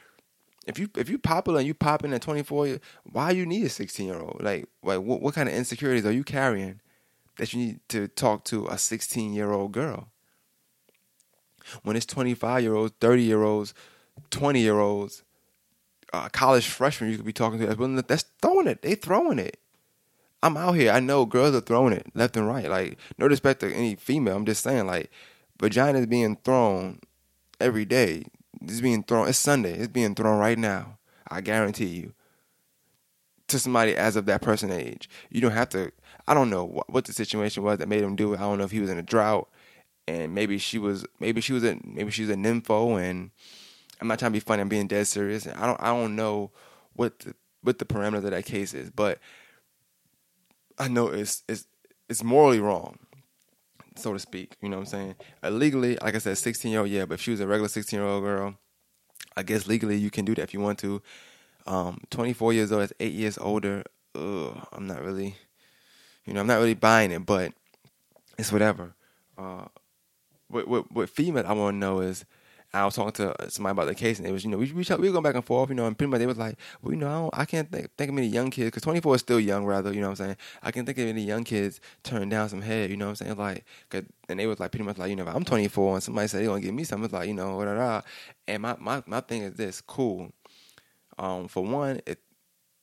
if 0.67 0.79
you 0.79 0.91
if 0.97 1.09
you 1.09 1.19
popular 1.19 1.59
and 1.59 1.67
you 1.67 1.75
popping 1.75 2.13
at 2.13 2.23
24, 2.23 2.79
why 3.11 3.31
you 3.31 3.47
need 3.47 3.65
a 3.65 3.69
16 3.69 4.07
year 4.07 4.19
old? 4.19 4.41
Like 4.43 4.67
like 4.83 5.01
what 5.01 5.21
what 5.21 5.35
kind 5.35 5.49
of 5.49 5.55
insecurities 5.55 6.05
are 6.05 6.13
you 6.13 6.25
carrying 6.25 6.81
that 7.39 7.53
you 7.53 7.61
need 7.61 7.81
to 7.89 8.09
talk 8.09 8.45
to 8.47 8.67
a 8.67 8.77
16 8.77 9.33
year 9.33 9.53
old 9.53 9.73
girl? 9.73 10.09
When 11.83 11.97
it's 11.97 12.07
25 12.07 12.63
year 12.63 12.75
olds, 12.75 12.95
30 13.01 13.23
year 13.23 13.43
olds, 13.43 13.75
20 14.31 14.61
year 14.61 14.79
olds, 14.79 15.23
uh, 16.13 16.29
college 16.31 16.67
freshmen 16.67 17.11
you 17.11 17.17
could 17.17 17.27
be 17.27 17.33
talking 17.33 17.61
to 17.61 18.03
that's 18.03 18.25
throwing 18.43 18.67
it. 18.67 18.83
They 18.83 18.95
throwing 18.95 19.39
it. 19.39 19.59
I'm 20.43 20.57
out 20.57 20.73
here. 20.73 20.93
I 20.93 21.01
know 21.01 21.27
girls 21.27 21.55
are 21.55 21.61
throwing 21.61 21.93
it 21.93 22.07
left 22.15 22.37
and 22.37 22.47
right. 22.47 22.69
Like 22.69 22.99
no 23.19 23.27
respect 23.27 23.61
to 23.61 23.73
any 23.73 23.95
female. 23.97 24.37
I'm 24.37 24.47
just 24.47 24.63
saying 24.63 24.87
like 24.87 25.11
vagina 25.61 25.99
is 25.99 26.07
being 26.07 26.37
thrown 26.37 27.01
every 27.61 27.85
day. 27.85 28.25
It's 28.63 28.81
being 28.81 29.03
thrown. 29.03 29.29
It's 29.29 29.39
Sunday. 29.39 29.75
It's 29.75 29.89
being 29.89 30.15
thrown 30.15 30.39
right 30.39 30.59
now. 30.59 30.99
I 31.29 31.41
guarantee 31.41 31.87
you. 31.87 32.15
To 33.49 33.59
somebody 33.59 33.97
as 33.97 34.15
of 34.15 34.27
that 34.27 34.43
person 34.43 34.71
age, 34.71 35.11
you 35.29 35.41
don't 35.41 35.51
have 35.51 35.69
to. 35.71 35.91
I 36.29 36.35
don't 36.35 36.51
know 36.51 36.65
what, 36.65 36.89
what 36.89 37.05
the 37.05 37.13
situation 37.13 37.65
was 37.65 37.79
that 37.79 37.89
made 37.89 38.03
him 38.03 38.15
do 38.15 38.33
it. 38.33 38.39
I 38.39 38.43
don't 38.43 38.59
know 38.59 38.65
if 38.65 38.71
he 38.71 38.79
was 38.81 38.91
in 38.91 38.99
a 38.99 39.03
drought, 39.03 39.49
and 40.07 40.35
maybe 40.35 40.57
she 40.59 40.79
was. 40.79 41.05
Maybe 41.19 41.41
she 41.41 41.53
was 41.53 41.65
a. 41.65 41.77
Maybe 41.85 42.13
she 42.13 42.23
was 42.23 42.31
a 42.31 42.37
nympho, 42.37 43.01
and 43.03 43.33
I'm 44.01 44.07
not 44.07 44.21
trying 44.21 44.31
to 44.31 44.37
be 44.37 44.41
funny. 44.41 44.61
I'm 44.63 44.69
being 44.69 44.87
dead 44.87 45.09
serious. 45.09 45.47
And 45.47 45.59
I 45.59 45.67
don't. 45.67 45.83
I 45.83 45.87
don't 45.87 46.15
know 46.15 46.53
what 46.95 47.19
the 47.21 47.35
what 47.63 47.79
the 47.79 47.85
parameters 47.85 48.25
of 48.25 48.31
that 48.31 48.45
case 48.45 48.73
is, 48.73 48.89
but 48.91 49.19
I 50.81 50.89
know 50.89 51.07
it's 51.09 51.45
it's 51.49 51.67
it's 52.09 52.25
morally 52.25 52.59
wrong 52.59 52.99
so 54.01 54.13
to 54.13 54.19
speak. 54.19 54.57
You 54.61 54.69
know 54.69 54.77
what 54.77 54.83
I'm 54.83 54.87
saying? 54.87 55.15
Legally, 55.45 55.97
like 56.03 56.15
I 56.15 56.19
said, 56.19 56.39
16 56.39 56.71
year 56.71 56.81
old, 56.81 56.91
yeah. 56.91 57.05
But 57.05 57.15
if 57.15 57.21
she 57.21 57.31
was 57.31 57.41
a 57.41 57.47
regular 57.47 57.69
16 57.69 57.99
year 57.99 58.07
old 58.07 58.23
girl, 58.23 58.55
I 59.37 59.43
guess 59.43 59.67
legally 59.67 59.97
you 59.97 60.11
can 60.11 60.25
do 60.25 60.35
that 60.35 60.43
if 60.43 60.55
you 60.55 60.61
want 60.61 60.79
to. 60.81 61.03
Um, 61.67 62.01
24 62.11 62.53
years 62.53 62.73
old, 62.73 62.83
that's 62.83 62.93
eight 63.01 63.13
years 63.13 63.39
older. 63.39 63.85
Ugh, 64.15 64.67
I'm 64.73 64.87
not 64.87 65.03
really, 65.03 65.37
you 66.25 66.33
know, 66.33 66.41
I'm 66.41 66.47
not 66.47 66.59
really 66.59 66.75
buying 66.75 67.13
it, 67.13 67.25
but 67.25 67.53
it's 68.39 68.53
whatever. 68.53 68.95
Uh, 69.39 69.67
what, 70.49 70.67
what, 70.67 70.91
what 70.91 71.11
female 71.11 71.47
I 71.47 71.53
want 71.53 71.75
to 71.75 71.79
know 71.79 72.01
is 72.01 72.25
I 72.73 72.85
was 72.85 72.95
talking 72.95 73.13
to 73.13 73.51
somebody 73.51 73.73
about 73.73 73.89
the 73.89 73.97
case, 73.97 74.19
and 74.19 74.29
it 74.29 74.33
was, 74.33 74.45
you 74.45 74.51
know, 74.51 74.57
we, 74.57 74.71
we, 74.73 74.85
we 74.85 75.09
were 75.09 75.13
going 75.13 75.25
back 75.25 75.35
and 75.35 75.45
forth, 75.45 75.71
you 75.71 75.75
know, 75.75 75.87
and 75.87 75.99
pretty 75.99 76.09
much 76.09 76.21
they 76.21 76.27
was 76.27 76.39
like, 76.39 76.57
well, 76.81 76.93
you 76.93 77.01
know, 77.01 77.29
I, 77.33 77.43
I 77.43 77.45
can't 77.45 77.71
think, 77.71 77.91
think 77.97 78.13
of 78.13 78.17
any 78.17 78.29
young 78.29 78.51
kids, 78.51 78.69
because 78.69 78.83
24 78.83 79.17
is 79.17 79.21
still 79.23 79.41
young, 79.41 79.65
rather, 79.65 79.93
you 79.93 80.01
know 80.01 80.09
what 80.09 80.21
I'm 80.21 80.27
saying? 80.27 80.37
I 80.63 80.71
can 80.71 80.87
think 80.87 80.99
of 80.99 81.09
any 81.09 81.25
young 81.25 81.43
kids 81.43 81.81
turning 82.05 82.29
down 82.29 82.49
some 82.49 82.63
head, 82.63 82.91
you 82.91 82.97
know 82.97 83.07
what 83.07 83.21
I'm 83.21 83.37
saying? 83.37 83.37
Like, 83.37 83.65
and 84.29 84.39
they 84.39 84.47
was 84.47 84.61
like, 84.61 84.71
pretty 84.71 84.85
much 84.85 84.99
like, 84.99 85.11
you 85.11 85.17
know, 85.17 85.27
I'm 85.27 85.45
24, 85.45 85.95
and 85.95 86.03
somebody 86.03 86.29
said 86.29 86.41
they're 86.41 86.47
going 86.47 86.63
to 86.63 86.67
give 86.67 86.75
me 86.75 86.85
something, 86.85 87.07
it's 87.07 87.13
like, 87.13 87.27
you 87.27 87.35
know, 87.35 87.65
da, 87.65 87.75
da. 87.75 88.01
And 88.47 88.63
my, 88.63 88.77
my, 88.79 89.03
my 89.05 89.21
thing 89.21 89.43
is 89.43 89.55
this, 89.55 89.81
cool. 89.81 90.31
Um, 91.19 91.49
for 91.49 91.65
one, 91.65 92.01
it, 92.07 92.21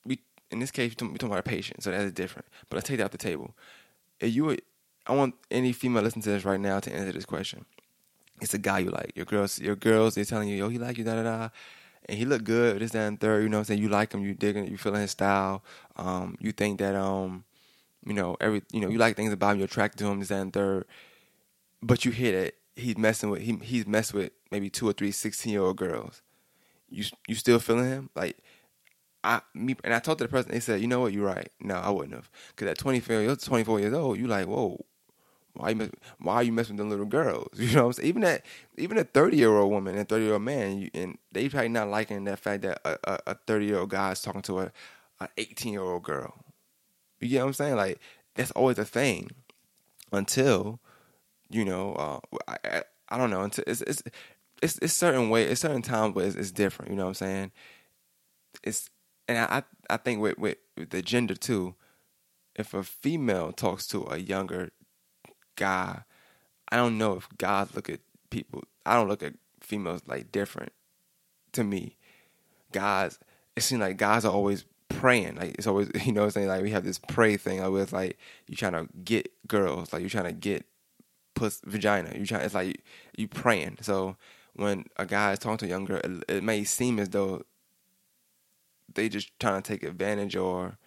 we, 0.04 0.18
in 0.50 0.58
this 0.58 0.70
case, 0.70 0.94
we're 1.00 1.08
talking 1.16 1.28
about 1.28 1.38
a 1.38 1.42
patient, 1.42 1.82
so 1.82 1.90
that's 1.90 2.12
different. 2.12 2.46
But 2.68 2.76
let's 2.76 2.88
take 2.88 2.98
that 2.98 3.04
off 3.04 3.10
the 3.10 3.18
table. 3.18 3.56
If 4.20 4.34
you, 4.34 4.54
I 5.06 5.14
want 5.14 5.34
any 5.50 5.72
female 5.72 6.02
listening 6.02 6.24
to 6.24 6.30
this 6.30 6.44
right 6.44 6.60
now 6.60 6.78
to 6.80 6.92
answer 6.92 7.12
this 7.12 7.24
question 7.24 7.64
it's 8.42 8.54
a 8.54 8.58
guy 8.58 8.80
you 8.80 8.90
like. 8.90 9.12
Your 9.14 9.26
girls, 9.26 9.60
your 9.60 9.76
girls, 9.76 10.14
they're 10.14 10.24
telling 10.24 10.48
you, 10.48 10.56
yo, 10.56 10.68
he 10.68 10.78
like 10.78 10.98
you, 10.98 11.04
da 11.04 11.14
da 11.16 11.22
da. 11.22 11.48
And 12.08 12.16
he 12.16 12.24
look 12.24 12.44
good, 12.44 12.80
this, 12.80 12.92
that, 12.92 13.06
and 13.06 13.20
third. 13.20 13.42
You 13.42 13.48
know 13.48 13.58
what 13.58 13.62
I'm 13.62 13.64
saying? 13.66 13.82
You 13.82 13.88
like 13.88 14.12
him, 14.12 14.24
you 14.24 14.34
digging, 14.34 14.66
you 14.66 14.78
feeling 14.78 15.02
his 15.02 15.10
style. 15.10 15.62
Um, 15.96 16.36
you 16.40 16.52
think 16.52 16.78
that 16.78 16.94
um, 16.94 17.44
you 18.06 18.14
know, 18.14 18.36
every 18.40 18.62
you 18.72 18.80
know, 18.80 18.88
you 18.88 18.98
like 18.98 19.16
things 19.16 19.32
about 19.32 19.52
him, 19.52 19.58
you're 19.58 19.66
attracted 19.66 19.98
to 19.98 20.06
him, 20.06 20.20
this, 20.20 20.28
that, 20.28 20.40
and 20.40 20.52
third. 20.52 20.86
But 21.82 22.04
you 22.04 22.10
hear 22.10 22.40
that 22.40 22.54
he's 22.76 22.96
messing 22.96 23.30
with 23.30 23.42
he 23.42 23.58
he's 23.62 23.86
messed 23.86 24.14
with 24.14 24.32
maybe 24.50 24.70
two 24.70 24.88
or 24.88 24.92
three 24.92 25.10
16 25.10 25.52
year 25.52 25.62
old 25.62 25.76
girls. 25.76 26.22
You 26.88 27.04
you 27.26 27.34
still 27.34 27.58
feeling 27.58 27.84
him? 27.84 28.10
Like 28.14 28.38
I 29.22 29.42
me 29.54 29.76
and 29.84 29.92
I 29.92 29.98
talked 29.98 30.18
to 30.18 30.24
the 30.24 30.28
person. 30.28 30.52
They 30.52 30.60
said, 30.60 30.80
you 30.80 30.86
know 30.86 31.00
what, 31.00 31.12
you're 31.12 31.26
right. 31.26 31.50
No, 31.60 31.74
I 31.74 31.90
wouldn't 31.90 32.14
have. 32.14 32.30
Because 32.48 32.68
at 32.68 32.78
24, 32.78 33.20
you're 33.20 33.36
24 33.36 33.80
years 33.80 33.92
old. 33.92 34.18
You 34.18 34.26
like, 34.26 34.46
whoa, 34.46 34.84
why 35.58 35.70
you 35.70 35.76
mess, 35.76 35.90
why 36.18 36.34
are 36.36 36.42
you 36.42 36.52
messing 36.52 36.76
with 36.76 36.78
them 36.78 36.90
little 36.90 37.06
girls? 37.06 37.48
You 37.58 37.74
know 37.74 37.82
what 37.82 37.86
I'm 37.86 37.92
saying? 37.94 38.08
Even 38.08 38.22
that 38.22 38.46
even 38.76 38.98
a 38.98 39.04
30 39.04 39.36
year 39.36 39.50
old 39.56 39.70
woman 39.70 39.96
and 39.96 40.08
30 40.08 40.24
year 40.24 40.32
old 40.34 40.42
man, 40.42 40.78
you, 40.78 40.90
and 40.94 41.18
they 41.32 41.48
probably 41.48 41.68
not 41.68 41.88
liking 41.88 42.24
that 42.24 42.38
fact 42.38 42.62
that 42.62 42.80
a 42.84 43.34
30 43.46 43.66
year 43.66 43.78
old 43.78 43.90
guy 43.90 44.12
is 44.12 44.22
talking 44.22 44.42
to 44.42 44.60
a, 44.60 44.72
a 45.20 45.28
18 45.36 45.72
year 45.72 45.82
old 45.82 46.02
girl. 46.04 46.34
You 47.20 47.28
get 47.28 47.40
what 47.40 47.48
I'm 47.48 47.52
saying? 47.54 47.76
Like 47.76 48.00
that's 48.34 48.52
always 48.52 48.78
a 48.78 48.84
thing 48.84 49.30
until 50.12 50.80
you 51.50 51.64
know. 51.64 51.94
Uh, 51.94 52.36
I, 52.46 52.56
I, 52.64 52.82
I 53.10 53.18
don't 53.18 53.30
know. 53.30 53.42
Until 53.42 53.64
it's 53.66 53.82
it's 53.82 54.02
it's, 54.62 54.78
it's 54.78 54.94
certain 54.94 55.30
way, 55.30 55.44
it's 55.44 55.60
certain 55.60 55.82
times, 55.82 56.14
but 56.14 56.24
it's, 56.24 56.36
it's 56.36 56.50
different. 56.50 56.90
You 56.90 56.96
know 56.96 57.04
what 57.04 57.08
I'm 57.08 57.14
saying? 57.14 57.52
It's 58.62 58.90
and 59.26 59.38
I 59.38 59.62
I 59.90 59.96
think 59.96 60.20
with, 60.20 60.38
with 60.38 60.58
with 60.76 60.90
the 60.90 61.02
gender 61.02 61.34
too. 61.34 61.74
If 62.54 62.74
a 62.74 62.82
female 62.82 63.52
talks 63.52 63.86
to 63.88 64.04
a 64.10 64.16
younger 64.18 64.70
guy, 65.58 66.02
I 66.70 66.76
don't 66.76 66.96
know 66.96 67.14
if 67.14 67.28
guys 67.36 67.74
look 67.74 67.90
at 67.90 68.00
people. 68.30 68.64
I 68.86 68.94
don't 68.94 69.08
look 69.08 69.22
at 69.22 69.34
females 69.60 70.02
like 70.06 70.32
different. 70.32 70.72
To 71.52 71.64
me, 71.64 71.96
guys, 72.72 73.18
it 73.56 73.62
seems 73.62 73.80
like 73.80 73.96
guys 73.96 74.24
are 74.24 74.32
always 74.32 74.64
praying. 74.88 75.36
Like 75.36 75.56
it's 75.58 75.66
always, 75.66 75.90
you 76.04 76.12
know, 76.12 76.22
what 76.22 76.26
I'm 76.26 76.30
saying 76.30 76.48
like 76.48 76.62
we 76.62 76.70
have 76.70 76.84
this 76.84 76.98
pray 76.98 77.36
thing. 77.36 77.60
Like 77.60 77.82
it's 77.82 77.92
like 77.92 78.18
you 78.46 78.56
trying 78.56 78.72
to 78.72 78.88
get 79.04 79.30
girls, 79.46 79.92
like 79.92 80.02
you 80.02 80.08
trying 80.08 80.24
to 80.26 80.32
get 80.32 80.64
puss 81.34 81.60
vagina. 81.64 82.16
You 82.16 82.24
trying, 82.24 82.44
it's 82.44 82.54
like 82.54 82.82
you 83.16 83.28
praying. 83.28 83.78
So 83.82 84.16
when 84.54 84.84
a 84.96 85.06
guy 85.06 85.32
is 85.32 85.38
talking 85.38 85.58
to 85.58 85.66
a 85.66 85.68
young 85.68 85.84
girl, 85.84 86.00
it, 86.04 86.24
it 86.28 86.44
may 86.44 86.64
seem 86.64 86.98
as 86.98 87.10
though 87.10 87.42
they 88.94 89.08
just 89.08 89.38
trying 89.38 89.62
to 89.62 89.68
take 89.68 89.82
advantage 89.82 90.36
or 90.36 90.78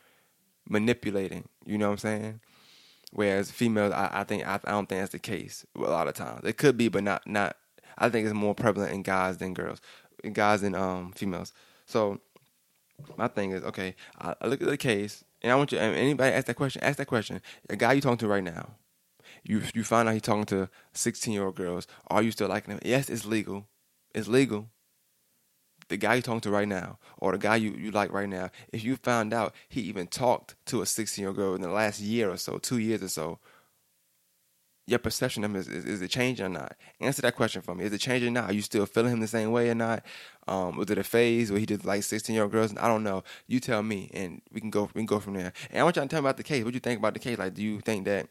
manipulating. 0.68 1.48
You 1.66 1.78
know 1.78 1.88
what 1.88 1.94
I'm 1.94 1.98
saying? 2.00 2.40
Whereas 3.12 3.52
females, 3.52 3.94
I, 3.94 4.10
I 4.22 4.24
think 4.24 4.48
I, 4.48 4.60
I, 4.64 4.72
don't 4.72 4.88
think 4.88 5.02
that's 5.02 5.12
the 5.12 5.20
case 5.20 5.66
a 5.76 5.82
lot 5.82 6.08
of 6.08 6.14
times. 6.14 6.46
It 6.46 6.58
could 6.58 6.78
be, 6.78 6.88
but 6.88 7.04
not 7.04 7.28
not. 7.28 7.58
I 7.98 8.10
think 8.10 8.26
it's 8.26 8.34
more 8.34 8.56
prevalent 8.56 8.94
in 8.94 9.04
guys 9.04 9.38
than 9.38 9.54
girls, 9.54 9.82
guys 10.34 10.62
than 10.62 10.76
um 10.76 11.12
females. 11.12 11.52
So 11.86 12.22
my 13.18 13.28
thing 13.28 13.52
is 13.52 13.64
okay. 13.64 13.96
I, 14.20 14.36
I 14.42 14.48
look 14.48 14.62
at 14.62 14.68
the 14.68 14.78
case, 14.78 15.26
and 15.42 15.52
I 15.52 15.56
want 15.56 15.74
you. 15.74 15.78
Anybody 15.78 16.34
ask 16.34 16.48
that 16.48 16.56
question? 16.56 16.84
Ask 16.84 16.98
that 16.98 17.08
question. 17.08 17.42
A 17.70 17.76
guy 17.76 17.94
you're 17.94 18.02
talking 18.02 18.18
to 18.20 18.28
right 18.28 18.44
now, 18.44 18.76
you 19.44 19.62
you 19.74 19.84
find 19.84 20.08
out 20.08 20.14
he's 20.14 20.22
talking 20.22 20.46
to 20.46 20.70
sixteen 20.94 21.34
year 21.34 21.46
old 21.46 21.56
girls. 21.56 21.88
Are 22.08 22.22
you 22.22 22.32
still 22.32 22.48
liking 22.48 22.74
him? 22.74 22.80
Yes, 22.86 23.10
it's 23.10 23.26
legal. 23.26 23.68
It's 24.16 24.30
legal 24.30 24.70
the 25.92 25.98
guy 25.98 26.16
you're 26.16 26.22
talking 26.24 26.42
to 26.42 26.50
right 26.50 26.68
now, 26.68 26.98
or 27.18 27.34
the 27.34 27.38
guy 27.38 27.58
you, 27.58 27.72
you 27.72 27.92
like 27.92 28.12
right 28.12 28.30
now, 28.30 28.50
if 28.72 28.84
you 28.84 28.96
found 28.96 29.34
out 29.34 29.54
he 29.70 29.82
even 29.82 30.08
talked 30.08 30.56
to 30.66 30.82
a 30.82 30.86
16 30.86 31.22
year 31.22 31.30
old 31.30 31.38
girl 31.38 31.54
in 31.54 31.62
the 31.62 31.70
last 31.70 32.00
year 32.00 32.32
or 32.32 32.38
so, 32.38 32.58
two 32.58 32.80
years 32.80 33.04
or 33.04 33.10
so, 33.10 33.40
your 34.88 35.00
perception 35.00 35.44
of 35.44 35.52
him 35.52 35.58
is, 35.58 35.68
is, 35.68 35.86
is, 35.86 36.02
it 36.02 36.10
changing 36.10 36.46
or 36.46 36.50
not? 36.50 36.76
Answer 37.00 37.22
that 37.24 37.36
question 37.36 37.62
for 37.62 37.76
me. 37.76 37.84
Is 37.84 37.94
it 37.94 38.00
changing 38.00 38.34
now? 38.34 38.46
Are 38.46 38.54
you 38.54 38.62
still 38.62 38.86
feeling 38.86 39.14
him 39.14 39.20
the 39.20 39.28
same 39.28 39.52
way 39.52 39.70
or 39.70 39.76
not? 39.76 40.04
Um, 40.48 40.76
was 40.76 40.90
it 40.90 40.98
a 40.98 41.04
phase 41.04 41.52
where 41.52 41.60
he 41.60 41.66
just 41.66 41.86
like 41.86 42.04
16 42.04 42.34
year 42.34 42.44
old 42.44 42.52
girls? 42.52 42.74
I 42.80 42.88
don't 42.88 43.04
know. 43.04 43.24
You 43.48 43.60
tell 43.60 43.84
me, 43.84 44.10
and 44.14 44.42
we 44.52 44.60
can 44.60 44.70
go 44.70 44.90
we 44.94 45.00
can 45.00 45.06
go 45.06 45.20
from 45.20 45.34
there. 45.34 45.54
And 45.70 45.80
I 45.80 45.84
want 45.84 45.98
you 45.98 46.02
to 46.02 46.08
tell 46.08 46.22
me 46.22 46.28
about 46.28 46.38
the 46.38 46.44
case. 46.44 46.64
What 46.64 46.72
do 46.72 46.76
you 46.76 46.82
think 46.82 47.00
about 47.00 47.14
the 47.14 47.20
case? 47.20 47.38
Like, 47.38 47.54
do 47.54 47.62
you 47.62 47.80
think 47.82 48.06
that? 48.06 48.28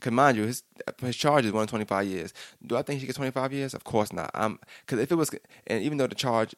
Cause 0.00 0.12
mind 0.12 0.36
you, 0.36 0.44
his 0.44 0.62
his 1.00 1.16
charge 1.16 1.46
is 1.46 1.52
one 1.52 1.66
twenty 1.66 1.84
five 1.84 2.06
years. 2.06 2.32
Do 2.64 2.76
I 2.76 2.82
think 2.82 3.00
he 3.00 3.06
gets 3.06 3.16
twenty 3.16 3.30
five 3.30 3.52
years? 3.52 3.74
Of 3.74 3.84
course 3.84 4.12
not. 4.12 4.30
I'm 4.34 4.58
because 4.80 5.00
if 5.00 5.10
it 5.10 5.14
was, 5.14 5.30
and 5.66 5.82
even 5.82 5.98
though 5.98 6.06
the 6.06 6.14
charge 6.14 6.54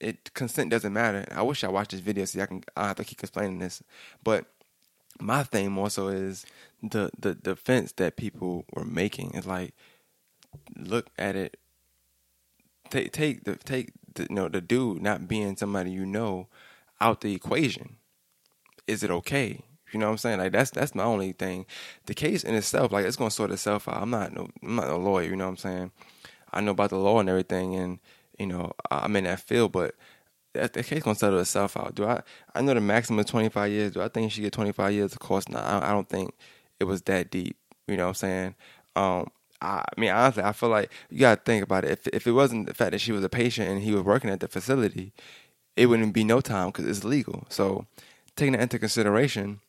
it 0.00 0.34
consent 0.34 0.70
doesn't 0.70 0.92
matter. 0.92 1.26
I 1.32 1.42
wish 1.42 1.64
I 1.64 1.68
watched 1.68 1.92
this 1.92 2.00
video 2.00 2.24
so 2.24 2.40
I 2.40 2.46
can 2.46 2.64
I 2.76 2.88
have 2.88 2.96
to 2.96 3.04
keep 3.04 3.22
explaining 3.22 3.58
this. 3.58 3.82
But 4.22 4.46
my 5.20 5.42
thing 5.42 5.70
more 5.70 5.90
so 5.90 6.08
is 6.08 6.44
the 6.82 7.10
the 7.18 7.34
defense 7.34 7.92
that 7.92 8.16
people 8.16 8.64
were 8.74 8.84
making 8.84 9.32
is 9.34 9.46
like 9.46 9.74
look 10.76 11.08
at 11.18 11.36
it 11.36 11.56
take 12.90 13.12
take 13.12 13.44
the 13.44 13.56
take 13.56 13.92
the, 14.14 14.24
you 14.24 14.34
know 14.34 14.48
the 14.48 14.60
dude 14.60 15.02
not 15.02 15.28
being 15.28 15.56
somebody 15.56 15.90
you 15.90 16.06
know 16.06 16.48
out 17.00 17.20
the 17.20 17.34
equation. 17.34 17.96
Is 18.86 19.02
it 19.02 19.10
okay? 19.10 19.62
You 19.92 20.00
know 20.00 20.06
what 20.06 20.12
I'm 20.12 20.18
saying? 20.18 20.38
Like 20.38 20.52
that's 20.52 20.70
that's 20.70 20.94
my 20.94 21.04
only 21.04 21.32
thing. 21.32 21.66
The 22.06 22.14
case 22.14 22.44
in 22.44 22.54
itself, 22.54 22.92
like 22.92 23.06
it's 23.06 23.16
gonna 23.16 23.30
sort 23.30 23.50
itself 23.50 23.88
out. 23.88 24.02
I'm 24.02 24.10
not 24.10 24.32
no 24.32 24.48
I'm 24.62 24.76
not 24.76 24.88
a 24.88 24.96
lawyer, 24.96 25.28
you 25.28 25.36
know 25.36 25.44
what 25.44 25.50
I'm 25.50 25.56
saying? 25.56 25.90
I 26.52 26.60
know 26.60 26.72
about 26.72 26.90
the 26.90 26.98
law 26.98 27.20
and 27.20 27.28
everything 27.28 27.74
and 27.74 27.98
you 28.38 28.46
know, 28.46 28.72
I'm 28.90 29.16
in 29.16 29.24
that 29.24 29.40
field, 29.40 29.72
but 29.72 29.94
that, 30.54 30.72
the 30.74 30.82
case 30.84 31.02
gonna 31.02 31.16
settle 31.16 31.40
itself 31.40 31.76
out. 31.76 31.94
Do 31.94 32.06
I? 32.06 32.22
I 32.54 32.62
know 32.62 32.74
the 32.74 32.80
maximum 32.80 33.20
is 33.20 33.26
25 33.26 33.70
years. 33.72 33.92
Do 33.92 34.02
I 34.02 34.08
think 34.08 34.32
she 34.32 34.42
get 34.42 34.52
25 34.52 34.92
years? 34.92 35.12
Of 35.12 35.18
course 35.20 35.48
not. 35.48 35.64
I, 35.64 35.90
I 35.90 35.92
don't 35.92 36.08
think 36.08 36.34
it 36.80 36.84
was 36.84 37.02
that 37.02 37.30
deep. 37.30 37.56
You 37.88 37.96
know 37.96 38.04
what 38.04 38.08
I'm 38.10 38.14
saying? 38.14 38.54
Um, 38.96 39.30
I, 39.60 39.84
I 39.96 40.00
mean, 40.00 40.10
honestly, 40.10 40.42
I 40.42 40.52
feel 40.52 40.68
like 40.70 40.90
you 41.10 41.20
gotta 41.20 41.40
think 41.44 41.64
about 41.64 41.84
it. 41.84 41.92
If 41.92 42.06
if 42.08 42.26
it 42.26 42.32
wasn't 42.32 42.66
the 42.66 42.74
fact 42.74 42.92
that 42.92 43.00
she 43.00 43.12
was 43.12 43.24
a 43.24 43.28
patient 43.28 43.68
and 43.68 43.82
he 43.82 43.92
was 43.92 44.02
working 44.04 44.30
at 44.30 44.40
the 44.40 44.48
facility, 44.48 45.12
it 45.76 45.86
wouldn't 45.86 46.14
be 46.14 46.24
no 46.24 46.40
time 46.40 46.68
because 46.68 46.86
it's 46.86 47.04
legal. 47.04 47.46
So 47.50 47.86
taking 48.36 48.52
that 48.52 48.62
into 48.62 48.78
consideration, 48.78 49.60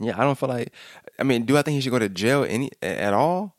Yeah, 0.00 0.14
I 0.20 0.24
don't 0.24 0.38
feel 0.38 0.48
like. 0.48 0.72
I 1.18 1.22
mean, 1.24 1.44
do 1.44 1.56
I 1.56 1.62
think 1.62 1.74
he 1.76 1.80
should 1.80 1.92
go 1.92 1.98
to 1.98 2.08
jail 2.08 2.44
any 2.48 2.70
at 2.82 3.12
all? 3.14 3.54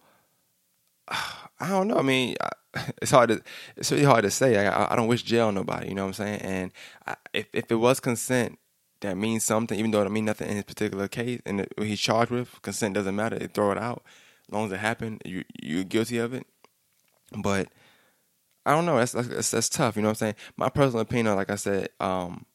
I 1.61 1.69
don't 1.69 1.87
know. 1.87 1.97
I 1.97 2.01
mean, 2.01 2.35
it's 3.01 3.11
hard 3.11 3.29
to 3.29 3.41
it's 3.77 3.91
really 3.91 4.03
hard 4.03 4.23
to 4.23 4.31
say. 4.31 4.67
I, 4.67 4.93
I 4.93 4.95
don't 4.95 5.07
wish 5.07 5.23
jail 5.23 5.47
on 5.47 5.55
nobody. 5.55 5.89
You 5.89 5.95
know 5.95 6.03
what 6.03 6.19
I'm 6.19 6.25
saying? 6.25 6.41
And 6.41 6.71
I, 7.05 7.15
if 7.33 7.47
if 7.53 7.71
it 7.71 7.75
was 7.75 7.99
consent, 7.99 8.57
that 9.01 9.15
means 9.15 9.43
something. 9.45 9.77
Even 9.77 9.91
though 9.91 10.01
it 10.01 10.09
mean 10.11 10.25
nothing 10.25 10.49
in 10.49 10.55
his 10.55 10.63
particular 10.63 11.07
case, 11.07 11.41
and 11.45 11.67
what 11.77 11.87
he's 11.87 11.99
charged 11.99 12.31
with, 12.31 12.61
consent 12.63 12.95
doesn't 12.95 13.15
matter. 13.15 13.37
They 13.37 13.47
throw 13.47 13.71
it 13.71 13.77
out 13.77 14.03
as 14.47 14.53
long 14.53 14.65
as 14.65 14.71
it 14.71 14.79
happened. 14.79 15.21
You 15.23 15.43
you're 15.61 15.83
guilty 15.83 16.17
of 16.17 16.33
it. 16.33 16.47
But 17.37 17.69
I 18.65 18.71
don't 18.71 18.85
know. 18.85 18.97
That's, 18.97 19.11
that's 19.11 19.51
that's 19.51 19.69
tough. 19.69 19.95
You 19.95 20.01
know 20.01 20.09
what 20.09 20.13
I'm 20.13 20.15
saying? 20.15 20.35
My 20.57 20.69
personal 20.69 21.01
opinion, 21.01 21.35
like 21.35 21.51
I 21.51 21.55
said, 21.55 21.89
um, 21.99 22.45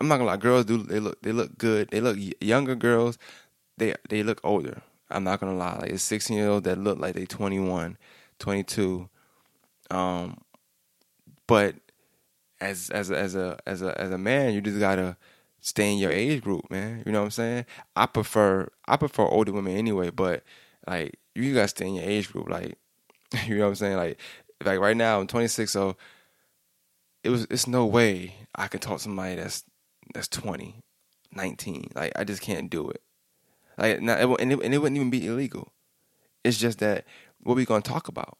I'm 0.00 0.08
not 0.08 0.16
gonna 0.16 0.30
lie. 0.30 0.36
Girls 0.36 0.64
do 0.64 0.78
they 0.78 1.00
look 1.00 1.20
they 1.22 1.32
look 1.32 1.58
good. 1.58 1.90
They 1.90 2.00
look 2.00 2.18
younger 2.40 2.74
girls. 2.74 3.18
They 3.76 3.94
they 4.08 4.22
look 4.22 4.40
older. 4.44 4.82
I'm 5.14 5.24
not 5.24 5.40
gonna 5.40 5.56
lie. 5.56 5.78
Like 5.80 5.90
it's 5.90 6.02
16 6.02 6.36
year 6.36 6.48
old 6.48 6.64
that 6.64 6.78
look 6.78 6.98
like 6.98 7.14
they 7.14 7.26
21, 7.26 7.96
22. 8.38 9.08
Um, 9.90 10.38
but 11.46 11.76
as 12.60 12.90
as 12.90 13.10
as 13.10 13.34
a 13.34 13.58
as 13.66 13.82
a 13.82 14.00
as 14.00 14.10
a 14.10 14.18
man, 14.18 14.54
you 14.54 14.60
just 14.60 14.78
gotta 14.78 15.16
stay 15.60 15.92
in 15.92 15.98
your 15.98 16.12
age 16.12 16.42
group, 16.42 16.70
man. 16.70 17.02
You 17.04 17.12
know 17.12 17.20
what 17.20 17.26
I'm 17.26 17.30
saying? 17.32 17.66
I 17.96 18.06
prefer 18.06 18.68
I 18.86 18.96
prefer 18.96 19.24
older 19.24 19.52
women 19.52 19.76
anyway, 19.76 20.10
but 20.10 20.44
like 20.86 21.18
you 21.34 21.54
gotta 21.54 21.68
stay 21.68 21.86
in 21.86 21.94
your 21.94 22.04
age 22.04 22.32
group. 22.32 22.48
Like 22.48 22.78
you 23.46 23.56
know 23.56 23.64
what 23.64 23.70
I'm 23.70 23.74
saying? 23.76 23.96
Like 23.96 24.20
like 24.64 24.80
right 24.80 24.96
now 24.96 25.20
I'm 25.20 25.26
26, 25.26 25.70
so 25.70 25.96
it 27.24 27.30
was 27.30 27.46
it's 27.50 27.66
no 27.66 27.86
way 27.86 28.34
I 28.54 28.68
can 28.68 28.80
talk 28.80 28.98
to 28.98 29.02
somebody 29.02 29.36
that's 29.36 29.64
that's 30.14 30.28
20, 30.28 30.76
19. 31.32 31.90
Like 31.94 32.12
I 32.16 32.24
just 32.24 32.42
can't 32.42 32.70
do 32.70 32.88
it. 32.90 33.02
Like 33.82 34.00
not, 34.00 34.20
and, 34.20 34.52
it, 34.52 34.62
and 34.62 34.72
it 34.72 34.78
wouldn't 34.78 34.96
even 34.96 35.10
be 35.10 35.26
illegal. 35.26 35.72
It's 36.44 36.56
just 36.56 36.78
that 36.78 37.04
what 37.42 37.56
we 37.56 37.64
gonna 37.64 37.82
talk 37.82 38.06
about. 38.06 38.38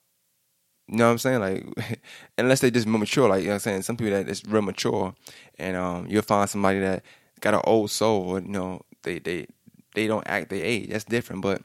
You 0.86 0.98
know 0.98 1.06
what 1.06 1.12
I'm 1.12 1.18
saying? 1.18 1.40
Like, 1.40 2.00
unless 2.38 2.60
they 2.60 2.70
just 2.70 2.86
mature, 2.86 3.28
like 3.28 3.40
you 3.40 3.46
know 3.46 3.54
what 3.54 3.54
I'm 3.54 3.60
saying. 3.60 3.82
Some 3.82 3.96
people 3.96 4.12
that 4.12 4.28
is 4.28 4.44
real 4.44 4.62
mature, 4.62 5.14
and 5.58 5.76
um, 5.76 6.06
you'll 6.08 6.22
find 6.22 6.48
somebody 6.48 6.78
that 6.78 7.02
got 7.40 7.54
an 7.54 7.60
old 7.64 7.90
soul. 7.90 8.22
Or, 8.22 8.40
you 8.40 8.46
know, 8.46 8.82
they 9.02 9.18
they 9.18 9.48
they 9.96 10.06
don't 10.06 10.26
act 10.28 10.50
their 10.50 10.64
age. 10.64 10.90
That's 10.90 11.02
different. 11.02 11.42
But 11.42 11.62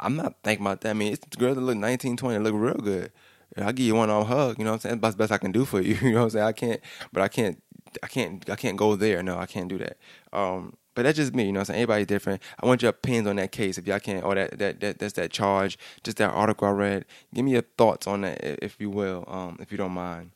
I'm 0.00 0.16
not 0.16 0.34
thinking 0.42 0.66
about 0.66 0.80
that. 0.80 0.90
I 0.90 0.94
mean, 0.94 1.12
it's 1.12 1.24
girls 1.36 1.54
that 1.54 1.60
look 1.60 1.76
19, 1.76 2.16
20, 2.16 2.38
look 2.40 2.54
real 2.54 2.74
good. 2.74 3.12
I'll 3.56 3.72
give 3.72 3.86
you 3.86 3.94
one 3.94 4.10
arm 4.10 4.26
hug. 4.26 4.58
You 4.58 4.64
know 4.64 4.72
what 4.72 4.84
I'm 4.84 4.90
saying? 4.90 5.00
That's 5.00 5.14
the 5.14 5.18
best 5.18 5.32
I 5.32 5.38
can 5.38 5.52
do 5.52 5.64
for 5.64 5.80
you. 5.80 5.94
You 6.02 6.12
know 6.14 6.18
what 6.18 6.24
I'm 6.24 6.30
saying? 6.30 6.46
I 6.46 6.52
can't, 6.52 6.80
but 7.12 7.22
I 7.22 7.28
can't, 7.28 7.62
I 8.02 8.08
can't, 8.08 8.50
I 8.50 8.56
can't 8.56 8.76
go 8.76 8.96
there. 8.96 9.22
No, 9.22 9.38
I 9.38 9.46
can't 9.46 9.68
do 9.68 9.78
that. 9.78 9.98
Um, 10.32 10.76
but 10.96 11.02
that's 11.02 11.16
just 11.16 11.34
me, 11.34 11.44
you 11.44 11.52
know. 11.52 11.60
I'm 11.60 11.66
saying 11.66 11.82
everybody's 11.82 12.06
different. 12.06 12.42
I 12.58 12.66
want 12.66 12.80
your 12.80 12.88
opinions 12.88 13.28
on 13.28 13.36
that 13.36 13.52
case. 13.52 13.76
If 13.76 13.86
y'all 13.86 14.00
can't, 14.00 14.24
or 14.24 14.34
that 14.34 14.58
that, 14.58 14.80
that 14.80 14.98
that's 14.98 15.12
that 15.12 15.30
charge, 15.30 15.78
just 16.02 16.16
that 16.16 16.30
article 16.30 16.66
I 16.66 16.70
read. 16.72 17.04
Give 17.34 17.44
me 17.44 17.52
your 17.52 17.62
thoughts 17.76 18.06
on 18.06 18.22
that, 18.22 18.42
if 18.42 18.80
you 18.80 18.88
will, 18.88 19.24
um, 19.28 19.58
if 19.60 19.70
you 19.70 19.76
don't 19.76 19.92
mind. 19.92 20.30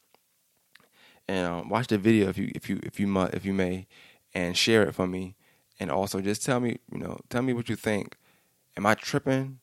And 1.27 1.47
um, 1.47 1.69
watch 1.71 1.87
the 1.87 1.97
video 1.97 2.29
if 2.29 2.37
you 2.37 2.53
if 2.55 2.69
you 2.69 2.79
if 2.83 3.01
you 3.01 3.07
must, 3.07 3.33
if 3.33 3.47
you 3.47 3.55
may, 3.55 3.87
and 4.35 4.57
share 4.57 4.83
it 4.83 4.95
for 4.95 5.07
me. 5.07 5.35
And 5.81 5.91
also 5.91 6.21
just 6.21 6.45
tell 6.45 6.61
me, 6.61 6.77
you 6.93 6.99
know, 6.99 7.19
tell 7.31 7.41
me 7.41 7.55
what 7.55 7.71
you 7.71 7.77
think. 7.77 8.19
Am 8.77 8.85
I 8.85 8.95
tripping? 8.95 9.61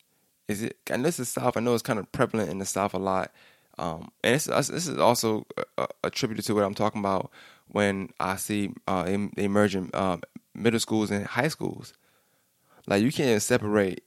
Is 0.48 0.64
it? 0.64 0.78
And 0.90 1.06
this 1.06 1.20
is 1.20 1.30
South. 1.30 1.56
I 1.56 1.60
know 1.60 1.76
it's 1.76 1.84
kind 1.84 2.00
of 2.00 2.12
prevalent 2.12 2.50
in 2.50 2.58
the 2.58 2.66
South 2.66 2.96
a 2.96 2.98
lot. 2.98 3.32
Um, 3.78 4.10
and 4.24 4.34
this, 4.34 4.46
this 4.46 4.88
is 4.88 4.98
also 4.98 5.46
attributed 6.04 6.44
to 6.46 6.56
what 6.56 6.64
I'm 6.64 6.74
talking 6.74 7.00
about 7.00 7.30
when 7.68 8.10
I 8.20 8.38
see 8.38 8.74
uh, 8.88 9.06
emerging 9.38 9.92
uh, 9.94 10.18
middle 10.58 10.80
schools 10.80 11.12
and 11.12 11.26
high 11.26 11.48
schools. 11.48 11.93
Like 12.88 13.04
you 13.04 13.12
can't 13.12 13.41
separate 13.41 14.04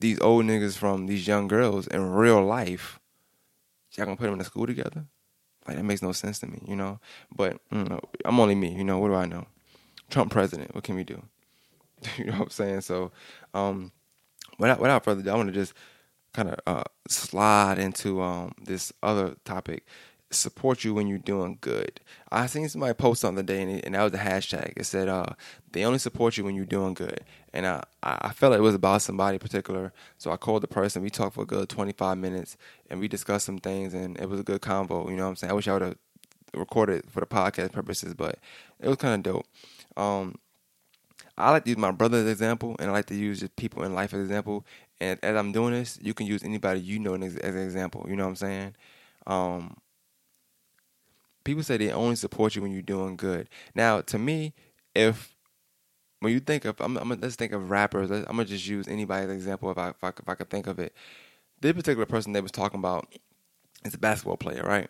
these 0.00 0.20
old 0.20 0.44
niggas 0.44 0.76
from 0.76 1.06
these 1.06 1.26
young 1.26 1.48
girls 1.48 1.86
in 1.86 2.10
real 2.10 2.42
life. 2.44 3.00
Y'all 3.92 4.06
gonna 4.06 4.16
put 4.16 4.24
them 4.24 4.34
in 4.34 4.38
the 4.38 4.44
school 4.44 4.66
together? 4.66 5.06
Like 5.66 5.76
that 5.76 5.84
makes 5.84 6.02
no 6.02 6.12
sense 6.12 6.38
to 6.40 6.46
me, 6.46 6.62
you 6.66 6.76
know. 6.76 7.00
But 7.34 7.58
you 7.70 7.84
know, 7.84 8.00
I'm 8.24 8.38
only 8.38 8.54
me, 8.54 8.74
you 8.74 8.84
know. 8.84 8.98
What 8.98 9.08
do 9.08 9.14
I 9.14 9.26
know? 9.26 9.46
Trump 10.10 10.30
president. 10.30 10.74
What 10.74 10.84
can 10.84 10.94
we 10.94 11.04
do? 11.04 11.22
you 12.16 12.26
know 12.26 12.32
what 12.32 12.42
I'm 12.42 12.50
saying? 12.50 12.80
So, 12.82 13.10
um, 13.54 13.92
without 14.58 14.80
without 14.80 15.04
further 15.04 15.20
ado, 15.20 15.30
I 15.30 15.34
want 15.34 15.48
to 15.48 15.54
just 15.54 15.74
kind 16.32 16.50
of 16.50 16.58
uh, 16.66 16.84
slide 17.08 17.78
into 17.78 18.22
um, 18.22 18.52
this 18.62 18.92
other 19.02 19.36
topic 19.44 19.86
support 20.30 20.84
you 20.84 20.94
when 20.94 21.06
you're 21.06 21.18
doing 21.18 21.58
good. 21.60 22.00
I 22.30 22.46
seen 22.46 22.68
somebody 22.68 22.94
post 22.94 23.20
something 23.20 23.46
today, 23.46 23.62
and, 23.62 23.70
it, 23.70 23.84
and 23.84 23.94
that 23.94 24.02
was 24.02 24.14
a 24.14 24.18
hashtag. 24.18 24.74
It 24.76 24.84
said, 24.84 25.08
uh, 25.08 25.34
"They 25.72 25.84
only 25.84 25.98
support 25.98 26.36
you 26.36 26.44
when 26.44 26.54
you're 26.54 26.66
doing 26.66 26.94
good." 26.94 27.24
And 27.52 27.66
I, 27.66 27.82
I 28.02 28.32
felt 28.32 28.50
like 28.52 28.58
it 28.58 28.62
was 28.62 28.74
about 28.74 29.02
somebody 29.02 29.38
particular, 29.38 29.92
so 30.18 30.30
I 30.30 30.36
called 30.36 30.62
the 30.62 30.68
person. 30.68 31.02
We 31.02 31.10
talked 31.10 31.34
for 31.34 31.42
a 31.42 31.46
good 31.46 31.68
25 31.68 32.18
minutes, 32.18 32.56
and 32.90 33.00
we 33.00 33.08
discussed 33.08 33.46
some 33.46 33.58
things, 33.58 33.94
and 33.94 34.18
it 34.18 34.28
was 34.28 34.40
a 34.40 34.44
good 34.44 34.60
convo. 34.60 35.08
You 35.08 35.16
know 35.16 35.24
what 35.24 35.30
I'm 35.30 35.36
saying? 35.36 35.50
I 35.50 35.54
wish 35.54 35.68
I 35.68 35.72
would 35.72 35.82
have 35.82 35.96
recorded 36.54 37.10
for 37.10 37.20
the 37.20 37.26
podcast 37.26 37.72
purposes, 37.72 38.14
but 38.14 38.38
it 38.80 38.88
was 38.88 38.96
kind 38.96 39.14
of 39.14 39.32
dope. 39.34 39.46
Um, 39.96 40.36
I 41.36 41.50
like 41.52 41.64
to 41.64 41.70
use 41.70 41.78
my 41.78 41.92
brother's 41.92 42.28
example, 42.28 42.76
and 42.78 42.90
I 42.90 42.92
like 42.92 43.06
to 43.06 43.14
use 43.14 43.40
just 43.40 43.56
people 43.56 43.84
in 43.84 43.94
life 43.94 44.12
as 44.12 44.18
an 44.18 44.26
example. 44.26 44.66
And 45.00 45.18
as 45.22 45.36
I'm 45.36 45.52
doing 45.52 45.72
this, 45.72 45.98
you 46.02 46.12
can 46.12 46.26
use 46.26 46.42
anybody 46.42 46.80
you 46.80 46.98
know 46.98 47.14
as, 47.14 47.36
an 47.36 47.58
example. 47.58 48.04
You 48.08 48.16
know 48.16 48.24
what 48.24 48.30
I'm 48.30 48.36
saying? 48.36 48.74
Um, 49.26 49.76
people 51.44 51.62
say 51.62 51.76
they 51.76 51.92
only 51.92 52.16
support 52.16 52.56
you 52.56 52.62
when 52.62 52.72
you're 52.72 52.82
doing 52.82 53.16
good. 53.16 53.48
Now, 53.74 54.00
to 54.02 54.18
me, 54.18 54.54
if 54.94 55.34
when 56.20 56.32
you 56.32 56.40
think 56.40 56.64
of, 56.64 56.80
I'm, 56.80 56.96
I'm 56.96 57.08
let's 57.20 57.36
think 57.36 57.52
of 57.52 57.70
rappers. 57.70 58.10
I'm 58.10 58.24
gonna 58.24 58.44
just 58.44 58.66
use 58.66 58.88
anybody 58.88 59.24
as 59.24 59.30
an 59.30 59.36
example 59.36 59.70
if 59.70 59.78
I, 59.78 59.90
if 59.90 60.02
I 60.02 60.08
if 60.08 60.28
I 60.28 60.34
could 60.34 60.50
think 60.50 60.66
of 60.66 60.78
it. 60.78 60.94
This 61.60 61.72
particular 61.72 62.06
person 62.06 62.32
they 62.32 62.40
was 62.40 62.52
talking 62.52 62.78
about 62.78 63.12
is 63.84 63.94
a 63.94 63.98
basketball 63.98 64.36
player, 64.36 64.62
right? 64.62 64.88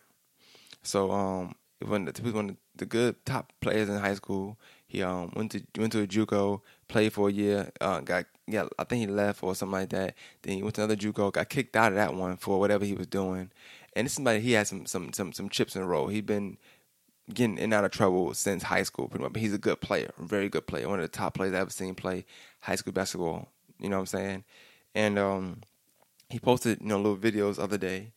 So 0.82 1.11
um, 1.11 1.54
when 1.84 2.04
the, 2.06 2.12
he 2.16 2.22
was 2.22 2.32
one 2.32 2.50
of 2.50 2.56
the 2.76 2.87
good 2.87 3.24
top 3.24 3.52
players 3.61 3.88
in 3.88 3.98
high 3.98 4.14
school. 4.14 4.58
He 4.87 5.02
um 5.02 5.32
went 5.37 5.52
to 5.52 5.62
went 5.78 5.92
to 5.92 6.02
a 6.02 6.06
JUCO, 6.06 6.62
played 6.88 7.12
for 7.12 7.28
a 7.28 7.32
year, 7.32 7.70
uh, 7.80 8.00
got 8.00 8.24
yeah, 8.46 8.66
I 8.78 8.84
think 8.84 9.00
he 9.00 9.06
left 9.06 9.42
or 9.42 9.54
something 9.54 9.72
like 9.72 9.90
that. 9.90 10.14
Then 10.42 10.56
he 10.56 10.62
went 10.62 10.76
to 10.76 10.82
another 10.82 10.96
JUCO, 10.96 11.32
got 11.32 11.48
kicked 11.48 11.76
out 11.76 11.92
of 11.92 11.96
that 11.96 12.14
one 12.14 12.37
for 12.38 12.58
whatever 12.58 12.84
he 12.84 12.94
was 12.94 13.06
doing, 13.06 13.50
and 13.96 14.05
this 14.05 14.12
is 14.12 14.16
somebody 14.16 14.40
he 14.40 14.53
has 14.53 14.68
some 14.68 14.87
some 14.87 15.12
some 15.12 15.33
some 15.33 15.48
chips 15.48 15.77
in 15.77 15.83
a 15.83 15.87
row. 15.87 16.09
He's 16.09 16.22
been 16.22 16.59
getting 17.33 17.59
in 17.59 17.64
and 17.64 17.74
out 17.74 17.85
of 17.85 17.90
trouble 17.90 18.33
since 18.35 18.62
high 18.62 18.83
school, 18.83 19.09
pretty 19.09 19.22
much. 19.22 19.33
But 19.33 19.42
he's 19.42 19.55
a 19.55 19.59
good 19.59 19.81
player, 19.81 20.11
very 20.18 20.48
good 20.48 20.66
player, 20.66 20.88
one 20.88 21.01
of 21.01 21.11
the 21.11 21.16
top 21.16 21.35
players 21.35 21.53
I've 21.53 21.61
ever 21.61 21.70
seen 21.70 21.94
play 21.94 22.24
high 22.61 22.77
school 22.77 22.92
basketball. 22.92 23.48
You 23.79 23.88
know 23.88 23.96
what 23.96 24.01
I'm 24.01 24.07
saying? 24.07 24.44
And 24.94 25.18
um, 25.18 25.61
he 26.29 26.38
posted 26.38 26.81
you 26.81 26.88
know 26.88 26.96
little 26.96 27.16
videos 27.16 27.59
other 27.59 27.79
day, 27.79 28.12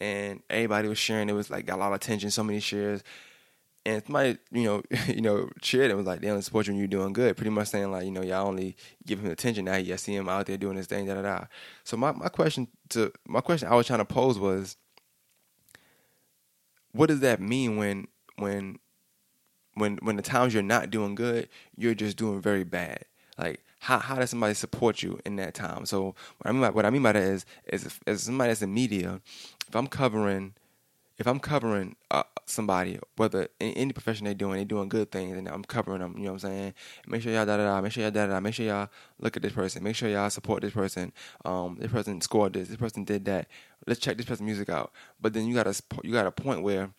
and 0.00 0.42
everybody 0.50 0.88
was 0.88 0.98
sharing. 0.98 1.28
It 1.28 1.34
was 1.34 1.50
like 1.50 1.66
got 1.66 1.76
a 1.76 1.80
lot 1.80 1.88
of 1.88 1.94
attention, 1.94 2.30
so 2.30 2.44
many 2.44 2.60
shares. 2.60 3.02
And 3.86 4.02
somebody, 4.04 4.36
you 4.50 4.64
know, 4.64 4.82
you 5.06 5.22
know, 5.22 5.48
shared 5.62 5.90
it 5.90 5.96
was 5.96 6.06
like 6.06 6.20
they 6.20 6.28
only 6.28 6.42
support 6.42 6.66
you 6.66 6.72
when 6.72 6.78
you're 6.78 6.88
doing 6.88 7.12
good. 7.12 7.36
Pretty 7.36 7.50
much 7.50 7.68
saying 7.68 7.90
like, 7.90 8.04
you 8.04 8.10
know, 8.10 8.22
y'all 8.22 8.48
only 8.48 8.76
give 9.06 9.20
him 9.20 9.30
attention 9.30 9.64
now. 9.64 9.76
You 9.76 9.96
see 9.96 10.14
him 10.14 10.28
out 10.28 10.46
there 10.46 10.58
doing 10.58 10.76
his 10.76 10.86
thing, 10.86 11.06
da 11.06 11.14
da 11.14 11.22
da. 11.22 11.44
So 11.84 11.96
my, 11.96 12.12
my 12.12 12.28
question 12.28 12.68
to 12.90 13.12
my 13.26 13.40
question 13.40 13.68
I 13.68 13.74
was 13.74 13.86
trying 13.86 14.00
to 14.00 14.04
pose 14.04 14.38
was, 14.38 14.76
what 16.98 17.06
does 17.08 17.20
that 17.20 17.40
mean 17.40 17.76
when 17.76 18.08
when 18.38 18.80
when 19.74 19.98
when 19.98 20.16
the 20.16 20.22
times 20.22 20.52
you're 20.52 20.64
not 20.64 20.90
doing 20.90 21.14
good, 21.14 21.48
you're 21.76 21.94
just 21.94 22.16
doing 22.16 22.42
very 22.42 22.64
bad? 22.64 23.04
Like 23.38 23.62
how 23.78 24.00
how 24.00 24.16
does 24.16 24.30
somebody 24.30 24.54
support 24.54 25.00
you 25.00 25.20
in 25.24 25.36
that 25.36 25.54
time? 25.54 25.86
So 25.86 26.16
what 26.38 26.46
I 26.46 26.50
mean 26.50 26.60
by 26.60 26.70
what 26.70 26.84
I 26.84 26.90
mean 26.90 27.04
by 27.04 27.12
that 27.12 27.22
is 27.22 27.46
is 27.72 28.00
as 28.04 28.24
somebody 28.24 28.50
that's 28.50 28.62
in 28.62 28.74
media, 28.74 29.20
if 29.68 29.76
I'm 29.76 29.86
covering 29.86 30.54
if 31.18 31.26
I'm 31.26 31.40
covering 31.40 31.96
uh, 32.12 32.22
somebody, 32.46 32.98
whether 33.16 33.48
in 33.58 33.72
any 33.72 33.92
profession 33.92 34.24
they're 34.24 34.34
doing, 34.34 34.56
they're 34.56 34.64
doing 34.64 34.88
good 34.88 35.10
things, 35.10 35.36
and 35.36 35.48
I'm 35.48 35.64
covering 35.64 36.00
them. 36.00 36.14
You 36.16 36.24
know 36.24 36.32
what 36.34 36.44
I'm 36.44 36.50
saying? 36.50 36.74
Make 37.08 37.22
sure 37.22 37.32
y'all 37.32 37.44
da 37.44 37.56
da 37.56 37.64
da. 37.64 37.80
Make 37.80 37.92
sure 37.92 38.02
y'all 38.02 38.12
da 38.12 38.26
da 38.26 38.34
da. 38.34 38.40
Make 38.40 38.54
sure 38.54 38.66
y'all 38.66 38.88
look 39.18 39.36
at 39.36 39.42
this 39.42 39.52
person. 39.52 39.82
Make 39.82 39.96
sure 39.96 40.08
y'all 40.08 40.30
support 40.30 40.62
this 40.62 40.72
person. 40.72 41.12
Um, 41.44 41.76
this 41.80 41.90
person 41.90 42.20
scored 42.20 42.52
this. 42.52 42.68
This 42.68 42.76
person 42.76 43.02
did 43.04 43.24
that. 43.24 43.48
Let's 43.88 44.00
check 44.00 44.16
this 44.16 44.26
person's 44.26 44.46
music 44.46 44.68
out. 44.68 44.92
But 45.20 45.32
then 45.32 45.46
you 45.46 45.54
got 45.54 45.66
a 45.66 45.74
you 46.04 46.12
got 46.12 46.26
a 46.26 46.30
point 46.30 46.62
where 46.62 46.90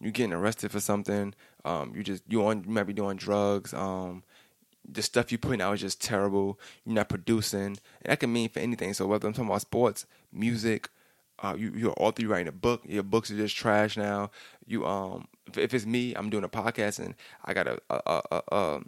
you're 0.00 0.12
getting 0.12 0.32
arrested 0.32 0.70
for 0.70 0.80
something. 0.80 1.34
Um, 1.64 1.92
you 1.94 2.02
just 2.02 2.22
you 2.28 2.44
on 2.46 2.64
you 2.64 2.70
might 2.70 2.84
be 2.84 2.92
doing 2.92 3.16
drugs. 3.16 3.74
Um, 3.74 4.24
the 4.90 5.02
stuff 5.02 5.30
you're 5.30 5.38
putting 5.38 5.60
out 5.60 5.74
is 5.74 5.80
just 5.80 6.02
terrible. 6.02 6.58
You're 6.84 6.94
not 6.94 7.08
producing. 7.08 7.60
And 7.60 7.78
that 8.04 8.20
can 8.20 8.32
mean 8.32 8.48
for 8.48 8.60
anything. 8.60 8.94
So 8.94 9.06
whether 9.06 9.26
I'm 9.26 9.34
talking 9.34 9.48
about 9.48 9.60
sports, 9.60 10.06
music, 10.32 10.88
uh, 11.40 11.54
you 11.58 11.72
you're 11.76 11.94
author, 11.98 12.22
you 12.22 12.28
writing 12.28 12.48
a 12.48 12.52
book. 12.52 12.82
Your 12.86 13.02
books 13.02 13.30
are 13.30 13.36
just 13.36 13.56
trash 13.56 13.96
now. 13.96 14.30
You 14.66 14.86
um, 14.86 15.28
if, 15.46 15.58
if 15.58 15.74
it's 15.74 15.86
me, 15.86 16.14
I'm 16.14 16.30
doing 16.30 16.44
a 16.44 16.48
podcast 16.48 16.98
and 16.98 17.14
I 17.44 17.54
got 17.54 17.68
a, 17.68 18.80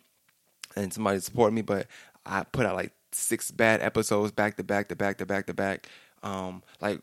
and 0.77 0.93
somebody 0.93 1.21
support 1.21 1.53
me, 1.53 1.63
but 1.63 1.87
I 2.25 2.45
put 2.45 2.67
out 2.67 2.77
like 2.77 2.93
six 3.13 3.51
bad 3.51 3.81
episodes 3.81 4.33
back 4.33 4.57
to 4.57 4.65
back 4.65 4.89
to 4.89 4.97
back 4.97 5.19
to 5.19 5.27
back 5.27 5.47
to 5.47 5.55
back. 5.55 5.89
Um, 6.23 6.63
like 6.81 7.01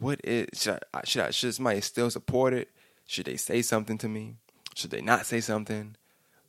what 0.00 0.20
is 0.24 0.48
should 0.60 0.80
I 0.92 1.02
should 1.04 1.22
I 1.22 1.30
should 1.30 1.54
somebody 1.54 1.80
still 1.80 2.10
support 2.10 2.52
it? 2.52 2.70
Should 3.06 3.26
they 3.26 3.36
say 3.36 3.62
something 3.62 3.98
to 3.98 4.08
me? 4.08 4.36
Should 4.74 4.90
they 4.90 5.00
not 5.00 5.26
say 5.26 5.40
something? 5.40 5.96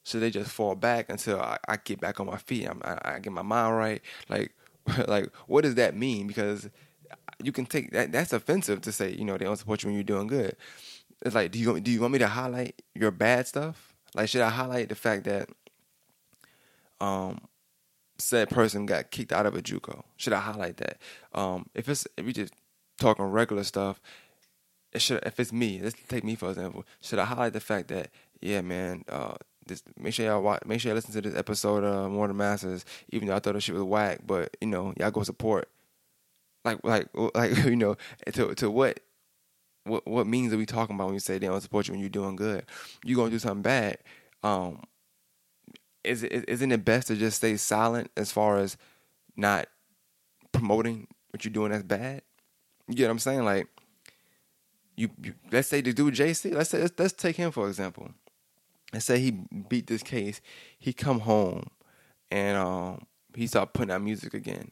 should 0.03 0.21
they 0.21 0.31
just 0.31 0.51
fall 0.51 0.75
back 0.75 1.09
until 1.09 1.39
I, 1.39 1.57
I 1.67 1.77
get 1.77 1.99
back 1.99 2.19
on 2.19 2.25
my 2.27 2.37
feet? 2.37 2.67
I, 2.67 2.97
I 3.03 3.19
get 3.19 3.33
my 3.33 3.41
mind 3.41 3.77
right. 3.77 4.01
Like, 4.29 4.53
like 5.07 5.31
what 5.47 5.61
does 5.61 5.75
that 5.75 5.95
mean? 5.95 6.27
Because 6.27 6.69
you 7.43 7.51
can 7.51 7.65
take 7.65 7.91
that. 7.91 8.11
That's 8.11 8.33
offensive 8.33 8.81
to 8.81 8.91
say. 8.91 9.13
You 9.13 9.25
know, 9.25 9.37
they 9.37 9.45
don't 9.45 9.57
support 9.57 9.83
you 9.83 9.87
when 9.87 9.95
you're 9.95 10.03
doing 10.03 10.27
good. 10.27 10.55
It's 11.23 11.35
like, 11.35 11.51
do 11.51 11.59
you 11.59 11.79
do 11.79 11.91
you 11.91 12.01
want 12.01 12.13
me 12.13 12.19
to 12.19 12.27
highlight 12.27 12.81
your 12.95 13.11
bad 13.11 13.47
stuff? 13.47 13.93
Like, 14.15 14.29
should 14.29 14.41
I 14.41 14.49
highlight 14.49 14.89
the 14.89 14.95
fact 14.95 15.25
that 15.25 15.49
um 16.99 17.39
said 18.17 18.49
person 18.49 18.85
got 18.85 19.11
kicked 19.11 19.31
out 19.31 19.45
of 19.45 19.55
a 19.55 19.61
JUCO? 19.61 20.03
Should 20.17 20.33
I 20.33 20.39
highlight 20.39 20.77
that? 20.77 20.97
Um, 21.33 21.67
if 21.75 21.87
it's 21.87 22.07
if 22.17 22.25
we 22.25 22.33
just 22.33 22.53
talking 23.01 23.25
regular 23.25 23.63
stuff, 23.63 23.99
it 24.91 25.01
should. 25.01 25.23
If 25.23 25.39
it's 25.39 25.53
me, 25.53 25.79
let's 25.81 25.95
take 26.07 26.23
me 26.23 26.35
for 26.35 26.49
example. 26.49 26.85
Should 27.01 27.19
I 27.19 27.25
highlight 27.25 27.53
the 27.53 27.59
fact 27.59 27.89
that 27.89 28.09
yeah, 28.41 28.61
man, 28.61 29.05
uh, 29.09 29.35
this, 29.67 29.83
make 29.97 30.13
sure 30.13 30.25
y'all 30.25 30.41
watch, 30.41 30.63
make 30.65 30.81
sure 30.81 30.89
y'all 30.89 30.95
listen 30.95 31.13
to 31.13 31.21
this 31.21 31.37
episode 31.37 31.83
of 31.83 32.11
More 32.11 32.27
Than 32.27 32.37
Masters. 32.37 32.85
Even 33.09 33.27
though 33.27 33.35
I 33.35 33.39
thought 33.39 33.53
the 33.53 33.61
shit 33.61 33.75
was 33.75 33.83
whack, 33.83 34.21
but 34.25 34.55
you 34.59 34.67
know, 34.67 34.93
y'all 34.97 35.11
go 35.11 35.23
support. 35.23 35.69
Like, 36.65 36.79
like, 36.83 37.07
like, 37.35 37.55
you 37.65 37.75
know, 37.75 37.95
to 38.33 38.53
to 38.55 38.69
what, 38.69 38.99
what, 39.83 40.07
what 40.07 40.27
means 40.27 40.53
are 40.53 40.57
we 40.57 40.65
talking 40.65 40.95
about 40.95 41.05
when 41.05 41.13
you 41.15 41.19
say 41.19 41.37
they 41.37 41.47
don't 41.47 41.61
support 41.61 41.87
you 41.87 41.93
when 41.93 42.01
you're 42.01 42.09
doing 42.09 42.35
good? 42.35 42.65
You 43.03 43.15
gonna 43.15 43.31
do 43.31 43.39
something 43.39 43.61
bad? 43.61 43.97
Um, 44.43 44.81
is 46.03 46.23
it 46.23 46.45
isn't 46.47 46.71
it 46.71 46.83
best 46.83 47.07
to 47.07 47.15
just 47.15 47.37
stay 47.37 47.57
silent 47.57 48.09
as 48.17 48.31
far 48.31 48.57
as 48.57 48.77
not 49.35 49.67
promoting 50.51 51.07
what 51.29 51.45
you're 51.45 51.53
doing 51.53 51.71
that's 51.71 51.83
bad? 51.83 52.23
You 52.91 52.97
get 52.97 53.05
what 53.05 53.11
I'm 53.11 53.19
saying? 53.19 53.45
Like, 53.45 53.67
you, 54.95 55.09
you 55.21 55.33
let's 55.51 55.67
say 55.67 55.81
the 55.81 55.93
dude 55.93 56.13
JC, 56.13 56.53
let's 56.53 56.69
say 56.69 56.81
let's, 56.81 56.93
let's 56.97 57.13
take 57.13 57.37
him 57.37 57.51
for 57.51 57.67
example 57.67 58.11
and 58.93 59.01
say 59.01 59.19
he 59.19 59.31
beat 59.31 59.87
this 59.87 60.03
case, 60.03 60.41
he 60.77 60.93
come 60.93 61.21
home 61.21 61.67
and 62.29 62.57
um 62.57 63.05
he 63.35 63.47
start 63.47 63.73
putting 63.73 63.91
out 63.91 64.01
music 64.01 64.33
again. 64.33 64.71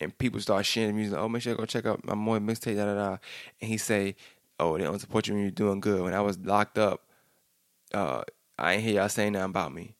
And 0.00 0.16
people 0.16 0.40
start 0.40 0.64
sharing 0.64 0.94
music. 0.94 1.18
Oh, 1.18 1.28
make 1.28 1.42
sure 1.42 1.52
you 1.52 1.58
go 1.58 1.64
check 1.64 1.86
out 1.86 2.04
my 2.04 2.14
more 2.14 2.38
mixtape, 2.38 2.76
da 2.76 2.84
da 2.84 2.94
da. 2.94 3.16
And 3.60 3.70
he 3.70 3.78
say, 3.78 4.14
Oh, 4.60 4.76
they 4.76 4.84
don't 4.84 4.98
support 4.98 5.26
you 5.26 5.34
when 5.34 5.42
you're 5.42 5.50
doing 5.50 5.80
good. 5.80 6.02
When 6.02 6.14
I 6.14 6.20
was 6.20 6.38
locked 6.38 6.78
up, 6.78 7.02
uh, 7.94 8.22
I 8.58 8.74
ain't 8.74 8.82
hear 8.82 8.94
y'all 8.94 9.08
saying 9.08 9.32
nothing 9.32 9.50
about 9.50 9.72
me. 9.72 9.94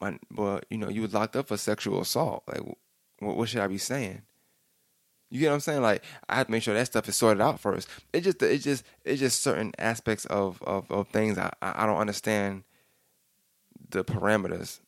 My, 0.00 0.18
well, 0.34 0.60
you 0.70 0.78
know, 0.78 0.88
you 0.88 1.02
was 1.02 1.14
locked 1.14 1.36
up 1.36 1.48
for 1.48 1.56
sexual 1.56 2.00
assault. 2.00 2.42
Like, 2.46 2.62
what, 3.20 3.36
what 3.36 3.48
should 3.48 3.60
I 3.60 3.68
be 3.68 3.78
saying? 3.78 4.22
You 5.32 5.40
get 5.40 5.48
what 5.48 5.54
I'm 5.54 5.60
saying? 5.60 5.80
Like 5.80 6.04
I 6.28 6.36
have 6.36 6.48
to 6.48 6.52
make 6.52 6.62
sure 6.62 6.74
that 6.74 6.84
stuff 6.84 7.08
is 7.08 7.16
sorted 7.16 7.40
out 7.40 7.58
first. 7.58 7.88
It 8.12 8.20
just 8.20 8.42
it 8.42 8.58
just 8.58 8.84
it's 9.02 9.18
just 9.18 9.42
certain 9.42 9.72
aspects 9.78 10.26
of 10.26 10.62
of, 10.62 10.90
of 10.90 11.08
things 11.08 11.38
I 11.38 11.50
I 11.62 11.86
don't 11.86 11.96
understand 11.96 12.64
the 13.88 14.04
parameters. 14.04 14.80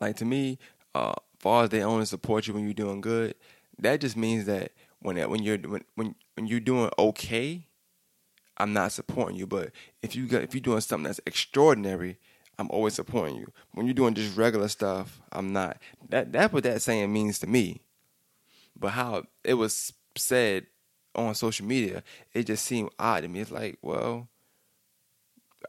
Like 0.00 0.16
to 0.16 0.24
me, 0.24 0.58
uh, 0.92 1.14
far 1.38 1.62
as 1.64 1.70
they 1.70 1.84
only 1.84 2.04
support 2.04 2.48
you 2.48 2.54
when 2.54 2.64
you're 2.64 2.74
doing 2.74 3.00
good, 3.00 3.36
that 3.78 4.00
just 4.00 4.16
means 4.16 4.46
that 4.46 4.72
when 4.98 5.16
when 5.30 5.44
you're 5.44 5.58
when 5.58 5.84
when, 5.94 6.16
when 6.34 6.48
you're 6.48 6.58
doing 6.58 6.90
okay, 6.98 7.68
I'm 8.56 8.72
not 8.72 8.90
supporting 8.90 9.36
you. 9.36 9.46
But 9.46 9.70
if 10.02 10.16
you 10.16 10.26
got 10.26 10.42
if 10.42 10.52
you're 10.52 10.60
doing 10.60 10.80
something 10.80 11.04
that's 11.04 11.20
extraordinary, 11.26 12.18
I'm 12.58 12.72
always 12.72 12.94
supporting 12.94 13.36
you. 13.36 13.52
When 13.70 13.86
you're 13.86 13.94
doing 13.94 14.14
just 14.14 14.36
regular 14.36 14.66
stuff, 14.66 15.20
I'm 15.30 15.52
not. 15.52 15.76
That 16.08 16.32
that's 16.32 16.52
what 16.52 16.64
that 16.64 16.82
saying 16.82 17.12
means 17.12 17.38
to 17.38 17.46
me. 17.46 17.82
But 18.78 18.90
how 18.90 19.24
it 19.44 19.54
was 19.54 19.92
said 20.16 20.66
on 21.14 21.34
social 21.34 21.66
media, 21.66 22.02
it 22.34 22.44
just 22.44 22.64
seemed 22.64 22.90
odd 22.98 23.22
to 23.22 23.28
me. 23.28 23.40
It's 23.40 23.50
like, 23.50 23.78
well, 23.82 24.28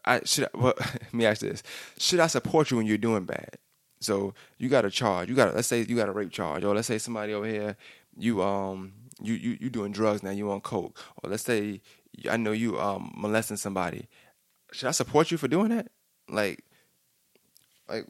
I 0.05 0.21
should. 0.25 0.45
I, 0.45 0.49
well, 0.57 0.73
let 0.77 1.13
me 1.13 1.25
ask 1.25 1.41
this: 1.41 1.63
Should 1.97 2.19
I 2.19 2.27
support 2.27 2.71
you 2.71 2.77
when 2.77 2.85
you're 2.85 2.97
doing 2.97 3.25
bad? 3.25 3.57
So 3.99 4.33
you 4.57 4.69
got 4.69 4.85
a 4.85 4.91
charge. 4.91 5.29
You 5.29 5.35
got 5.35 5.55
let's 5.55 5.67
say 5.67 5.81
you 5.81 5.95
got 5.95 6.09
a 6.09 6.11
rape 6.11 6.31
charge, 6.31 6.63
or 6.63 6.75
let's 6.75 6.87
say 6.87 6.97
somebody 6.97 7.33
over 7.33 7.47
here 7.47 7.77
you 8.17 8.41
um 8.41 8.93
you 9.21 9.33
you 9.33 9.57
you 9.59 9.69
doing 9.69 9.91
drugs 9.91 10.23
now. 10.23 10.31
You 10.31 10.51
on 10.51 10.61
coke, 10.61 10.99
or 11.23 11.29
let's 11.29 11.43
say 11.43 11.81
I 12.29 12.37
know 12.37 12.51
you 12.51 12.79
um 12.79 13.13
molesting 13.15 13.57
somebody. 13.57 14.07
Should 14.71 14.87
I 14.87 14.91
support 14.91 15.31
you 15.31 15.37
for 15.37 15.47
doing 15.47 15.69
that? 15.69 15.89
Like, 16.29 16.63
like, 17.87 18.05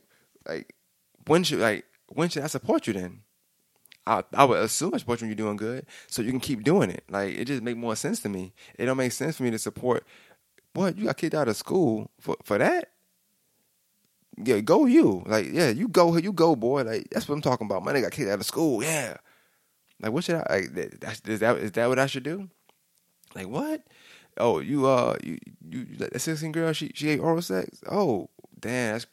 like 0.48 0.74
when 1.28 1.43
should 1.43 1.60
like 1.60 1.86
when 2.08 2.30
should 2.30 2.43
I 2.43 2.48
support 2.48 2.88
you 2.88 2.93
then? 2.93 3.22
I, 4.08 4.24
I 4.34 4.45
would 4.45 4.60
assume 4.60 4.93
I 4.93 4.97
support 4.97 5.22
you 5.22 5.26
when 5.26 5.38
you're 5.38 5.45
doing 5.45 5.58
good, 5.58 5.86
so 6.08 6.22
you 6.22 6.32
can 6.32 6.39
keep 6.39 6.64
doing 6.64 6.89
it. 6.89 7.03
Like 7.10 7.36
it 7.36 7.45
just 7.45 7.62
make 7.62 7.78
more 7.78 7.95
sense 7.95 8.20
to 8.22 8.30
me. 8.30 8.53
It 8.78 8.86
don't 8.86 8.97
make 8.97 9.12
sense 9.12 9.38
for 9.38 9.43
me 9.43 9.51
to 9.51 9.60
support 9.60 10.05
what 10.74 10.97
you 10.97 11.05
got 11.05 11.18
kicked 11.18 11.34
out 11.34 11.47
of 11.47 11.55
school 11.55 12.12
for 12.20 12.38
for 12.43 12.58
that? 12.58 12.91
Yeah, 14.43 14.60
go 14.60 14.86
you. 14.86 15.24
Like, 15.26 15.47
yeah, 15.51 15.70
you 15.70 15.88
go, 15.88 16.16
you 16.18 16.32
go, 16.32 16.55
boy. 16.55 16.84
Like, 16.84 17.08
that's 17.10 17.28
what 17.28 17.34
I'm 17.36 17.41
talking 17.41 17.66
about. 17.66 17.84
My 17.84 17.91
nigga 17.91 18.03
got 18.03 18.12
kicked 18.12 18.30
out 18.30 18.39
of 18.39 18.45
school. 18.45 18.84
Yeah. 18.84 19.18
Like, 19.99 20.12
what 20.12 20.24
should 20.24 20.36
I? 20.36 20.45
Like, 20.49 20.99
that's, 20.99 21.22
is 21.22 21.39
that 21.39 21.58
is 21.58 21.72
that 21.74 21.89
what 21.89 21.97
I 21.99 22.05
should 22.05 22.24
do? 22.24 22.49
Like, 23.36 23.47
what? 23.47 23.82
Oh, 24.38 24.60
you 24.60 24.86
uh, 24.86 25.18
you 25.24 25.39
you 25.68 25.86
that 25.97 26.22
16 26.22 26.51
girl, 26.51 26.72
she 26.74 26.91
she 26.93 27.10
ate 27.10 27.20
oral 27.20 27.41
sex. 27.41 27.82
Oh, 27.89 28.30
damn, 28.60 28.93
that's 28.93 29.08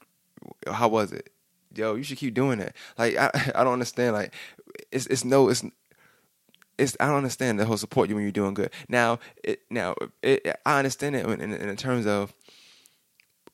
how 0.70 0.88
was 0.88 1.12
it? 1.12 1.30
Yo, 1.74 1.94
you 1.94 2.02
should 2.02 2.18
keep 2.18 2.34
doing 2.34 2.58
that. 2.58 2.76
Like, 2.98 3.16
I 3.16 3.30
I 3.54 3.64
don't 3.64 3.72
understand. 3.72 4.14
Like, 4.14 4.34
it's 4.90 5.06
it's 5.06 5.24
no 5.24 5.48
it's 5.48 5.64
it's 6.78 6.96
I 7.00 7.06
don't 7.06 7.18
understand 7.18 7.58
the 7.58 7.64
whole 7.64 7.76
support 7.76 8.08
you 8.08 8.14
when 8.14 8.24
you're 8.24 8.32
doing 8.32 8.54
good. 8.54 8.70
Now, 8.88 9.18
it, 9.42 9.60
now 9.70 9.94
it, 10.22 10.46
I 10.66 10.78
understand 10.78 11.16
it 11.16 11.26
in, 11.26 11.40
in, 11.40 11.52
in, 11.52 11.76
terms 11.76 12.06
of 12.06 12.34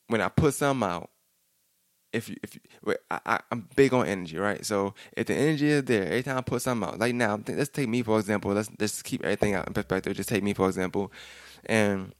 when 0.07 0.21
I 0.21 0.29
put 0.29 0.53
something 0.53 0.87
out. 0.87 1.09
If 2.13 2.27
you, 2.27 2.35
if 2.43 2.55
you, 2.55 2.95
I, 3.09 3.39
am 3.51 3.69
big 3.75 3.93
on 3.93 4.05
energy, 4.05 4.37
right? 4.37 4.65
So 4.65 4.95
if 5.15 5.27
the 5.27 5.33
energy 5.33 5.69
is 5.69 5.85
there, 5.85 6.07
every 6.07 6.23
time 6.23 6.39
I 6.39 6.41
put 6.41 6.61
something 6.61 6.89
out, 6.89 6.99
like 6.99 7.15
now, 7.15 7.39
let's 7.47 7.69
take 7.69 7.87
me 7.87 8.01
for 8.01 8.19
example. 8.19 8.51
Let's 8.51 8.69
let's 8.79 9.01
keep 9.01 9.23
everything 9.23 9.53
out 9.53 9.67
in 9.67 9.73
perspective. 9.73 10.17
Just 10.17 10.27
take 10.27 10.43
me 10.43 10.53
for 10.53 10.67
example, 10.67 11.11
and 11.65 12.13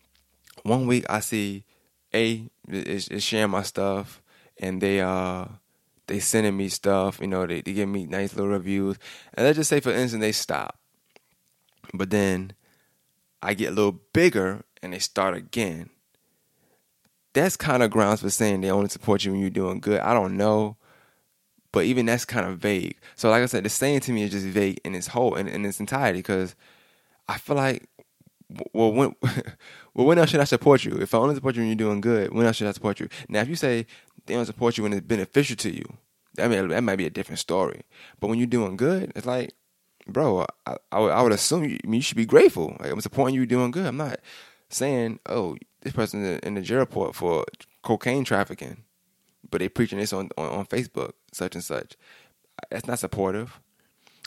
one 0.63 0.87
week 0.87 1.05
I 1.09 1.19
see 1.19 1.65
a 2.13 2.49
is, 2.69 3.09
is 3.09 3.21
sharing 3.21 3.51
my 3.51 3.63
stuff, 3.63 4.21
and 4.57 4.81
they 4.81 5.01
uh 5.01 5.45
they 6.11 6.19
sending 6.19 6.55
me 6.55 6.69
stuff. 6.69 7.19
You 7.19 7.27
know, 7.27 7.45
they, 7.47 7.61
they 7.61 7.73
give 7.73 7.89
me 7.89 8.05
nice 8.05 8.35
little 8.35 8.51
reviews, 8.51 8.97
and 9.33 9.45
let's 9.45 9.57
just 9.57 9.69
say 9.69 9.79
for 9.79 9.91
instance 9.91 10.21
they 10.21 10.31
stop 10.31 10.77
but 11.93 12.09
then 12.09 12.53
I 13.41 13.53
get 13.53 13.71
a 13.71 13.75
little 13.75 13.99
bigger 14.13 14.63
and 14.81 14.93
they 14.93 14.99
start 14.99 15.35
again. 15.35 15.89
That's 17.33 17.55
kind 17.55 17.81
of 17.81 17.91
grounds 17.91 18.21
for 18.21 18.29
saying 18.29 18.61
they 18.61 18.71
only 18.71 18.89
support 18.89 19.23
you 19.23 19.31
when 19.31 19.41
you're 19.41 19.49
doing 19.49 19.79
good. 19.79 20.01
I 20.01 20.13
don't 20.13 20.37
know. 20.37 20.77
But 21.71 21.85
even 21.85 22.05
that's 22.05 22.25
kind 22.25 22.45
of 22.45 22.59
vague. 22.59 22.97
So 23.15 23.29
like 23.29 23.43
I 23.43 23.45
said, 23.45 23.63
the 23.63 23.69
saying 23.69 24.01
to 24.01 24.11
me 24.11 24.23
is 24.23 24.31
just 24.31 24.45
vague 24.45 24.81
in 24.83 24.93
its 24.93 25.07
whole 25.07 25.35
in, 25.35 25.47
in 25.47 25.65
its 25.65 25.79
entirety 25.79 26.19
because 26.19 26.53
I 27.29 27.37
feel 27.37 27.55
like 27.55 27.87
well 28.73 28.91
when 28.91 29.15
well 29.93 30.05
when 30.05 30.17
else 30.17 30.31
should 30.31 30.41
I 30.41 30.45
support 30.45 30.83
you? 30.83 30.97
If 30.97 31.15
I 31.15 31.19
only 31.19 31.35
support 31.35 31.55
you 31.55 31.61
when 31.61 31.69
you're 31.69 31.75
doing 31.77 32.01
good, 32.01 32.33
when 32.33 32.45
else 32.45 32.57
should 32.57 32.67
I 32.67 32.73
support 32.73 32.99
you? 32.99 33.07
Now 33.29 33.39
if 33.39 33.47
you 33.47 33.55
say 33.55 33.85
they 34.31 34.37
don't 34.37 34.45
support 34.45 34.77
you 34.77 34.83
when 34.83 34.93
it's 34.93 35.05
beneficial 35.05 35.57
to 35.57 35.75
you, 35.75 35.97
I 36.39 36.47
mean 36.47 36.69
that 36.69 36.83
might 36.83 36.95
be 36.95 37.05
a 37.05 37.11
different 37.11 37.39
story. 37.39 37.81
But 38.19 38.27
when 38.27 38.39
you're 38.39 38.47
doing 38.47 38.77
good, 38.77 39.11
it's 39.15 39.25
like 39.25 39.53
bro, 40.07 40.45
I, 40.65 40.77
I, 40.91 40.99
would, 40.99 41.11
I 41.11 41.21
would 41.21 41.31
assume 41.31 41.63
you, 41.63 41.77
I 41.83 41.87
mean, 41.87 41.99
you 41.99 42.01
should 42.01 42.17
be 42.17 42.25
grateful. 42.25 42.75
Like, 42.79 42.91
I'm 42.91 43.01
supporting 43.01 43.35
you 43.35 43.45
doing 43.45 43.71
good. 43.71 43.85
I'm 43.85 43.97
not 43.97 44.19
saying, 44.69 45.19
oh, 45.27 45.57
this 45.81 45.93
person 45.93 46.39
in 46.43 46.55
the 46.55 46.61
jail 46.61 46.79
report 46.79 47.15
for 47.15 47.45
cocaine 47.81 48.23
trafficking, 48.23 48.83
but 49.49 49.59
they 49.59 49.69
preaching 49.69 49.99
this 49.99 50.13
on, 50.13 50.29
on, 50.37 50.49
on 50.49 50.65
Facebook, 50.65 51.13
such 51.31 51.55
and 51.55 51.63
such. 51.63 51.95
That's 52.69 52.87
not 52.87 52.99
supportive. 52.99 53.59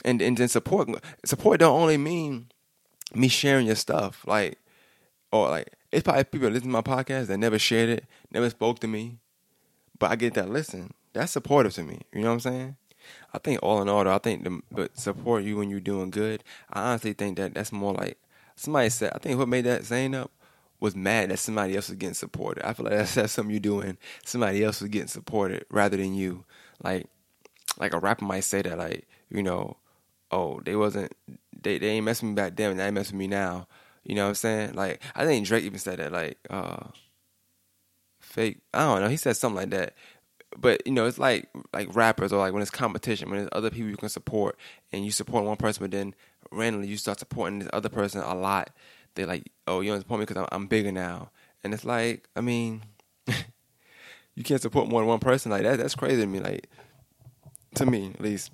And 0.03 0.21
and 0.21 0.37
then 0.37 0.49
support 0.49 0.89
support 1.23 1.61
don't 1.61 1.79
only 1.79 1.97
mean 1.97 2.49
me 3.13 3.27
sharing 3.27 3.65
your 3.65 3.75
stuff, 3.75 4.23
like 4.27 4.59
or 5.31 5.49
like 5.49 5.73
it's 5.91 6.03
probably 6.03 6.25
people 6.25 6.49
listen 6.49 6.67
to 6.67 6.73
my 6.73 6.81
podcast 6.81 7.27
that 7.27 7.37
never 7.37 7.57
shared 7.57 7.89
it, 7.89 8.05
never 8.29 8.49
spoke 8.49 8.79
to 8.79 8.87
me, 8.87 9.19
but 9.99 10.11
I 10.11 10.15
get 10.15 10.33
that 10.35 10.49
listen. 10.49 10.93
That's 11.13 11.31
supportive 11.31 11.73
to 11.75 11.83
me. 11.83 12.01
You 12.13 12.21
know 12.21 12.27
what 12.27 12.33
I'm 12.33 12.39
saying? 12.41 12.75
I 13.33 13.37
think 13.37 13.59
all 13.61 13.81
in 13.81 13.89
all, 13.89 14.03
though, 14.03 14.13
I 14.13 14.17
think 14.17 14.43
the 14.43 14.61
but 14.71 14.97
support 14.97 15.43
you 15.43 15.57
when 15.57 15.69
you're 15.69 15.79
doing 15.79 16.09
good. 16.09 16.43
I 16.71 16.81
honestly 16.89 17.13
think 17.13 17.37
that 17.37 17.53
that's 17.53 17.71
more 17.71 17.93
like 17.93 18.17
somebody 18.55 18.89
said. 18.89 19.11
I 19.13 19.19
think 19.19 19.37
what 19.37 19.47
made 19.47 19.65
that 19.65 19.85
saying 19.85 20.15
up 20.15 20.31
was 20.79 20.95
mad 20.95 21.29
that 21.29 21.39
somebody 21.39 21.75
else 21.75 21.89
was 21.89 21.97
getting 21.97 22.13
supported. 22.13 22.67
I 22.67 22.73
feel 22.73 22.85
like 22.85 22.95
that's, 22.95 23.15
that's 23.15 23.33
something 23.33 23.51
you're 23.51 23.59
doing. 23.59 23.97
Somebody 24.25 24.63
else 24.63 24.81
was 24.81 24.89
getting 24.89 25.07
supported 25.07 25.65
rather 25.69 25.97
than 25.97 26.13
you. 26.13 26.45
Like 26.83 27.07
like 27.77 27.93
a 27.93 27.99
rapper 27.99 28.25
might 28.25 28.43
say 28.43 28.61
that 28.61 28.77
like 28.77 29.07
you 29.29 29.43
know, 29.43 29.77
oh 30.31 30.61
they 30.65 30.75
wasn't 30.75 31.13
they 31.61 31.77
they 31.77 31.89
ain't 31.89 32.05
messing 32.05 32.29
me 32.29 32.35
back 32.35 32.55
then, 32.55 32.71
and 32.71 32.79
they 32.79 32.85
ain't 32.85 32.95
messing 32.95 33.17
with 33.17 33.19
me 33.19 33.27
now. 33.27 33.67
You 34.03 34.15
know 34.15 34.23
what 34.23 34.29
I'm 34.29 34.35
saying? 34.35 34.73
Like 34.73 35.01
I 35.15 35.25
think 35.25 35.45
Drake 35.45 35.63
even 35.63 35.79
said 35.79 35.99
that 35.99 36.11
like 36.11 36.37
uh 36.49 36.87
fake. 38.35 38.59
I 38.73 38.79
don't 38.79 39.01
know. 39.01 39.09
He 39.09 39.17
said 39.17 39.37
something 39.37 39.57
like 39.57 39.69
that 39.71 39.95
but 40.57 40.81
you 40.85 40.91
know, 40.91 41.05
it's 41.05 41.19
like 41.19 41.49
like 41.73 41.93
rappers 41.95 42.31
or 42.31 42.39
like 42.39 42.53
when 42.53 42.61
it's 42.61 42.71
competition, 42.71 43.29
when 43.29 43.39
there's 43.39 43.49
other 43.51 43.69
people 43.69 43.89
you 43.89 43.97
can 43.97 44.09
support, 44.09 44.57
and 44.91 45.05
you 45.05 45.11
support 45.11 45.45
one 45.45 45.57
person, 45.57 45.83
but 45.83 45.91
then 45.91 46.15
randomly 46.51 46.87
you 46.87 46.97
start 46.97 47.19
supporting 47.19 47.59
this 47.59 47.69
other 47.73 47.89
person 47.89 48.21
a 48.21 48.35
lot. 48.35 48.71
They're 49.15 49.27
like, 49.27 49.51
"Oh, 49.67 49.81
you 49.81 49.91
don't 49.91 50.01
support 50.01 50.19
me 50.19 50.25
because 50.25 50.41
I'm, 50.41 50.47
I'm 50.51 50.67
bigger 50.67 50.91
now," 50.91 51.31
and 51.63 51.73
it's 51.73 51.85
like, 51.85 52.27
I 52.35 52.41
mean, 52.41 52.83
you 54.35 54.43
can't 54.43 54.61
support 54.61 54.87
more 54.87 55.01
than 55.01 55.07
one 55.07 55.19
person 55.19 55.51
like 55.51 55.63
that. 55.63 55.77
That's 55.77 55.95
crazy 55.95 56.21
to 56.21 56.27
me. 56.27 56.39
Like 56.39 56.69
to 57.75 57.85
me, 57.85 58.11
at 58.13 58.21
least. 58.21 58.51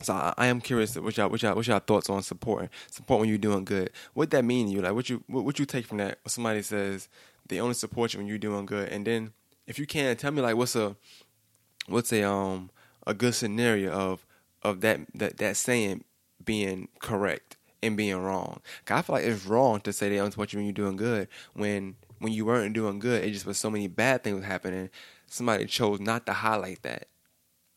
So 0.00 0.14
I, 0.14 0.34
I 0.36 0.46
am 0.46 0.60
curious 0.60 0.96
what 0.96 1.16
y'all, 1.16 1.28
what 1.28 1.42
y'all, 1.42 1.54
what 1.54 1.66
y'all 1.66 1.78
thoughts 1.78 2.10
on 2.10 2.22
supporting 2.22 2.70
support 2.90 3.20
when 3.20 3.28
you're 3.28 3.38
doing 3.38 3.64
good. 3.64 3.90
What 4.14 4.30
that 4.30 4.44
mean 4.44 4.66
to 4.66 4.72
you? 4.72 4.82
Like 4.82 4.94
what 4.94 5.08
you, 5.08 5.22
what, 5.28 5.44
what 5.44 5.58
you 5.60 5.64
take 5.64 5.86
from 5.86 5.98
that? 5.98 6.18
When 6.24 6.30
somebody 6.30 6.62
says 6.62 7.08
they 7.48 7.60
only 7.60 7.74
support 7.74 8.12
you 8.12 8.18
when 8.18 8.26
you're 8.26 8.38
doing 8.38 8.66
good, 8.66 8.88
and 8.88 9.06
then 9.06 9.32
if 9.66 9.78
you 9.78 9.86
can 9.86 10.16
tell 10.16 10.32
me 10.32 10.42
like 10.42 10.56
what's 10.56 10.76
a, 10.76 10.96
what's 11.86 12.12
a 12.12 12.22
um 12.22 12.70
a 13.06 13.14
good 13.14 13.34
scenario 13.34 13.90
of 13.90 14.26
of 14.62 14.80
that 14.80 15.00
that 15.14 15.38
that 15.38 15.56
saying 15.56 16.04
being 16.44 16.88
correct 17.00 17.56
and 17.82 17.96
being 17.96 18.16
wrong. 18.16 18.60
I 18.88 19.02
feel 19.02 19.16
like 19.16 19.24
it's 19.24 19.46
wrong 19.46 19.80
to 19.80 19.92
say 19.92 20.08
they 20.08 20.18
only 20.18 20.30
support 20.30 20.52
you 20.52 20.58
when 20.58 20.66
you're 20.66 20.72
doing 20.72 20.96
good 20.96 21.28
when 21.54 21.96
when 22.18 22.32
you 22.32 22.44
weren't 22.44 22.74
doing 22.74 22.98
good. 22.98 23.24
It 23.24 23.32
just 23.32 23.46
was 23.46 23.58
so 23.58 23.70
many 23.70 23.88
bad 23.88 24.22
things 24.22 24.44
happening. 24.44 24.90
Somebody 25.26 25.66
chose 25.66 26.00
not 26.00 26.26
to 26.26 26.32
highlight 26.32 26.82
that. 26.82 27.08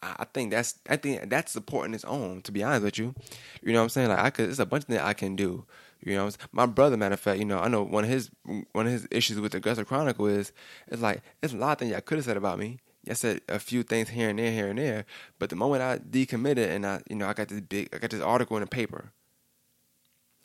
I 0.01 0.26
think 0.32 0.51
that's 0.51 0.76
I 0.88 0.97
think 0.97 1.30
that's 1.30 1.51
supporting 1.51 1.93
its 1.95 2.05
own. 2.05 2.41
To 2.43 2.51
be 2.51 2.63
honest 2.63 2.84
with 2.84 2.97
you, 2.99 3.16
you 3.63 3.74
know 3.74 3.80
what 3.80 3.84
I'm 3.84 3.89
saying. 3.89 4.09
Like 4.09 4.20
I 4.20 4.30
could, 4.30 4.49
it's 4.49 4.59
a 4.59 4.66
bunch 4.66 4.84
of 4.84 4.88
things 4.88 5.01
I 5.01 5.13
can 5.13 5.36
do. 5.36 5.66
You 6.01 6.15
know, 6.15 6.29
my 6.51 6.65
brother. 6.65 6.97
Matter 6.97 7.13
of 7.13 7.19
fact, 7.19 7.39
you 7.39 7.45
know, 7.45 7.59
I 7.59 7.67
know 7.67 7.83
one 7.83 8.03
of 8.03 8.09
his 8.09 8.29
one 8.71 8.85
of 8.85 8.91
his 8.91 9.07
issues 9.11 9.39
with 9.39 9.51
the 9.51 9.57
Augusta 9.57 9.85
Chronicle 9.85 10.27
is 10.27 10.51
it's 10.87 11.01
like 11.01 11.21
it's 11.41 11.53
a 11.53 11.57
lot 11.57 11.73
of 11.73 11.77
things 11.79 11.95
I 11.95 11.99
could 11.99 12.17
have 12.17 12.25
said 12.25 12.37
about 12.37 12.59
me. 12.59 12.79
I 13.09 13.13
said 13.13 13.41
a 13.47 13.59
few 13.59 13.83
things 13.83 14.09
here 14.09 14.29
and 14.29 14.39
there, 14.39 14.51
here 14.51 14.67
and 14.67 14.79
there. 14.79 15.05
But 15.37 15.49
the 15.49 15.55
moment 15.55 15.83
I 15.83 15.99
decommitted 15.99 16.69
and 16.69 16.85
I, 16.85 17.01
you 17.09 17.15
know, 17.15 17.27
I 17.27 17.33
got 17.33 17.49
this 17.49 17.61
big, 17.61 17.89
I 17.93 17.99
got 17.99 18.09
this 18.09 18.21
article 18.21 18.57
in 18.57 18.61
the 18.61 18.67
paper. 18.67 19.11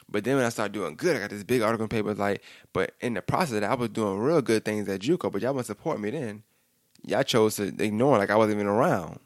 But 0.09 0.24
then 0.24 0.36
when 0.36 0.44
I 0.44 0.48
started 0.48 0.72
doing 0.72 0.96
good, 0.96 1.16
I 1.16 1.20
got 1.20 1.30
this 1.30 1.44
big 1.44 1.62
article 1.62 1.84
in 1.84 1.88
the 1.88 1.94
paper. 1.94 2.14
Like, 2.14 2.42
but 2.72 2.92
in 3.01 3.14
the 3.14 3.22
process 3.22 3.55
of 3.55 3.61
that, 3.62 3.70
I 3.70 3.74
was 3.74 3.90
doing 3.90 4.18
real 4.18 4.42
good 4.42 4.64
things 4.64 4.88
at 4.88 5.01
JUCO, 5.01 5.30
but 5.32 5.40
y'all 5.40 5.53
wouldn't 5.53 5.66
support 5.66 6.01
me 6.01 6.11
then. 6.11 6.42
Y'all 7.07 7.22
chose 7.22 7.57
to 7.57 7.68
ignore 7.78 8.18
like 8.18 8.30
I 8.30 8.36
wasn't 8.36 8.57
even 8.57 8.66
around 8.66 9.20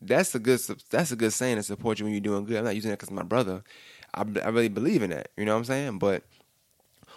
that's 0.00 0.34
a 0.34 0.38
good 0.38 0.60
that's 0.90 1.12
a 1.12 1.16
good 1.16 1.32
saying 1.32 1.56
to 1.56 1.62
support 1.62 1.98
you 1.98 2.04
when 2.04 2.14
you're 2.14 2.20
doing 2.20 2.44
good. 2.44 2.58
I'm 2.58 2.64
not 2.64 2.74
using 2.74 2.90
it 2.90 2.94
because 2.94 3.10
my 3.10 3.22
brother. 3.22 3.62
I, 4.14 4.24
I 4.42 4.48
really 4.48 4.68
believe 4.68 5.02
in 5.02 5.10
that. 5.10 5.28
You 5.36 5.44
know 5.44 5.52
what 5.52 5.58
I'm 5.58 5.64
saying? 5.64 5.98
But 5.98 6.24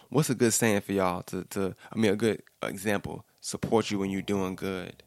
what's 0.09 0.29
a 0.29 0.35
good 0.35 0.53
saying 0.53 0.81
for 0.81 0.93
y'all 0.93 1.23
to 1.23 1.43
to 1.45 1.75
I 1.91 1.97
mean 1.97 2.11
a 2.11 2.15
good 2.15 2.43
example 2.63 3.25
support 3.39 3.89
you 3.89 3.99
when 3.99 4.11
you're 4.11 4.21
doing 4.21 4.55
good. 4.55 5.03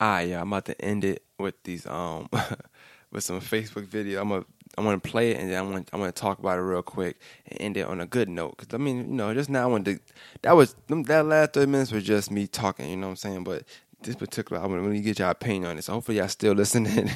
All 0.00 0.08
right, 0.08 0.28
yeah, 0.28 0.40
I'm 0.40 0.48
about 0.52 0.66
to 0.66 0.80
end 0.82 1.04
it 1.04 1.22
with 1.38 1.62
these 1.64 1.86
um 1.86 2.28
with 3.12 3.24
some 3.24 3.40
Facebook 3.40 3.86
video. 3.86 4.20
I'm 4.20 4.28
gonna 4.28 4.44
I 4.76 4.80
want 4.80 5.02
to 5.02 5.10
play 5.10 5.32
it 5.32 5.40
and 5.40 5.50
then 5.50 5.58
I 5.58 5.62
want 5.62 5.90
I 5.92 5.96
want 5.96 6.14
to 6.14 6.20
talk 6.20 6.38
about 6.38 6.58
it 6.58 6.62
real 6.62 6.82
quick 6.82 7.20
and 7.46 7.60
end 7.60 7.76
it 7.76 7.86
on 7.86 8.00
a 8.00 8.06
good 8.06 8.28
note. 8.28 8.56
Cause 8.56 8.68
I 8.72 8.78
mean, 8.78 8.98
you 8.98 9.04
know, 9.04 9.32
just 9.34 9.50
now 9.50 9.62
I 9.64 9.66
want 9.66 9.84
to 9.86 9.98
that 10.42 10.56
was 10.56 10.74
that 10.88 11.26
last 11.26 11.52
thirty 11.52 11.70
minutes 11.70 11.92
was 11.92 12.04
just 12.04 12.30
me 12.30 12.46
talking. 12.46 12.90
You 12.90 12.96
know 12.96 13.06
what 13.06 13.12
I'm 13.12 13.16
saying? 13.16 13.44
But 13.44 13.64
this 14.02 14.16
particular 14.16 14.60
album, 14.60 14.78
I'm 14.78 14.84
gonna 14.84 15.00
get 15.00 15.18
y'all 15.18 15.30
opinion 15.30 15.66
on 15.66 15.78
it. 15.78 15.84
So 15.84 15.92
hopefully 15.92 16.18
y'all 16.18 16.28
still 16.28 16.52
listening 16.54 17.10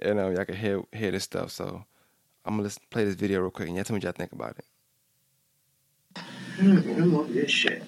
and 0.00 0.18
um, 0.18 0.34
y'all 0.34 0.44
can 0.44 0.56
hear 0.56 0.82
hear 0.92 1.10
this 1.10 1.24
stuff. 1.24 1.50
So 1.50 1.84
I'm 2.44 2.54
gonna 2.54 2.64
listen, 2.64 2.82
play 2.90 3.04
this 3.04 3.14
video 3.14 3.40
real 3.40 3.50
quick 3.50 3.68
and 3.68 3.76
y'all 3.76 3.84
tell 3.84 3.94
me 3.94 3.98
what 3.98 4.04
y'all 4.04 4.12
think 4.12 4.32
about 4.32 4.56
it. 4.58 4.64
Mm, 6.56 7.00
I 7.00 7.04
love 7.04 7.32
this 7.32 7.50
shit. 7.50 7.82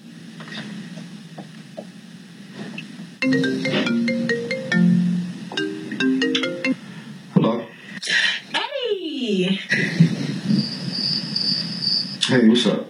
Hello. 7.33 7.67
Hey. 8.53 9.59
Hey, 12.23 12.47
what's 12.47 12.65
up? 12.65 12.89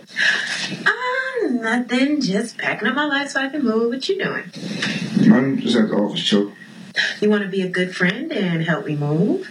Uh, 0.86 1.47
nothing. 1.49 2.22
Just 2.22 2.59
packing 2.59 2.88
up 2.88 2.93
my 2.95 3.05
life 3.05 3.32
so 3.32 3.41
I 3.41 3.49
can 3.49 3.63
move. 3.63 3.91
What 3.91 4.07
you 4.07 4.24
doing? 4.24 4.51
I'm 5.34 5.57
just 5.59 5.76
at 5.76 5.89
the 5.89 5.95
office, 5.95 6.24
chill. 6.24 6.53
You 7.20 7.30
want 7.32 7.41
to 7.43 7.49
be 7.49 7.63
a 7.63 7.70
good 7.70 7.95
friend 7.95 8.32
and 8.32 8.63
help 8.63 8.86
me 8.86 8.95
move? 8.95 9.49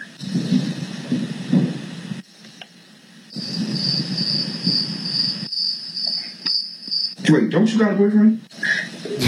Wait, 7.29 7.51
don't 7.51 7.71
you 7.73 7.79
got 7.79 7.93
a 7.93 7.97
boyfriend? 7.97 8.41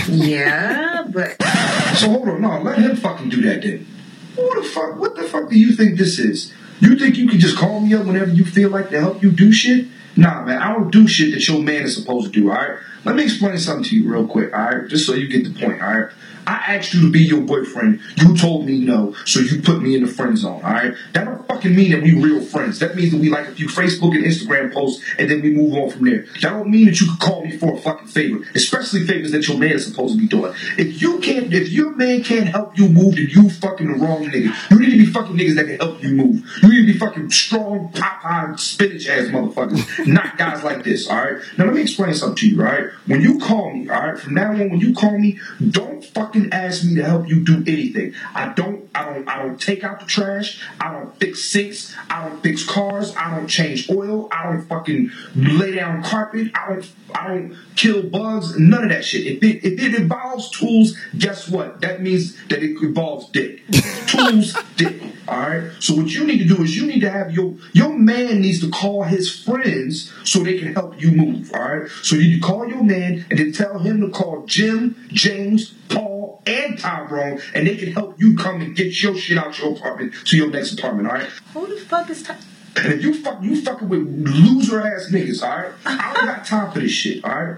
yeah, 0.08 1.04
but 1.08 1.36
So 1.96 2.10
hold 2.10 2.28
on, 2.28 2.42
no, 2.42 2.60
let 2.60 2.78
him 2.78 2.96
fucking 2.96 3.30
do 3.30 3.40
that 3.42 3.62
then. 3.62 3.86
What 4.34 4.62
the 4.62 4.68
fuck? 4.68 4.96
What 4.96 5.16
the 5.16 5.22
fuck 5.22 5.48
do 5.48 5.58
you 5.58 5.74
think 5.74 5.96
this 5.98 6.18
is? 6.18 6.52
You 6.80 6.98
think 6.98 7.16
you 7.16 7.26
can 7.26 7.40
just 7.40 7.56
call 7.56 7.80
me 7.80 7.94
up 7.94 8.04
whenever 8.04 8.30
you 8.30 8.44
feel 8.44 8.68
like 8.68 8.90
to 8.90 9.00
help 9.00 9.22
you 9.22 9.30
do 9.30 9.50
shit? 9.50 9.86
Nah, 10.14 10.44
man, 10.44 10.60
I 10.60 10.72
don't 10.74 10.90
do 10.90 11.08
shit 11.08 11.32
that 11.32 11.46
your 11.48 11.62
man 11.62 11.84
is 11.84 11.96
supposed 11.96 12.32
to 12.32 12.40
do. 12.40 12.50
All 12.50 12.56
right, 12.56 12.78
let 13.04 13.16
me 13.16 13.24
explain 13.24 13.56
something 13.58 13.84
to 13.84 13.96
you 13.96 14.10
real 14.10 14.26
quick. 14.26 14.52
All 14.52 14.60
right, 14.60 14.88
just 14.88 15.06
so 15.06 15.14
you 15.14 15.28
get 15.28 15.44
the 15.44 15.58
point. 15.58 15.80
All 15.80 15.88
right. 15.88 16.10
I 16.46 16.76
asked 16.76 16.94
you 16.94 17.00
to 17.02 17.10
be 17.10 17.20
your 17.20 17.40
boyfriend. 17.40 18.00
You 18.16 18.36
told 18.36 18.66
me 18.66 18.78
no, 18.78 19.14
so 19.24 19.40
you 19.40 19.60
put 19.60 19.82
me 19.82 19.94
in 19.96 20.04
the 20.04 20.10
friend 20.10 20.36
zone. 20.38 20.62
All 20.62 20.72
right. 20.72 20.94
That 21.12 21.24
don't 21.24 21.46
fucking 21.48 21.74
mean 21.74 21.90
that 21.92 22.02
we 22.02 22.14
real 22.14 22.40
friends. 22.40 22.78
That 22.78 22.94
means 22.94 23.12
that 23.12 23.20
we 23.20 23.28
like 23.28 23.48
a 23.48 23.52
few 23.52 23.68
Facebook 23.68 24.14
and 24.14 24.24
Instagram 24.24 24.72
posts, 24.72 25.04
and 25.18 25.30
then 25.30 25.42
we 25.42 25.50
move 25.50 25.74
on 25.74 25.90
from 25.90 26.04
there. 26.04 26.26
That 26.42 26.50
don't 26.50 26.70
mean 26.70 26.86
that 26.86 27.00
you 27.00 27.10
could 27.10 27.20
call 27.20 27.44
me 27.44 27.56
for 27.56 27.74
a 27.74 27.78
fucking 27.78 28.08
favor, 28.08 28.44
especially 28.54 29.06
favors 29.06 29.32
that 29.32 29.48
your 29.48 29.58
man 29.58 29.72
is 29.72 29.86
supposed 29.86 30.14
to 30.14 30.20
be 30.20 30.28
doing. 30.28 30.52
If 30.78 31.02
you 31.02 31.18
can't, 31.20 31.52
if 31.52 31.70
your 31.70 31.94
man 31.94 32.22
can't 32.22 32.48
help 32.48 32.78
you 32.78 32.88
move, 32.88 33.16
then 33.16 33.26
you 33.28 33.50
fucking 33.50 33.86
the 33.86 33.98
wrong 33.98 34.26
nigga. 34.26 34.54
You 34.70 34.78
need 34.78 34.90
to 34.90 34.98
be 34.98 35.06
fucking 35.06 35.36
niggas 35.36 35.56
that 35.56 35.66
can 35.66 35.78
help 35.78 36.02
you 36.02 36.10
move. 36.10 36.44
You 36.62 36.68
need 36.68 36.86
to 36.86 36.92
be 36.92 36.98
fucking 36.98 37.30
strong, 37.30 37.90
Popeye, 37.92 38.58
spinach 38.58 39.08
ass 39.08 39.28
motherfuckers, 39.28 40.06
not 40.06 40.38
guys 40.38 40.62
like 40.62 40.84
this. 40.84 41.08
All 41.08 41.16
right. 41.16 41.42
Now 41.58 41.64
let 41.64 41.74
me 41.74 41.82
explain 41.82 42.14
something 42.14 42.36
to 42.36 42.48
you. 42.48 42.60
All 42.60 42.66
right. 42.66 42.90
When 43.06 43.20
you 43.20 43.38
call 43.38 43.72
me, 43.72 43.88
all 43.88 44.00
right, 44.00 44.18
from 44.18 44.34
now 44.34 44.50
on, 44.50 44.70
when 44.70 44.80
you 44.80 44.94
call 44.94 45.18
me, 45.18 45.38
don't 45.70 46.04
fucking 46.04 46.35
ask 46.52 46.84
me 46.84 46.94
to 46.96 47.04
help 47.04 47.28
you 47.28 47.44
do 47.44 47.62
anything. 47.66 48.14
I 48.34 48.48
don't, 48.48 48.88
I 48.94 49.04
don't, 49.04 49.28
I 49.28 49.42
don't 49.42 49.60
take 49.60 49.84
out 49.84 50.00
the 50.00 50.06
trash. 50.06 50.62
I 50.80 50.92
don't 50.92 51.16
fix 51.18 51.44
sinks. 51.44 51.94
I 52.10 52.28
don't 52.28 52.42
fix 52.42 52.64
cars. 52.64 53.14
I 53.16 53.34
don't 53.36 53.46
change 53.46 53.90
oil. 53.90 54.28
I 54.30 54.44
don't 54.44 54.62
fucking 54.62 55.10
lay 55.34 55.74
down 55.74 56.02
carpet. 56.02 56.50
I 56.54 56.68
don't, 56.68 56.92
I 57.14 57.28
don't 57.28 57.56
kill 57.74 58.02
bugs. 58.02 58.58
None 58.58 58.84
of 58.84 58.90
that 58.90 59.04
shit. 59.04 59.26
If 59.26 59.42
it, 59.42 59.66
if 59.66 59.80
it 59.80 59.94
involves 59.94 60.50
tools, 60.50 60.96
guess 61.18 61.48
what? 61.48 61.80
That 61.80 62.02
means 62.02 62.36
that 62.48 62.62
it 62.62 62.80
involves 62.82 63.28
dick. 63.30 63.62
tools, 64.06 64.56
dick. 64.76 65.02
All 65.28 65.38
right. 65.38 65.70
So 65.80 65.94
what 65.94 66.06
you 66.08 66.24
need 66.24 66.38
to 66.38 66.44
do 66.44 66.62
is 66.62 66.76
you 66.76 66.86
need 66.86 67.00
to 67.00 67.10
have 67.10 67.32
your 67.32 67.54
your 67.72 67.96
man 67.96 68.40
needs 68.40 68.60
to 68.60 68.70
call 68.70 69.02
his 69.04 69.30
friends 69.44 70.12
so 70.24 70.40
they 70.40 70.58
can 70.58 70.72
help 70.74 71.00
you 71.00 71.10
move. 71.10 71.50
All 71.54 71.60
right. 71.60 71.90
So 72.02 72.16
you 72.16 72.28
need 72.30 72.40
to 72.40 72.46
call 72.46 72.66
your 72.68 72.82
man 72.82 73.24
and 73.30 73.38
then 73.38 73.52
tell 73.52 73.78
him 73.78 74.00
to 74.00 74.10
call 74.10 74.44
Jim, 74.46 74.96
James, 75.08 75.70
Paul, 75.88 76.42
and 76.46 76.78
Tyrone, 76.78 77.40
and 77.54 77.66
they 77.66 77.76
can 77.76 77.92
help 77.92 78.20
you 78.20 78.36
come 78.36 78.60
and 78.60 78.76
get 78.76 79.02
your 79.02 79.16
shit 79.16 79.36
out 79.38 79.58
your 79.58 79.72
apartment 79.72 80.14
to 80.26 80.36
your 80.36 80.50
next 80.50 80.78
apartment. 80.78 81.08
All 81.08 81.14
right. 81.14 81.28
who 81.54 81.66
the 81.66 81.80
fuck 81.80 82.08
is 82.10 82.22
Ty- 82.22 82.36
And 82.76 82.92
if 82.92 83.02
you 83.02 83.14
fuck 83.14 83.42
you 83.42 83.60
fucking 83.62 83.88
with 83.88 84.06
loser 84.06 84.80
ass 84.80 85.08
niggas, 85.10 85.42
all 85.42 85.56
right. 85.56 85.72
I 85.86 86.14
don't 86.14 86.26
got 86.26 86.44
time 86.46 86.70
for 86.72 86.80
this 86.80 86.92
shit. 86.92 87.24
All 87.24 87.30
right. 87.30 87.56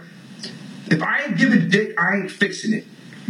If 0.90 1.02
I 1.02 1.24
ain't 1.24 1.36
giving 1.36 1.68
dick, 1.68 2.00
I 2.00 2.16
ain't 2.16 2.30
fixing 2.30 2.72
it. 2.72 2.86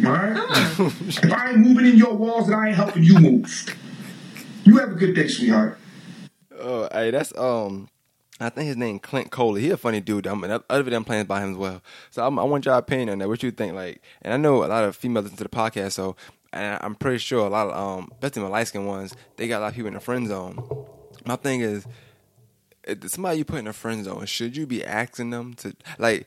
All 0.06 0.12
right. 0.12 0.36
if 0.78 1.32
I 1.32 1.50
ain't 1.50 1.58
moving 1.58 1.86
in 1.86 1.96
your 1.96 2.14
walls, 2.14 2.46
then 2.46 2.56
I 2.56 2.68
ain't 2.68 2.76
helping 2.76 3.02
you 3.02 3.18
move. 3.18 3.74
You 4.68 4.76
have 4.76 4.90
a 4.90 4.94
good 4.96 5.14
day, 5.14 5.28
sweetheart. 5.28 5.78
Oh, 6.60 6.90
hey, 6.92 7.10
that's 7.10 7.34
um, 7.38 7.88
I 8.38 8.50
think 8.50 8.66
his 8.66 8.76
name 8.76 8.98
Clint 8.98 9.30
Coley. 9.30 9.62
He 9.62 9.70
a 9.70 9.78
funny 9.78 10.02
dude. 10.02 10.26
I'm 10.26 10.44
other 10.44 10.82
than 10.82 11.04
playing 11.04 11.24
by 11.24 11.40
him 11.42 11.52
as 11.52 11.56
well. 11.56 11.80
So 12.10 12.26
I'm, 12.26 12.38
i 12.38 12.42
want 12.42 12.66
your 12.66 12.74
opinion 12.74 13.08
on 13.08 13.18
that. 13.20 13.28
What 13.28 13.42
you 13.42 13.50
think? 13.50 13.72
Like, 13.72 14.02
and 14.20 14.34
I 14.34 14.36
know 14.36 14.62
a 14.62 14.66
lot 14.66 14.84
of 14.84 14.94
females 14.94 15.24
listen 15.24 15.38
to 15.38 15.44
the 15.44 15.48
podcast, 15.48 15.92
so 15.92 16.16
and 16.52 16.78
I'm 16.82 16.96
pretty 16.96 17.16
sure 17.16 17.46
a 17.46 17.48
lot 17.48 17.68
of 17.68 17.98
um, 17.98 18.10
especially 18.12 18.42
my 18.42 18.48
light 18.48 18.68
skinned 18.68 18.86
ones, 18.86 19.16
they 19.36 19.48
got 19.48 19.60
a 19.60 19.62
lot 19.62 19.68
of 19.68 19.74
people 19.74 19.88
in 19.88 19.94
the 19.94 20.00
friend 20.00 20.28
zone. 20.28 20.62
My 21.24 21.36
thing 21.36 21.62
is, 21.62 21.86
somebody 23.06 23.38
you 23.38 23.46
put 23.46 23.60
in 23.60 23.68
a 23.68 23.72
friend 23.72 24.04
zone, 24.04 24.26
should 24.26 24.54
you 24.54 24.66
be 24.66 24.84
asking 24.84 25.30
them 25.30 25.54
to 25.54 25.74
like? 25.98 26.26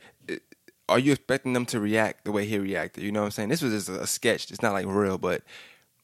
Are 0.89 0.97
you 0.97 1.11
expecting 1.11 1.53
them 1.53 1.67
to 1.67 1.79
react 1.79 2.25
the 2.25 2.31
way 2.31 2.47
he 2.47 2.57
reacted? 2.57 3.03
You 3.03 3.11
know 3.11 3.19
what 3.19 3.25
I'm 3.25 3.31
saying? 3.31 3.49
This 3.49 3.61
was 3.61 3.71
just 3.71 3.87
a 3.87 4.07
sketch. 4.07 4.49
It's 4.49 4.63
not 4.63 4.73
like 4.73 4.87
real, 4.87 5.19
but 5.19 5.43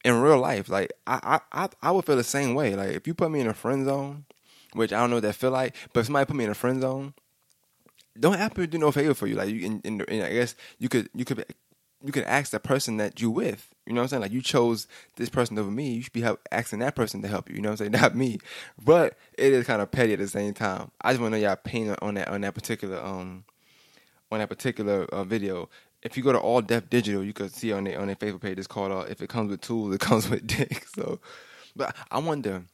in 0.04 0.20
real 0.20 0.38
life, 0.38 0.68
like 0.68 0.92
I, 1.06 1.40
I, 1.52 1.68
I 1.82 1.90
would 1.90 2.04
feel 2.04 2.16
the 2.16 2.24
same 2.24 2.54
way. 2.54 2.74
Like 2.74 2.90
if 2.90 3.06
you 3.06 3.14
put 3.14 3.30
me 3.30 3.40
in 3.40 3.46
a 3.46 3.54
friend 3.54 3.84
zone, 3.84 4.24
which 4.72 4.92
I 4.92 5.00
don't 5.00 5.10
know 5.10 5.16
what 5.16 5.22
that 5.22 5.34
feel 5.34 5.50
like, 5.50 5.74
but 5.92 6.00
if 6.00 6.06
somebody 6.06 6.26
put 6.26 6.36
me 6.36 6.44
in 6.44 6.50
a 6.50 6.54
friend 6.54 6.80
zone, 6.80 7.14
don't 8.18 8.38
have 8.38 8.54
to 8.54 8.66
do 8.66 8.78
no 8.78 8.92
favor 8.92 9.14
for 9.14 9.26
you. 9.26 9.34
Like 9.34 9.50
you, 9.50 9.64
in, 9.64 9.80
in, 9.84 10.00
in, 10.02 10.22
I 10.22 10.32
guess 10.32 10.54
you 10.78 10.88
could, 10.88 11.08
you 11.14 11.24
could, 11.24 11.44
you 12.04 12.12
could 12.12 12.24
ask 12.24 12.50
the 12.50 12.60
person 12.60 12.96
that 12.98 13.20
you 13.20 13.30
with. 13.30 13.68
You 13.86 13.92
know 13.92 14.00
what 14.00 14.04
I'm 14.04 14.08
saying? 14.08 14.22
Like 14.22 14.32
you 14.32 14.42
chose 14.42 14.86
this 15.16 15.28
person 15.28 15.58
over 15.58 15.70
me. 15.70 15.94
You 15.94 16.02
should 16.02 16.12
be 16.12 16.20
help, 16.20 16.40
asking 16.52 16.80
that 16.80 16.94
person 16.94 17.22
to 17.22 17.28
help 17.28 17.48
you. 17.48 17.56
You 17.56 17.62
know 17.62 17.70
what 17.70 17.80
I'm 17.80 17.90
saying? 17.90 17.92
Not 18.02 18.14
me. 18.14 18.38
But 18.82 19.16
it 19.36 19.52
is 19.52 19.66
kind 19.66 19.80
of 19.80 19.90
petty 19.90 20.12
at 20.12 20.18
the 20.18 20.28
same 20.28 20.54
time. 20.54 20.90
I 21.00 21.12
just 21.12 21.20
want 21.20 21.32
to 21.32 21.38
know 21.38 21.44
y'all 21.44 21.54
opinion 21.54 21.96
on 22.02 22.14
that 22.14 22.28
on 22.28 22.42
that 22.42 22.54
particular 22.54 23.00
um 23.02 23.44
on 24.30 24.40
that 24.40 24.48
particular 24.48 25.04
uh, 25.04 25.24
video 25.24 25.68
if 26.02 26.16
you 26.16 26.22
go 26.22 26.32
to 26.32 26.38
All 26.38 26.60
Def 26.60 26.88
Digital, 26.88 27.24
you 27.24 27.32
could 27.32 27.52
see 27.52 27.72
on 27.72 27.84
their 27.84 28.00
on 28.00 28.06
their 28.06 28.16
Facebook 28.16 28.40
page. 28.40 28.58
It's 28.58 28.66
called 28.66 28.92
uh, 28.92 29.06
"If 29.08 29.20
It 29.20 29.28
Comes 29.28 29.50
with 29.50 29.60
Tools, 29.60 29.94
It 29.94 30.00
Comes 30.08 30.28
with 30.28 30.46
Dick." 30.46 30.86
So, 30.94 31.20
but 31.74 31.94
I 32.10 32.18
wonder, 32.18 32.64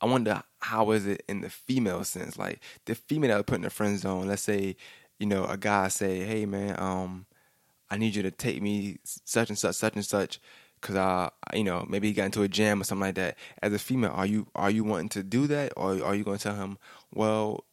I 0.00 0.06
wonder 0.06 0.42
how 0.60 0.90
is 0.92 1.06
it 1.06 1.22
in 1.28 1.40
the 1.40 1.50
female 1.50 2.04
sense? 2.04 2.38
Like 2.38 2.60
the 2.84 2.94
female 2.94 3.30
that 3.30 3.36
would 3.38 3.46
put 3.46 3.56
in 3.56 3.62
the 3.62 3.70
friend 3.70 3.98
zone. 3.98 4.28
Let's 4.28 4.42
say, 4.42 4.76
you 5.18 5.26
know, 5.26 5.44
a 5.44 5.56
guy 5.56 5.88
say, 5.88 6.20
"Hey, 6.20 6.46
man, 6.46 6.78
um, 6.78 7.26
I 7.90 7.96
need 7.96 8.14
you 8.14 8.22
to 8.22 8.30
take 8.30 8.62
me 8.62 8.98
such 9.04 9.48
and 9.48 9.58
such, 9.58 9.74
such 9.74 9.94
and 9.96 10.04
such, 10.04 10.40
because 10.80 10.96
I, 10.96 11.30
you 11.54 11.64
know, 11.64 11.84
maybe 11.88 12.08
he 12.08 12.14
got 12.14 12.26
into 12.26 12.42
a 12.42 12.48
jam 12.48 12.80
or 12.80 12.84
something 12.84 13.06
like 13.06 13.16
that. 13.16 13.36
As 13.60 13.72
a 13.72 13.78
female, 13.78 14.12
are 14.12 14.26
you 14.26 14.46
are 14.54 14.70
you 14.70 14.84
wanting 14.84 15.08
to 15.10 15.22
do 15.24 15.46
that, 15.48 15.72
or 15.76 16.02
are 16.04 16.14
you 16.14 16.24
going 16.24 16.38
to 16.38 16.42
tell 16.42 16.54
him, 16.54 16.78
well, 17.12 17.64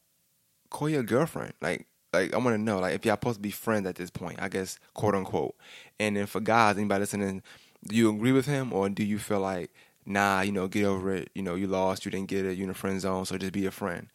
call 0.70 0.90
your 0.90 1.04
girlfriend, 1.04 1.54
like? 1.62 1.86
Like 2.14 2.34
I 2.34 2.38
want 2.38 2.54
to 2.56 2.58
know, 2.58 2.80
like 2.80 2.96
if 2.96 3.06
y'all 3.06 3.16
supposed 3.16 3.38
to 3.38 3.42
be 3.42 3.52
friends 3.52 3.86
at 3.88 3.96
this 3.96 4.10
point, 4.10 4.42
I 4.42 4.50
guess, 4.50 4.80
quote 4.94 5.16
unquote. 5.16 5.56
And 6.00 6.16
then 6.16 6.26
for 6.26 6.40
guys, 6.40 6.78
anybody 6.78 7.02
listening, 7.02 7.42
do 7.88 7.96
you 7.96 8.10
agree 8.10 8.32
with 8.32 8.46
him, 8.46 8.74
or 8.74 8.90
do 8.90 9.04
you 9.04 9.20
feel 9.20 9.40
like, 9.40 9.72
nah, 10.06 10.42
you 10.42 10.52
know, 10.52 10.68
get 10.68 10.86
over 10.86 11.14
it, 11.14 11.30
you 11.36 11.42
know, 11.42 11.56
you 11.56 11.68
lost, 11.68 12.06
you 12.06 12.12
didn't 12.12 12.30
get 12.30 12.46
it, 12.46 12.58
you 12.58 12.64
in 12.64 12.70
the 12.70 12.76
friend 12.76 13.00
zone, 13.02 13.26
so 13.26 13.38
just 13.38 13.54
be 13.54 13.66
a 13.66 13.72
friend. 13.72 14.08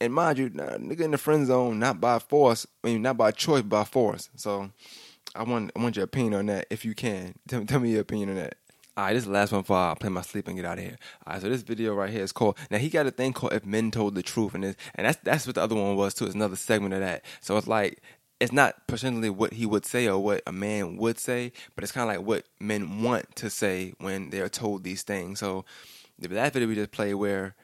And 0.00 0.14
mind 0.14 0.38
you, 0.38 0.50
nah, 0.50 0.76
nigga 0.76 1.00
in 1.00 1.10
the 1.10 1.18
friend 1.18 1.46
zone, 1.46 1.78
not 1.78 2.00
by 2.00 2.18
force, 2.18 2.66
I 2.84 2.88
mean, 2.88 3.02
not 3.02 3.16
by 3.16 3.32
choice, 3.32 3.62
by 3.62 3.84
force. 3.84 4.30
So 4.36 4.70
I 5.34 5.42
want 5.42 5.72
I 5.76 5.82
want 5.82 5.96
your 5.96 6.04
opinion 6.04 6.34
on 6.34 6.46
that 6.46 6.66
if 6.70 6.84
you 6.84 6.94
can. 6.94 7.34
Tell, 7.48 7.64
tell 7.64 7.80
me 7.80 7.92
your 7.92 8.02
opinion 8.02 8.30
on 8.30 8.36
that. 8.36 8.56
All 8.98 9.04
right, 9.04 9.12
this 9.12 9.22
is 9.22 9.26
the 9.26 9.32
last 9.32 9.52
one 9.52 9.62
for 9.62 9.76
I'll 9.76 9.94
play 9.94 10.08
my 10.08 10.22
sleep 10.22 10.48
and 10.48 10.56
get 10.56 10.64
out 10.66 10.78
of 10.78 10.82
here. 10.82 10.98
All 11.24 11.34
right, 11.34 11.40
so 11.40 11.48
this 11.48 11.62
video 11.62 11.94
right 11.94 12.10
here 12.10 12.24
is 12.24 12.32
called. 12.32 12.58
Now 12.68 12.78
he 12.78 12.88
got 12.88 13.06
a 13.06 13.12
thing 13.12 13.32
called 13.32 13.52
"If 13.52 13.64
Men 13.64 13.92
Told 13.92 14.16
the 14.16 14.24
Truth," 14.24 14.56
and 14.56 14.64
and 14.64 14.74
that's 14.96 15.18
that's 15.22 15.46
what 15.46 15.54
the 15.54 15.62
other 15.62 15.76
one 15.76 15.94
was 15.94 16.14
too. 16.14 16.24
It's 16.24 16.34
another 16.34 16.56
segment 16.56 16.94
of 16.94 16.98
that. 16.98 17.24
So 17.40 17.56
it's 17.56 17.68
like 17.68 18.02
it's 18.40 18.50
not 18.50 18.88
personally 18.88 19.30
what 19.30 19.52
he 19.52 19.66
would 19.66 19.86
say 19.86 20.08
or 20.08 20.18
what 20.18 20.42
a 20.48 20.52
man 20.52 20.96
would 20.96 21.20
say, 21.20 21.52
but 21.76 21.84
it's 21.84 21.92
kind 21.92 22.10
of 22.10 22.16
like 22.16 22.26
what 22.26 22.46
men 22.58 23.00
want 23.00 23.36
to 23.36 23.50
say 23.50 23.92
when 24.00 24.30
they're 24.30 24.48
told 24.48 24.82
these 24.82 25.04
things. 25.04 25.38
So 25.38 25.64
that 26.18 26.52
video 26.52 26.66
we 26.66 26.74
just 26.74 26.90
played 26.90 27.14
where 27.14 27.54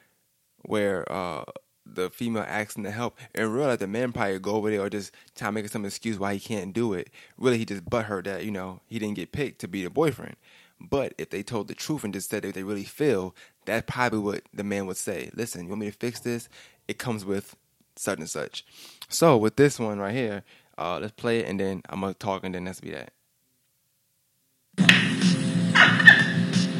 where 0.61 1.11
uh 1.11 1.43
the 1.85 2.09
female 2.11 2.45
asking 2.47 2.85
to 2.85 2.91
help 2.91 3.17
and 3.35 3.53
realize 3.53 3.79
the 3.79 3.87
man 3.87 4.13
probably 4.13 4.39
go 4.39 4.53
over 4.53 4.71
there 4.71 4.81
or 4.81 4.89
just 4.89 5.11
try 5.35 5.51
make 5.51 5.67
some 5.67 5.83
excuse 5.83 6.17
why 6.17 6.33
he 6.33 6.39
can't 6.39 6.71
do 6.71 6.93
it. 6.93 7.09
Really, 7.37 7.57
he 7.57 7.65
just 7.65 7.89
butt 7.89 8.05
her 8.05 8.21
that 8.21 8.45
you 8.45 8.51
know 8.51 8.79
he 8.87 8.99
didn't 8.99 9.15
get 9.15 9.33
picked 9.33 9.59
to 9.59 9.67
be 9.67 9.83
the 9.83 9.89
boyfriend. 9.89 10.37
But 10.79 11.13
if 11.17 11.29
they 11.29 11.43
told 11.43 11.67
the 11.67 11.75
truth 11.75 12.03
and 12.03 12.13
just 12.13 12.29
said 12.29 12.45
what 12.45 12.53
they 12.53 12.63
really 12.63 12.83
feel, 12.83 13.35
that's 13.65 13.89
probably 13.91 14.19
what 14.19 14.43
the 14.53 14.63
man 14.63 14.85
would 14.87 14.97
say. 14.97 15.29
Listen, 15.33 15.63
you 15.63 15.69
want 15.69 15.81
me 15.81 15.89
to 15.89 15.97
fix 15.97 16.19
this? 16.19 16.49
It 16.87 16.97
comes 16.97 17.25
with 17.25 17.55
such 17.95 18.19
and 18.19 18.29
such. 18.29 18.65
So 19.09 19.37
with 19.37 19.55
this 19.55 19.79
one 19.79 19.99
right 19.99 20.13
here, 20.13 20.43
uh, 20.77 20.99
let's 20.99 21.13
play 21.13 21.39
it 21.39 21.47
and 21.47 21.59
then 21.59 21.81
I'm 21.89 22.01
gonna 22.01 22.13
talk 22.13 22.43
and 22.43 22.53
then 22.53 22.65
that's 22.65 22.81
be 22.81 22.91
that. 22.91 23.11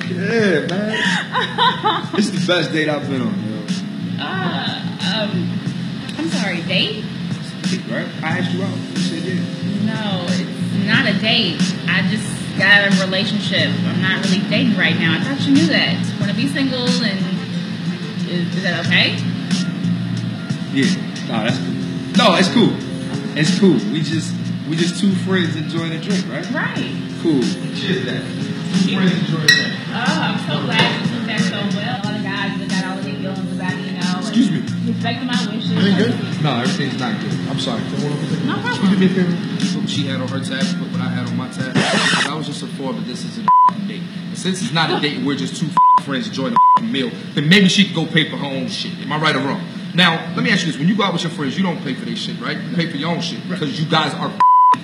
Yeah, 0.08 0.68
man. 0.68 2.08
this 2.16 2.28
is 2.28 2.46
the 2.46 2.54
best 2.54 2.72
date 2.72 2.88
I've 2.88 3.10
been 3.10 3.22
on, 3.22 3.34
yo. 3.44 3.66
Uh, 4.20 4.86
um, 5.14 5.60
I'm 6.18 6.30
sorry, 6.30 6.62
date? 6.62 7.04
Right? 7.90 8.08
I 8.22 8.38
asked 8.38 8.54
you 8.54 8.64
out. 8.64 8.78
You 8.78 8.98
said 8.98 9.24
yeah. 9.24 9.86
No, 9.86 10.26
it's 10.30 10.88
not 10.88 11.08
a 11.08 11.20
date. 11.20 11.60
I 11.88 12.08
just 12.10 12.45
got 12.58 12.88
a 12.88 13.06
relationship. 13.06 13.70
I'm 13.86 14.02
not 14.02 14.24
really 14.26 14.40
dating 14.50 14.78
right 14.78 14.98
now. 14.98 15.20
I 15.20 15.24
thought 15.24 15.46
you 15.46 15.54
knew 15.54 15.68
that. 15.68 15.96
Want 16.20 16.32
to 16.32 16.38
be 16.38 16.48
single 16.48 16.88
and 16.88 17.20
is, 18.30 18.56
is 18.56 18.64
that 18.64 18.86
okay? 18.86 19.16
Yeah. 20.74 20.90
No, 21.28 21.44
that's 21.44 21.58
cool. 21.58 21.74
No, 22.18 22.36
it's 22.36 22.50
cool. 22.54 22.74
It's 23.38 23.60
cool. 23.60 23.78
We 23.92 24.02
just 24.02 24.34
we 24.70 24.76
just 24.76 25.00
two 25.00 25.14
friends 25.28 25.56
enjoying 25.56 25.92
a 25.92 26.00
drink, 26.00 26.26
right? 26.30 26.50
Right. 26.52 26.96
Cool. 27.22 27.42
Cheers, 27.76 28.06
that. 28.06 28.24
Two 28.84 28.96
friends 28.96 29.14
enjoying 29.14 29.48
that. 29.48 29.72
Oh, 29.92 30.22
I'm 30.22 30.40
so 30.48 30.66
glad 30.66 31.02
you 31.02 31.18
took 31.18 31.28
that 31.28 31.42
so 31.42 31.78
well. 31.78 32.05
Me. 35.06 35.20
Respecting 35.20 35.28
my 35.28 35.56
wishes. 35.56 35.72
Everything 35.72 35.98
good? 35.98 36.44
No, 36.44 36.60
everything's 36.60 37.00
not 37.00 37.22
good. 37.22 37.34
I'm 37.50 37.60
sorry. 37.60 37.82
No 38.46 38.60
problem. 38.62 38.90
you 38.90 38.90
do 38.90 38.98
me 38.98 39.06
a 39.06 39.10
favor? 39.10 39.80
What 39.80 39.90
she 39.90 40.08
had 40.08 40.22
on 40.22 40.28
her 40.28 40.40
tab, 40.40 40.66
put 40.80 40.92
what 40.92 41.02
I 41.02 41.10
had 41.10 41.28
on 41.28 41.38
my 41.38 41.50
tab. 41.50 41.74
That 41.74 42.34
was 42.36 42.48
just 42.48 42.64
a 42.64 42.68
four, 42.68 42.94
but 42.94 43.06
this 43.06 43.24
is 43.24 43.38
a 43.38 43.42
date. 43.88 44.02
And 44.02 44.38
since 44.38 44.62
it's 44.62 44.74
not 44.74 44.90
a 44.90 45.00
date, 45.00 45.24
we're 45.24 45.36
just 45.38 45.56
two 45.58 45.68
friends 46.02 46.28
enjoying 46.28 46.56
a 46.78 46.82
meal. 46.82 47.12
Then 47.34 47.50
maybe 47.50 47.68
she 47.68 47.86
can 47.86 47.94
go 47.94 48.06
pay 48.06 48.30
for 48.30 48.38
her 48.38 48.48
own 48.48 48.68
shit. 48.68 48.98
Am 49.00 49.12
I 49.12 49.20
right 49.20 49.36
or 49.36 49.40
wrong? 49.40 49.62
Now, 49.94 50.34
let 50.36 50.44
me 50.44 50.52
ask 50.52 50.66
you 50.66 50.72
this: 50.72 50.80
When 50.80 50.88
you 50.88 50.98
go 50.98 51.04
out 51.04 51.14
with 51.14 51.24
your 51.24 51.32
friends, 51.32 51.58
you 51.58 51.64
don't 51.64 51.82
pay 51.82 51.94
for 51.94 52.06
their 52.06 52.16
shit, 52.16 52.40
right? 52.42 52.58
You 52.58 52.76
pay 52.76 52.90
for 52.90 52.98
your 52.98 53.12
own 53.12 53.22
shit 53.22 53.48
because 53.48 53.80
you 53.80 53.90
guys 53.90 54.14
are 54.14 54.34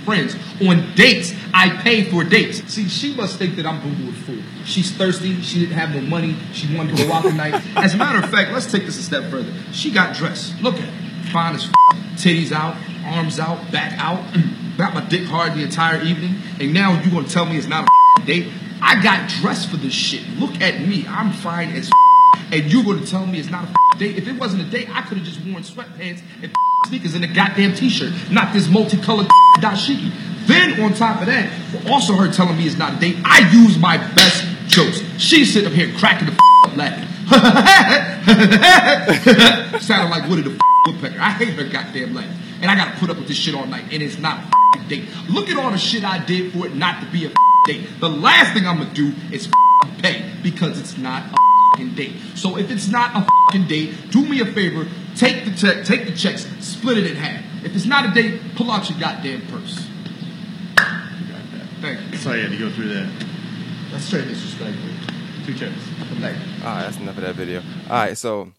friends. 0.05 0.35
On 0.61 0.93
dates, 0.95 1.33
I 1.53 1.69
pay 1.81 2.03
for 2.03 2.23
dates. 2.23 2.63
See, 2.73 2.87
she 2.87 3.13
must 3.15 3.37
think 3.37 3.55
that 3.57 3.65
I'm 3.65 3.81
boo 3.81 3.95
boo 4.05 4.11
fool. 4.11 4.41
She's 4.65 4.91
thirsty. 4.91 5.41
She 5.41 5.59
didn't 5.59 5.75
have 5.75 5.93
no 5.93 6.01
money. 6.01 6.35
She 6.53 6.73
wanted 6.75 6.97
to 6.97 7.05
go 7.05 7.13
out 7.13 7.23
tonight. 7.23 7.61
As 7.77 7.93
a 7.93 7.97
matter 7.97 8.19
of 8.19 8.29
fact, 8.29 8.51
let's 8.51 8.71
take 8.71 8.85
this 8.85 8.97
a 8.97 9.03
step 9.03 9.29
further. 9.31 9.51
She 9.73 9.91
got 9.91 10.15
dressed. 10.15 10.61
Look 10.61 10.75
at 10.75 10.81
her. 10.81 11.27
Fine 11.31 11.55
as 11.55 11.63
f- 11.63 11.71
titties 12.15 12.51
out, 12.51 12.75
arms 13.05 13.39
out, 13.39 13.71
back 13.71 13.97
out. 13.99 14.21
Got 14.77 14.93
my 14.93 15.01
dick 15.07 15.23
hard 15.25 15.53
the 15.53 15.63
entire 15.63 16.01
evening. 16.01 16.35
And 16.59 16.73
now 16.73 16.99
you're 17.01 17.11
gonna 17.13 17.27
tell 17.27 17.45
me 17.45 17.57
it's 17.57 17.67
not 17.67 17.85
a 17.85 17.87
f- 18.19 18.25
date? 18.25 18.51
I 18.81 19.01
got 19.01 19.29
dressed 19.29 19.69
for 19.69 19.77
this 19.77 19.93
shit. 19.93 20.27
Look 20.39 20.59
at 20.59 20.81
me. 20.81 21.05
I'm 21.07 21.31
fine 21.31 21.69
as 21.71 21.89
f- 21.89 22.41
and 22.51 22.71
you're 22.71 22.83
gonna 22.83 23.05
tell 23.05 23.25
me 23.27 23.39
it's 23.39 23.49
not 23.49 23.65
a 23.65 23.67
f- 23.69 23.99
date. 23.99 24.17
If 24.17 24.27
it 24.27 24.37
wasn't 24.39 24.63
a 24.63 24.65
date, 24.65 24.89
I 24.93 25.03
could 25.03 25.19
have 25.19 25.25
just 25.25 25.39
worn 25.45 25.63
sweatpants 25.63 26.21
and 26.41 26.45
f- 26.45 26.53
sneakers 26.87 27.15
and 27.15 27.23
a 27.23 27.27
goddamn 27.27 27.73
t-shirt, 27.73 28.11
not 28.31 28.53
this 28.53 28.67
multicolored 28.67 29.27
dashiki. 29.59 30.11
Then 30.47 30.81
on 30.81 30.93
top 30.93 31.21
of 31.21 31.27
that, 31.27 31.51
also 31.87 32.13
her 32.15 32.31
telling 32.31 32.57
me 32.57 32.65
it's 32.65 32.77
not 32.77 32.95
a 32.95 32.99
date, 32.99 33.17
I 33.23 33.49
use 33.51 33.77
my 33.77 33.97
best 34.15 34.45
jokes. 34.67 35.01
She's 35.17 35.53
sitting 35.53 35.67
up 35.69 35.73
here 35.73 35.93
cracking 35.97 36.27
the 36.27 36.33
up 36.65 36.75
laughing. 36.75 37.07
Sounded 39.79 40.09
like 40.09 40.29
Woody 40.29 40.41
the 40.41 40.59
woodpecker. 40.87 41.19
I 41.19 41.31
hate 41.31 41.49
her 41.53 41.63
goddamn 41.65 42.13
laugh. 42.13 42.29
And 42.61 42.69
I 42.69 42.75
gotta 42.75 42.97
put 42.99 43.09
up 43.09 43.17
with 43.17 43.27
this 43.27 43.37
shit 43.37 43.55
all 43.55 43.65
night, 43.65 43.85
and 43.91 44.03
it's 44.03 44.19
not 44.19 44.43
a 44.75 44.79
date. 44.87 45.05
Look 45.29 45.49
at 45.49 45.57
all 45.57 45.71
the 45.71 45.77
shit 45.77 46.03
I 46.03 46.23
did 46.23 46.53
for 46.53 46.67
it 46.67 46.75
not 46.75 47.01
to 47.03 47.09
be 47.11 47.25
a 47.25 47.31
date. 47.65 47.87
The 47.99 48.09
last 48.09 48.53
thing 48.53 48.67
I'm 48.67 48.77
gonna 48.77 48.93
do 48.93 49.13
is 49.31 49.49
pay 49.99 50.23
because 50.43 50.79
it's 50.79 50.97
not 50.97 51.23
a 51.79 51.85
date. 51.85 52.15
So 52.35 52.57
if 52.57 52.69
it's 52.69 52.87
not 52.87 53.27
a 53.53 53.59
date, 53.59 54.11
do 54.11 54.23
me 54.25 54.41
a 54.41 54.45
favor, 54.45 54.87
take 55.15 55.45
the 55.45 55.51
check, 55.51 55.85
take 55.85 56.05
the 56.05 56.15
checks, 56.15 56.45
split 56.59 56.97
it 56.97 57.07
in 57.07 57.15
half. 57.15 57.43
If 57.65 57.75
it's 57.75 57.85
not 57.85 58.05
a 58.09 58.11
date, 58.13 58.41
pull 58.55 58.71
out 58.71 58.89
your 58.89 58.99
goddamn 58.99 59.41
purse. 59.47 59.87
Thank 61.81 62.11
you. 62.11 62.17
Sorry, 62.17 62.39
I 62.39 62.43
had 62.43 62.51
to 62.51 62.57
go 62.57 62.69
through 62.69 62.89
that. 62.89 63.25
That's 63.91 64.05
straight 64.05 64.27
disrespectful. 64.27 64.89
Two 65.45 65.53
checks. 65.55 65.73
Thank 66.19 66.37
you. 66.37 66.65
All 66.65 66.75
right, 66.75 66.81
that's 66.83 66.97
enough 66.97 67.17
of 67.17 67.23
that 67.23 67.35
video. 67.35 67.61
All 67.89 67.95
right, 67.95 68.17
so 68.17 68.51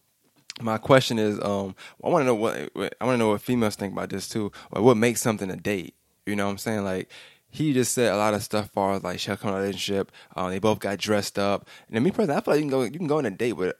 my 0.61 0.77
question 0.77 1.17
is, 1.19 1.39
um, 1.41 1.75
I 2.03 2.09
want 2.09 2.21
to 2.23 2.25
know 2.25 2.35
what 2.35 2.69
what- 2.73 2.95
I 2.99 3.05
want 3.05 3.15
to 3.15 3.17
know 3.19 3.29
what 3.29 3.41
females 3.41 3.75
think 3.75 3.93
about 3.93 4.09
this 4.09 4.27
too. 4.27 4.51
Like, 4.71 4.83
what 4.83 4.97
makes 4.97 5.21
something 5.21 5.49
a 5.49 5.55
date? 5.55 5.95
You 6.25 6.35
know 6.35 6.45
what 6.45 6.51
I'm 6.51 6.57
saying? 6.57 6.83
Like, 6.83 7.09
he 7.49 7.71
just 7.73 7.93
said 7.93 8.11
a 8.11 8.17
lot 8.17 8.33
of 8.33 8.43
stuff 8.43 8.69
far 8.71 8.93
as 8.93 9.03
like 9.03 9.19
shall 9.19 9.37
come 9.37 9.49
in 9.51 9.55
a 9.55 9.59
relationship. 9.59 10.11
Um, 10.35 10.49
they 10.49 10.59
both 10.59 10.79
got 10.79 10.97
dressed 10.97 11.39
up, 11.39 11.67
and 11.87 11.95
then 11.95 12.03
me 12.03 12.11
personally, 12.11 12.35
I 12.37 12.41
feel 12.41 12.53
like 12.53 12.63
you 12.63 12.69
can 12.69 12.71
go 12.71 12.83
you 12.83 12.91
can 12.99 13.07
go 13.07 13.17
on 13.19 13.25
a 13.25 13.31
date 13.31 13.53
with 13.53 13.73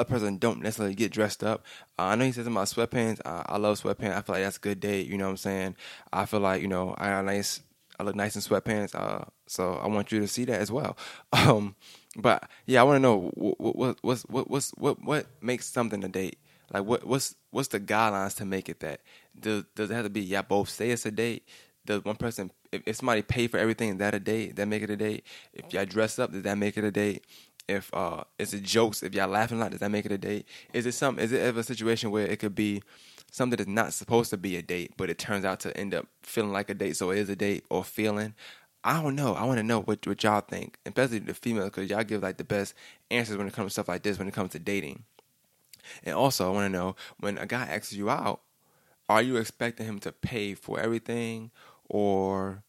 a 0.00 0.04
person 0.04 0.38
don't 0.38 0.62
necessarily 0.62 0.94
get 0.94 1.12
dressed 1.12 1.44
up. 1.44 1.64
Uh, 1.98 2.02
I 2.02 2.14
know 2.14 2.24
he 2.24 2.32
says 2.32 2.46
about 2.46 2.66
sweatpants. 2.68 3.20
Uh, 3.24 3.42
I 3.46 3.58
love 3.58 3.80
sweatpants. 3.80 4.16
I 4.16 4.22
feel 4.22 4.34
like 4.34 4.44
that's 4.44 4.56
a 4.56 4.60
good 4.60 4.80
date. 4.80 5.06
You 5.06 5.18
know 5.18 5.24
what 5.24 5.32
I'm 5.32 5.36
saying? 5.38 5.76
I 6.12 6.26
feel 6.26 6.40
like 6.40 6.62
you 6.62 6.68
know 6.68 6.94
I 6.98 7.08
got 7.08 7.24
nice. 7.24 7.60
I 7.98 8.04
look 8.04 8.14
nice 8.14 8.36
in 8.36 8.42
sweatpants. 8.42 8.94
Uh, 8.94 9.24
so 9.46 9.74
I 9.74 9.88
want 9.88 10.12
you 10.12 10.20
to 10.20 10.28
see 10.28 10.44
that 10.46 10.60
as 10.60 10.70
well. 10.72 10.96
Um, 11.32 11.76
but 12.16 12.48
yeah, 12.66 12.80
I 12.80 12.84
want 12.84 12.96
to 12.96 13.00
know 13.00 13.30
what 13.34 13.76
what 14.02 14.24
what 14.24 14.72
what 14.76 15.04
what 15.04 15.26
makes 15.40 15.66
something 15.66 16.02
a 16.04 16.08
date? 16.08 16.38
Like 16.72 16.84
what 16.84 17.04
what's 17.06 17.34
what's 17.50 17.68
the 17.68 17.80
guidelines 17.80 18.36
to 18.36 18.44
make 18.44 18.68
it 18.68 18.80
that? 18.80 19.00
Does 19.38 19.64
does 19.74 19.90
it 19.90 19.94
have 19.94 20.04
to 20.04 20.10
be 20.10 20.22
y'all 20.22 20.42
both 20.42 20.68
say 20.68 20.90
it's 20.90 21.06
a 21.06 21.10
date? 21.10 21.46
Does 21.86 22.04
one 22.04 22.16
person 22.16 22.50
if, 22.72 22.82
if 22.86 22.96
somebody 22.96 23.22
pay 23.22 23.46
for 23.46 23.58
everything, 23.58 23.90
is 23.90 23.96
that 23.98 24.14
a 24.14 24.20
date? 24.20 24.48
Does 24.48 24.56
That 24.56 24.68
make 24.68 24.82
it 24.82 24.90
a 24.90 24.96
date? 24.96 25.24
If 25.52 25.72
y'all 25.72 25.86
dress 25.86 26.18
up, 26.18 26.32
does 26.32 26.42
that 26.42 26.58
make 26.58 26.76
it 26.76 26.84
a 26.84 26.90
date? 26.90 27.24
If 27.68 27.92
uh 27.92 28.24
is 28.38 28.54
it 28.54 28.62
jokes, 28.62 29.02
if 29.02 29.14
y'all 29.14 29.28
laughing 29.28 29.58
a 29.58 29.60
lot, 29.60 29.72
does 29.72 29.80
that 29.80 29.90
make 29.90 30.06
it 30.06 30.12
a 30.12 30.18
date? 30.18 30.46
Is 30.72 30.86
it 30.86 30.92
some 30.92 31.18
is 31.18 31.32
it 31.32 31.40
ever 31.40 31.60
a 31.60 31.62
situation 31.62 32.10
where 32.10 32.26
it 32.26 32.38
could 32.38 32.54
be 32.54 32.82
something 33.30 33.58
that's 33.58 33.68
not 33.68 33.92
supposed 33.92 34.30
to 34.30 34.38
be 34.38 34.56
a 34.56 34.62
date, 34.62 34.92
but 34.96 35.10
it 35.10 35.18
turns 35.18 35.44
out 35.44 35.60
to 35.60 35.76
end 35.76 35.94
up 35.94 36.06
feeling 36.22 36.52
like 36.52 36.70
a 36.70 36.74
date, 36.74 36.96
so 36.96 37.10
it 37.10 37.18
is 37.18 37.28
a 37.28 37.36
date 37.36 37.64
or 37.70 37.84
feeling? 37.84 38.34
I 38.84 39.02
don't 39.02 39.16
know. 39.16 39.34
I 39.34 39.44
want 39.44 39.58
to 39.58 39.62
know 39.62 39.80
what 39.80 40.06
what 40.06 40.22
y'all 40.22 40.40
think, 40.40 40.78
especially 40.86 41.18
the 41.18 41.34
females, 41.34 41.66
because 41.70 41.90
y'all 41.90 42.04
give 42.04 42.22
like 42.22 42.38
the 42.38 42.44
best 42.44 42.74
answers 43.10 43.36
when 43.36 43.46
it 43.46 43.52
comes 43.52 43.68
to 43.68 43.72
stuff 43.74 43.88
like 43.88 44.02
this. 44.02 44.18
When 44.18 44.28
it 44.28 44.34
comes 44.34 44.52
to 44.52 44.58
dating, 44.58 45.04
and 46.04 46.14
also 46.14 46.46
I 46.46 46.54
want 46.54 46.72
to 46.72 46.78
know 46.78 46.96
when 47.20 47.38
a 47.38 47.46
guy 47.46 47.66
asks 47.66 47.92
you 47.92 48.08
out, 48.08 48.40
are 49.08 49.22
you 49.22 49.36
expecting 49.36 49.86
him 49.86 49.98
to 50.00 50.12
pay 50.12 50.54
for 50.54 50.80
everything, 50.80 51.50
or 51.88 52.62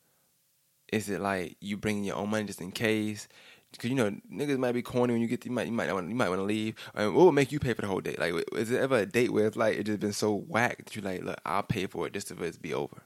is 0.91 1.09
it 1.09 1.21
like 1.21 1.55
you 1.61 1.77
bringing 1.77 2.03
your 2.03 2.15
own 2.17 2.29
money 2.29 2.45
just 2.45 2.61
in 2.61 2.71
case? 2.71 3.27
Because 3.71 3.89
you 3.89 3.95
know 3.95 4.11
niggas 4.31 4.57
might 4.57 4.71
be 4.71 4.81
corny 4.81 5.13
when 5.13 5.21
you 5.21 5.27
get 5.27 5.45
you 5.45 5.51
might 5.51 5.67
you 5.67 5.73
might 5.73 5.91
want 5.93 6.09
you 6.09 6.15
might 6.15 6.29
want 6.29 6.39
to 6.39 6.45
leave. 6.45 6.75
And 6.95 7.13
what 7.13 7.25
would 7.25 7.33
make 7.33 7.51
you 7.51 7.59
pay 7.59 7.73
for 7.73 7.81
the 7.81 7.87
whole 7.87 8.01
date? 8.01 8.19
Like, 8.19 8.33
is 8.53 8.71
it 8.71 8.81
ever 8.81 8.97
a 8.97 9.05
date 9.05 9.31
where 9.31 9.45
it's 9.47 9.57
like 9.57 9.77
it 9.77 9.85
just 9.85 9.99
been 9.99 10.13
so 10.13 10.33
whack 10.33 10.77
that 10.85 10.95
you 10.95 11.01
like, 11.01 11.23
look, 11.23 11.39
I'll 11.45 11.63
pay 11.63 11.85
for 11.85 12.07
it 12.07 12.13
just 12.13 12.27
to 12.29 12.43
it 12.43 12.61
be 12.61 12.73
over. 12.73 13.03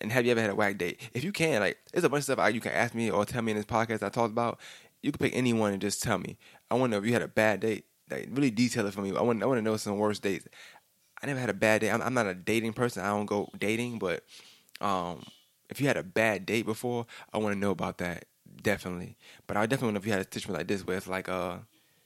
And 0.00 0.12
have 0.12 0.24
you 0.26 0.32
ever 0.32 0.40
had 0.40 0.50
a 0.50 0.54
whack 0.54 0.76
date? 0.78 1.00
If 1.14 1.24
you 1.24 1.32
can, 1.32 1.60
like, 1.60 1.78
there's 1.92 2.04
a 2.04 2.08
bunch 2.10 2.20
of 2.20 2.24
stuff 2.24 2.38
I- 2.38 2.50
you 2.50 2.60
can 2.60 2.72
ask 2.72 2.94
me 2.94 3.10
or 3.10 3.24
tell 3.24 3.42
me 3.42 3.52
in 3.52 3.56
this 3.56 3.66
podcast 3.66 4.02
I 4.02 4.10
talked 4.10 4.32
about. 4.32 4.58
You 5.02 5.12
can 5.12 5.18
pick 5.18 5.34
anyone 5.36 5.72
and 5.72 5.80
just 5.80 6.02
tell 6.02 6.18
me. 6.18 6.36
I 6.70 6.74
want 6.74 6.90
to 6.90 6.96
know 6.96 7.02
if 7.02 7.06
you 7.06 7.12
had 7.14 7.22
a 7.22 7.28
bad 7.28 7.60
date. 7.60 7.86
Like, 8.10 8.28
really 8.30 8.50
detail 8.50 8.86
it 8.86 8.94
for 8.94 9.00
me. 9.00 9.16
I 9.16 9.22
want 9.22 9.42
I 9.42 9.46
want 9.46 9.58
to 9.58 9.62
know 9.62 9.76
some 9.76 9.96
worst 9.96 10.22
dates. 10.22 10.46
I 11.22 11.26
never 11.26 11.40
had 11.40 11.50
a 11.50 11.54
bad 11.54 11.80
day. 11.80 11.90
I'm, 11.90 12.02
I'm 12.02 12.14
not 12.14 12.26
a 12.26 12.34
dating 12.34 12.74
person. 12.74 13.02
I 13.02 13.08
don't 13.08 13.26
go 13.26 13.48
dating, 13.58 13.98
but 13.98 14.24
um, 14.80 15.24
if 15.70 15.80
you 15.80 15.86
had 15.86 15.96
a 15.96 16.02
bad 16.02 16.44
date 16.44 16.66
before, 16.66 17.06
I 17.32 17.38
want 17.38 17.54
to 17.54 17.58
know 17.58 17.70
about 17.70 17.98
that 17.98 18.26
definitely. 18.62 19.16
But 19.46 19.56
I 19.56 19.66
definitely 19.66 19.92
want 19.92 19.96
to 19.96 20.00
if 20.02 20.06
you 20.06 20.12
had 20.12 20.20
a 20.20 20.24
situation 20.24 20.54
like 20.54 20.68
this 20.68 20.86
where 20.86 20.96
it's 20.96 21.08
like 21.08 21.28
uh, 21.28 21.58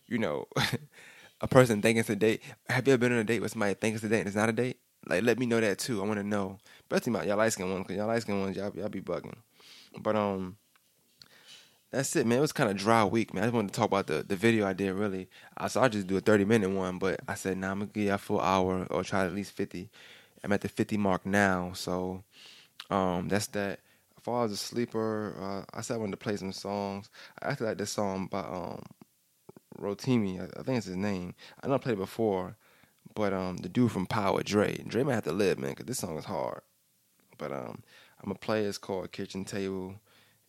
you 0.06 0.18
know, 0.18 0.46
a 1.40 1.48
person 1.48 1.82
thinking 1.82 2.00
it's 2.00 2.10
a 2.10 2.16
date. 2.16 2.42
Have 2.68 2.86
you 2.86 2.94
ever 2.94 3.00
been 3.00 3.12
on 3.12 3.18
a 3.18 3.24
date 3.24 3.40
with 3.40 3.52
somebody 3.52 3.74
thinking 3.74 3.96
it's 3.96 4.04
a 4.04 4.08
date 4.08 4.20
and 4.20 4.28
it's 4.28 4.36
not 4.36 4.48
a 4.48 4.52
date? 4.52 4.78
Like, 5.08 5.22
let 5.22 5.38
me 5.38 5.46
know 5.46 5.60
that 5.60 5.78
too. 5.78 6.02
I 6.02 6.06
want 6.06 6.18
to 6.18 6.26
know, 6.26 6.58
especially 6.80 7.12
about 7.12 7.26
y'all 7.26 7.36
light 7.36 7.52
skin 7.52 7.70
ones, 7.70 7.86
cause 7.86 7.96
y'all 7.96 8.08
light 8.08 8.22
skin 8.22 8.40
ones, 8.40 8.56
y'all, 8.56 8.72
y'all 8.74 8.88
be 8.88 9.00
bugging. 9.00 9.36
But 10.00 10.16
um, 10.16 10.56
that's 11.90 12.16
it, 12.16 12.26
man. 12.26 12.38
It 12.38 12.42
was 12.42 12.52
kind 12.52 12.70
of 12.70 12.76
dry 12.76 13.04
week, 13.04 13.32
man. 13.32 13.44
I 13.44 13.46
just 13.46 13.54
wanted 13.54 13.72
to 13.72 13.74
talk 13.74 13.86
about 13.86 14.08
the, 14.08 14.24
the 14.24 14.36
video 14.36 14.66
I 14.66 14.72
did. 14.72 14.92
Really, 14.92 15.28
I 15.56 15.68
so 15.68 15.80
I 15.80 15.88
just 15.88 16.06
do 16.06 16.16
a 16.16 16.20
thirty 16.20 16.44
minute 16.44 16.70
one, 16.70 16.98
but 16.98 17.20
I 17.28 17.34
said, 17.34 17.56
nah, 17.58 17.70
I'm 17.70 17.80
gonna 17.80 17.90
give 17.92 18.12
a 18.12 18.18
full 18.18 18.40
hour 18.40 18.86
or 18.90 19.04
try 19.04 19.24
at 19.24 19.34
least 19.34 19.52
fifty. 19.52 19.90
I'm 20.42 20.52
at 20.52 20.60
the 20.60 20.68
fifty 20.68 20.96
mark 20.96 21.24
now, 21.24 21.72
so 21.74 22.24
um, 22.90 23.28
that's 23.28 23.46
that. 23.48 23.80
Far 24.26 24.44
as 24.44 24.50
a 24.50 24.56
sleeper, 24.56 25.36
uh, 25.40 25.62
I 25.72 25.82
said 25.82 25.94
I 25.94 25.98
wanted 25.98 26.10
to 26.10 26.16
play 26.16 26.36
some 26.36 26.50
songs. 26.50 27.10
I 27.40 27.48
actually 27.48 27.68
like 27.68 27.78
this 27.78 27.92
song 27.92 28.26
by 28.26 28.40
um, 28.40 28.82
Rotimi. 29.80 30.40
I, 30.40 30.62
think 30.64 30.78
it's 30.78 30.86
his 30.86 30.96
name. 30.96 31.36
I 31.62 31.68
know 31.68 31.74
I 31.74 31.78
played 31.78 31.92
it 31.92 31.98
before, 31.98 32.56
but 33.14 33.32
um, 33.32 33.58
the 33.58 33.68
dude 33.68 33.92
from 33.92 34.04
Power, 34.04 34.42
Dre. 34.42 34.78
Dre 34.78 35.04
might 35.04 35.14
have 35.14 35.22
to 35.26 35.32
live, 35.32 35.60
man, 35.60 35.70
because 35.70 35.86
this 35.86 35.98
song 35.98 36.18
is 36.18 36.24
hard. 36.24 36.62
But 37.38 37.52
um, 37.52 37.84
I'm 38.20 38.24
gonna 38.24 38.34
play. 38.34 38.64
It's 38.64 38.78
called 38.78 39.12
Kitchen 39.12 39.44
Table, 39.44 39.94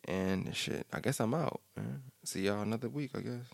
and 0.05 0.55
shit. 0.55 0.88
I 0.91 0.99
guess 0.99 1.19
I'm 1.19 1.36
out. 1.36 1.61
Man. 1.75 2.01
See 2.23 2.47
y'all 2.47 2.63
another 2.63 2.89
week. 2.89 3.11
I 3.13 3.19
guess. 3.19 3.45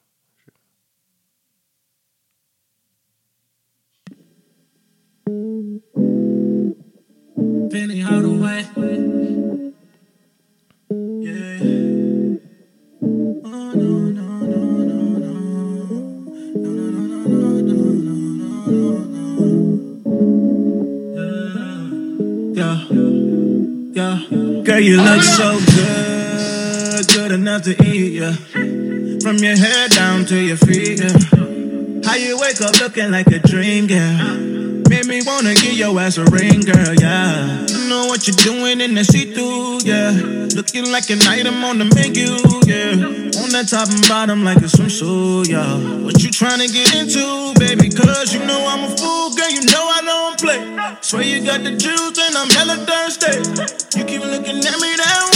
Penny 7.69 7.99
Hardaway. 7.99 8.92
You 24.83 25.01
look 25.01 25.23
so 25.23 25.59
good. 25.75 27.07
Good 27.07 27.31
enough 27.31 27.63
to 27.63 27.71
eat, 27.85 28.13
yeah. 28.19 28.33
From 29.21 29.37
your 29.37 29.55
head 29.55 29.91
down 29.91 30.25
to 30.25 30.37
your 30.37 30.57
feet, 30.57 30.99
yeah. 30.99 31.17
How 32.03 32.15
you 32.15 32.37
wake 32.39 32.59
up 32.61 32.79
looking 32.81 33.11
like 33.11 33.27
a 33.27 33.39
dream, 33.39 33.87
girl. 33.87 34.37
Made 34.89 35.05
me 35.05 35.21
wanna 35.25 35.53
give 35.55 35.73
your 35.73 35.97
ass 35.99 36.17
a 36.17 36.25
ring, 36.25 36.61
girl, 36.61 36.93
yeah. 36.99 37.65
Know 37.87 38.07
what 38.07 38.27
you're 38.27 38.35
doing 38.35 38.81
in 38.81 38.95
the 38.95 39.05
see-through, 39.05 39.79
yeah. 39.83 40.11
Looking 40.55 40.91
like 40.91 41.09
an 41.09 41.21
item 41.21 41.63
on 41.63 41.77
the 41.77 41.85
menu, 41.85 42.35
yeah. 42.67 43.22
The 43.53 43.63
top 43.63 43.87
and 43.87 44.01
bottom 44.09 44.43
like 44.43 44.57
a 44.57 44.61
swimsuit, 44.65 45.47
yeah. 45.47 45.77
What 46.01 46.23
you 46.23 46.31
trying 46.31 46.57
to 46.57 46.73
get 46.73 46.89
into, 46.95 47.53
baby? 47.59 47.87
Cause 47.87 48.33
you 48.33 48.39
know 48.39 48.65
I'm 48.65 48.89
a 48.89 48.97
fool, 48.97 49.29
girl, 49.29 49.51
you 49.53 49.61
know 49.69 49.85
I 49.93 50.01
don't 50.01 50.39
play. 50.41 50.97
Swear 51.01 51.21
you 51.21 51.45
got 51.45 51.61
the 51.63 51.77
juice 51.77 52.17
and 52.17 52.33
I'm 52.33 52.49
hella 52.49 52.81
thirsty. 52.81 53.45
You 53.93 54.05
keep 54.05 54.21
looking 54.25 54.57
at 54.57 54.77
me 54.81 54.89
that 54.97 55.21
way, 55.29 55.32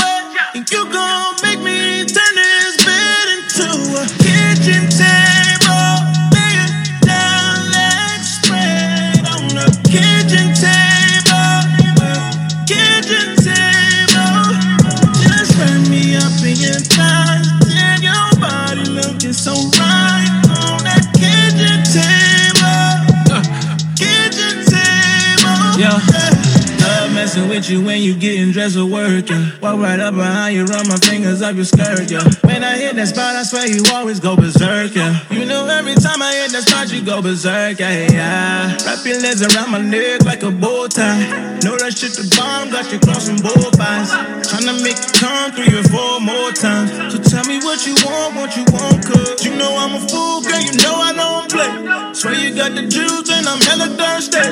you 27.70 27.84
when 27.84 28.02
you 28.02 28.16
getting 28.16 28.52
dressed 28.52 28.76
for 28.76 28.86
work, 28.86 29.30
yeah. 29.30 29.52
Walk 29.62 29.80
right 29.80 30.00
up 30.00 30.16
behind 30.16 30.56
you, 30.56 30.66
run 30.66 30.88
my 30.88 30.98
fingers 30.98 31.42
up 31.42 31.56
your 31.56 31.66
skirt, 31.66 32.10
yeah. 32.10 32.24
When 32.44 32.64
I 32.64 32.78
hit 32.78 32.96
that 32.96 33.08
spot, 33.08 33.36
I 33.36 33.44
swear 33.44 33.68
you 33.68 33.84
always 33.94 34.20
go 34.20 34.36
berserk, 34.36 34.96
yeah. 34.96 35.20
You 35.32 35.46
know 35.46 35.68
every 35.68 35.96
time 35.96 36.22
I 36.22 36.34
hit 36.34 36.52
that 36.52 36.64
spot, 36.68 36.92
you 36.92 37.04
go 37.04 37.22
berserk, 37.22 37.80
yeah, 37.80 38.08
yeah. 38.12 38.78
Wrap 38.86 39.06
your 39.06 39.20
legs 39.22 39.42
around 39.44 39.72
my 39.72 39.82
neck 39.82 40.24
like 40.24 40.44
a 40.44 40.52
bow 40.52 40.88
tie. 40.88 41.58
Know 41.64 41.76
that 41.78 41.98
shit 41.98 42.14
the 42.14 42.24
bomb, 42.38 42.70
got 42.70 42.92
you 42.92 43.00
crossing 43.00 43.42
both 43.42 43.80
eyes. 43.80 44.12
Tryna 44.48 44.80
make 44.84 44.96
you 44.96 45.12
come 45.20 45.52
three 45.52 45.74
or 45.74 45.84
four 45.92 46.22
more 46.22 46.52
times. 46.52 46.92
So 47.12 47.20
tell 47.20 47.46
me 47.46 47.60
what 47.60 47.84
you 47.88 47.96
want, 48.06 48.36
what 48.36 48.56
you 48.56 48.64
want, 48.72 49.04
cause 49.04 49.44
you 49.44 49.56
know 49.56 49.76
I'm 49.76 49.98
a 49.98 50.02
fool, 50.08 50.42
girl, 50.42 50.62
you 50.62 50.74
know 50.80 50.96
I 50.96 51.12
don't 51.12 51.50
play. 51.52 52.14
Swear 52.14 52.36
you 52.36 52.56
got 52.56 52.76
the 52.76 52.88
juice 52.88 53.30
and 53.30 53.48
I'm 53.48 53.60
hella 53.62 53.92
thirsty. 53.98 54.46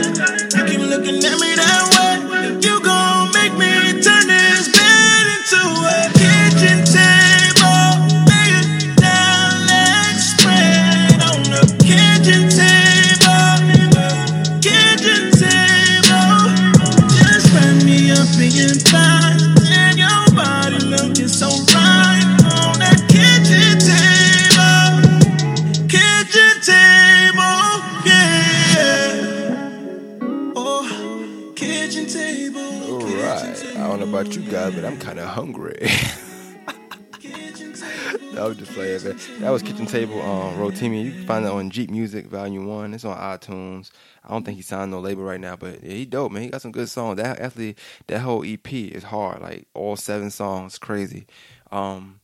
You 0.57 0.63
keep 0.65 0.81
looking 0.81 1.21
at 1.23 1.37
me 1.39 1.49
that 1.55 1.83
way, 1.93 2.59
you 2.59 2.81
gon' 2.83 3.04
guys, 34.49 34.75
but 34.75 34.85
I'm 34.85 34.97
kind 34.99 35.19
of 35.19 35.27
hungry. 35.27 35.87
was 38.47 38.57
just 38.57 38.73
playing, 38.73 39.03
man. 39.03 39.17
That 39.39 39.49
was 39.49 39.63
Kitchen 39.63 39.85
Table 39.85 40.21
um, 40.21 40.55
Rotimi. 40.55 41.05
You 41.05 41.11
can 41.11 41.25
find 41.25 41.45
that 41.45 41.51
on 41.51 41.69
Jeep 41.69 41.89
Music 41.89 42.27
Volume 42.27 42.67
1. 42.67 42.93
It's 42.93 43.05
on 43.05 43.17
iTunes. 43.17 43.91
I 44.23 44.29
don't 44.29 44.43
think 44.43 44.57
he 44.57 44.61
signed 44.61 44.91
no 44.91 44.99
label 44.99 45.23
right 45.23 45.39
now, 45.39 45.55
but 45.55 45.83
yeah, 45.83 45.93
he 45.93 46.05
dope, 46.05 46.31
man. 46.31 46.43
He 46.43 46.49
got 46.49 46.61
some 46.61 46.71
good 46.71 46.89
songs. 46.89 47.17
That 47.17 47.39
actually, 47.39 47.75
that 48.07 48.19
whole 48.19 48.43
EP 48.45 48.71
is 48.73 49.03
hard. 49.03 49.41
Like, 49.41 49.67
all 49.73 49.95
seven 49.95 50.29
songs. 50.29 50.77
Crazy. 50.77 51.27
Um, 51.71 52.19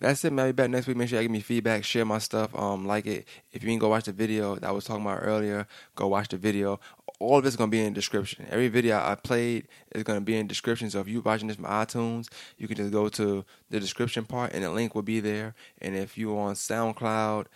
that's 0.00 0.24
it, 0.24 0.32
man. 0.32 0.46
I'll 0.46 0.52
be 0.52 0.56
back 0.56 0.70
next 0.70 0.86
week. 0.86 0.96
Make 0.96 1.10
sure 1.10 1.20
you 1.20 1.24
give 1.24 1.30
me 1.30 1.40
feedback, 1.40 1.84
share 1.84 2.04
my 2.04 2.18
stuff, 2.18 2.54
um, 2.58 2.86
like 2.86 3.06
it. 3.06 3.28
If 3.52 3.62
you 3.62 3.68
didn't 3.68 3.82
go 3.82 3.90
watch 3.90 4.04
the 4.04 4.12
video 4.12 4.54
that 4.54 4.64
I 4.64 4.72
was 4.72 4.84
talking 4.84 5.04
about 5.04 5.20
earlier, 5.22 5.66
go 5.94 6.08
watch 6.08 6.28
the 6.28 6.38
video. 6.38 6.80
All 7.18 7.38
of 7.38 7.44
it's 7.44 7.56
gonna 7.56 7.70
be 7.70 7.80
in 7.80 7.92
the 7.92 7.98
description. 7.98 8.46
Every 8.50 8.68
video 8.68 8.98
I 8.98 9.14
played 9.14 9.68
is 9.94 10.02
gonna 10.02 10.22
be 10.22 10.36
in 10.36 10.46
the 10.46 10.48
description. 10.48 10.88
So 10.88 11.00
if 11.00 11.08
you're 11.08 11.20
watching 11.20 11.48
this 11.48 11.56
from 11.56 11.66
iTunes, 11.66 12.28
you 12.56 12.66
can 12.66 12.78
just 12.78 12.92
go 12.92 13.10
to 13.10 13.44
the 13.68 13.78
description 13.78 14.24
part 14.24 14.54
and 14.54 14.64
the 14.64 14.70
link 14.70 14.94
will 14.94 15.02
be 15.02 15.20
there. 15.20 15.54
And 15.82 15.94
if 15.94 16.16
you're 16.16 16.38
on 16.38 16.54
SoundCloud, 16.54 17.46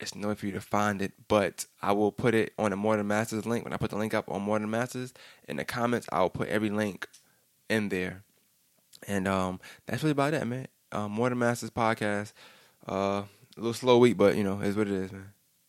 it's 0.00 0.14
no 0.14 0.28
way 0.28 0.34
for 0.34 0.46
you 0.46 0.52
to 0.52 0.60
find 0.60 1.02
it, 1.02 1.12
but 1.28 1.66
I 1.82 1.92
will 1.92 2.10
put 2.10 2.34
it 2.34 2.52
on 2.58 2.70
the 2.70 2.76
More 2.76 2.96
Than 2.96 3.06
Masters 3.06 3.46
link. 3.46 3.64
When 3.64 3.72
I 3.72 3.76
put 3.76 3.90
the 3.90 3.98
link 3.98 4.14
up 4.14 4.28
on 4.28 4.42
More 4.42 4.58
Than 4.58 4.70
Masters, 4.70 5.12
in 5.46 5.58
the 5.58 5.64
comments, 5.64 6.08
I'll 6.10 6.30
put 6.30 6.48
every 6.48 6.70
link 6.70 7.06
in 7.68 7.90
there. 7.90 8.24
And 9.06 9.28
um, 9.28 9.60
that's 9.86 10.02
really 10.02 10.12
about 10.12 10.34
it, 10.34 10.44
man. 10.46 10.66
Um, 10.92 11.12
More 11.12 11.28
Than 11.28 11.38
Masters 11.38 11.70
podcast. 11.70 12.32
Uh, 12.88 13.24
a 13.24 13.28
little 13.56 13.74
slow 13.74 13.98
week, 13.98 14.16
but 14.16 14.36
you 14.36 14.44
know, 14.44 14.60
is 14.60 14.76
what 14.76 14.88
it 14.88 14.94
is, 14.94 15.12
man. 15.12 15.32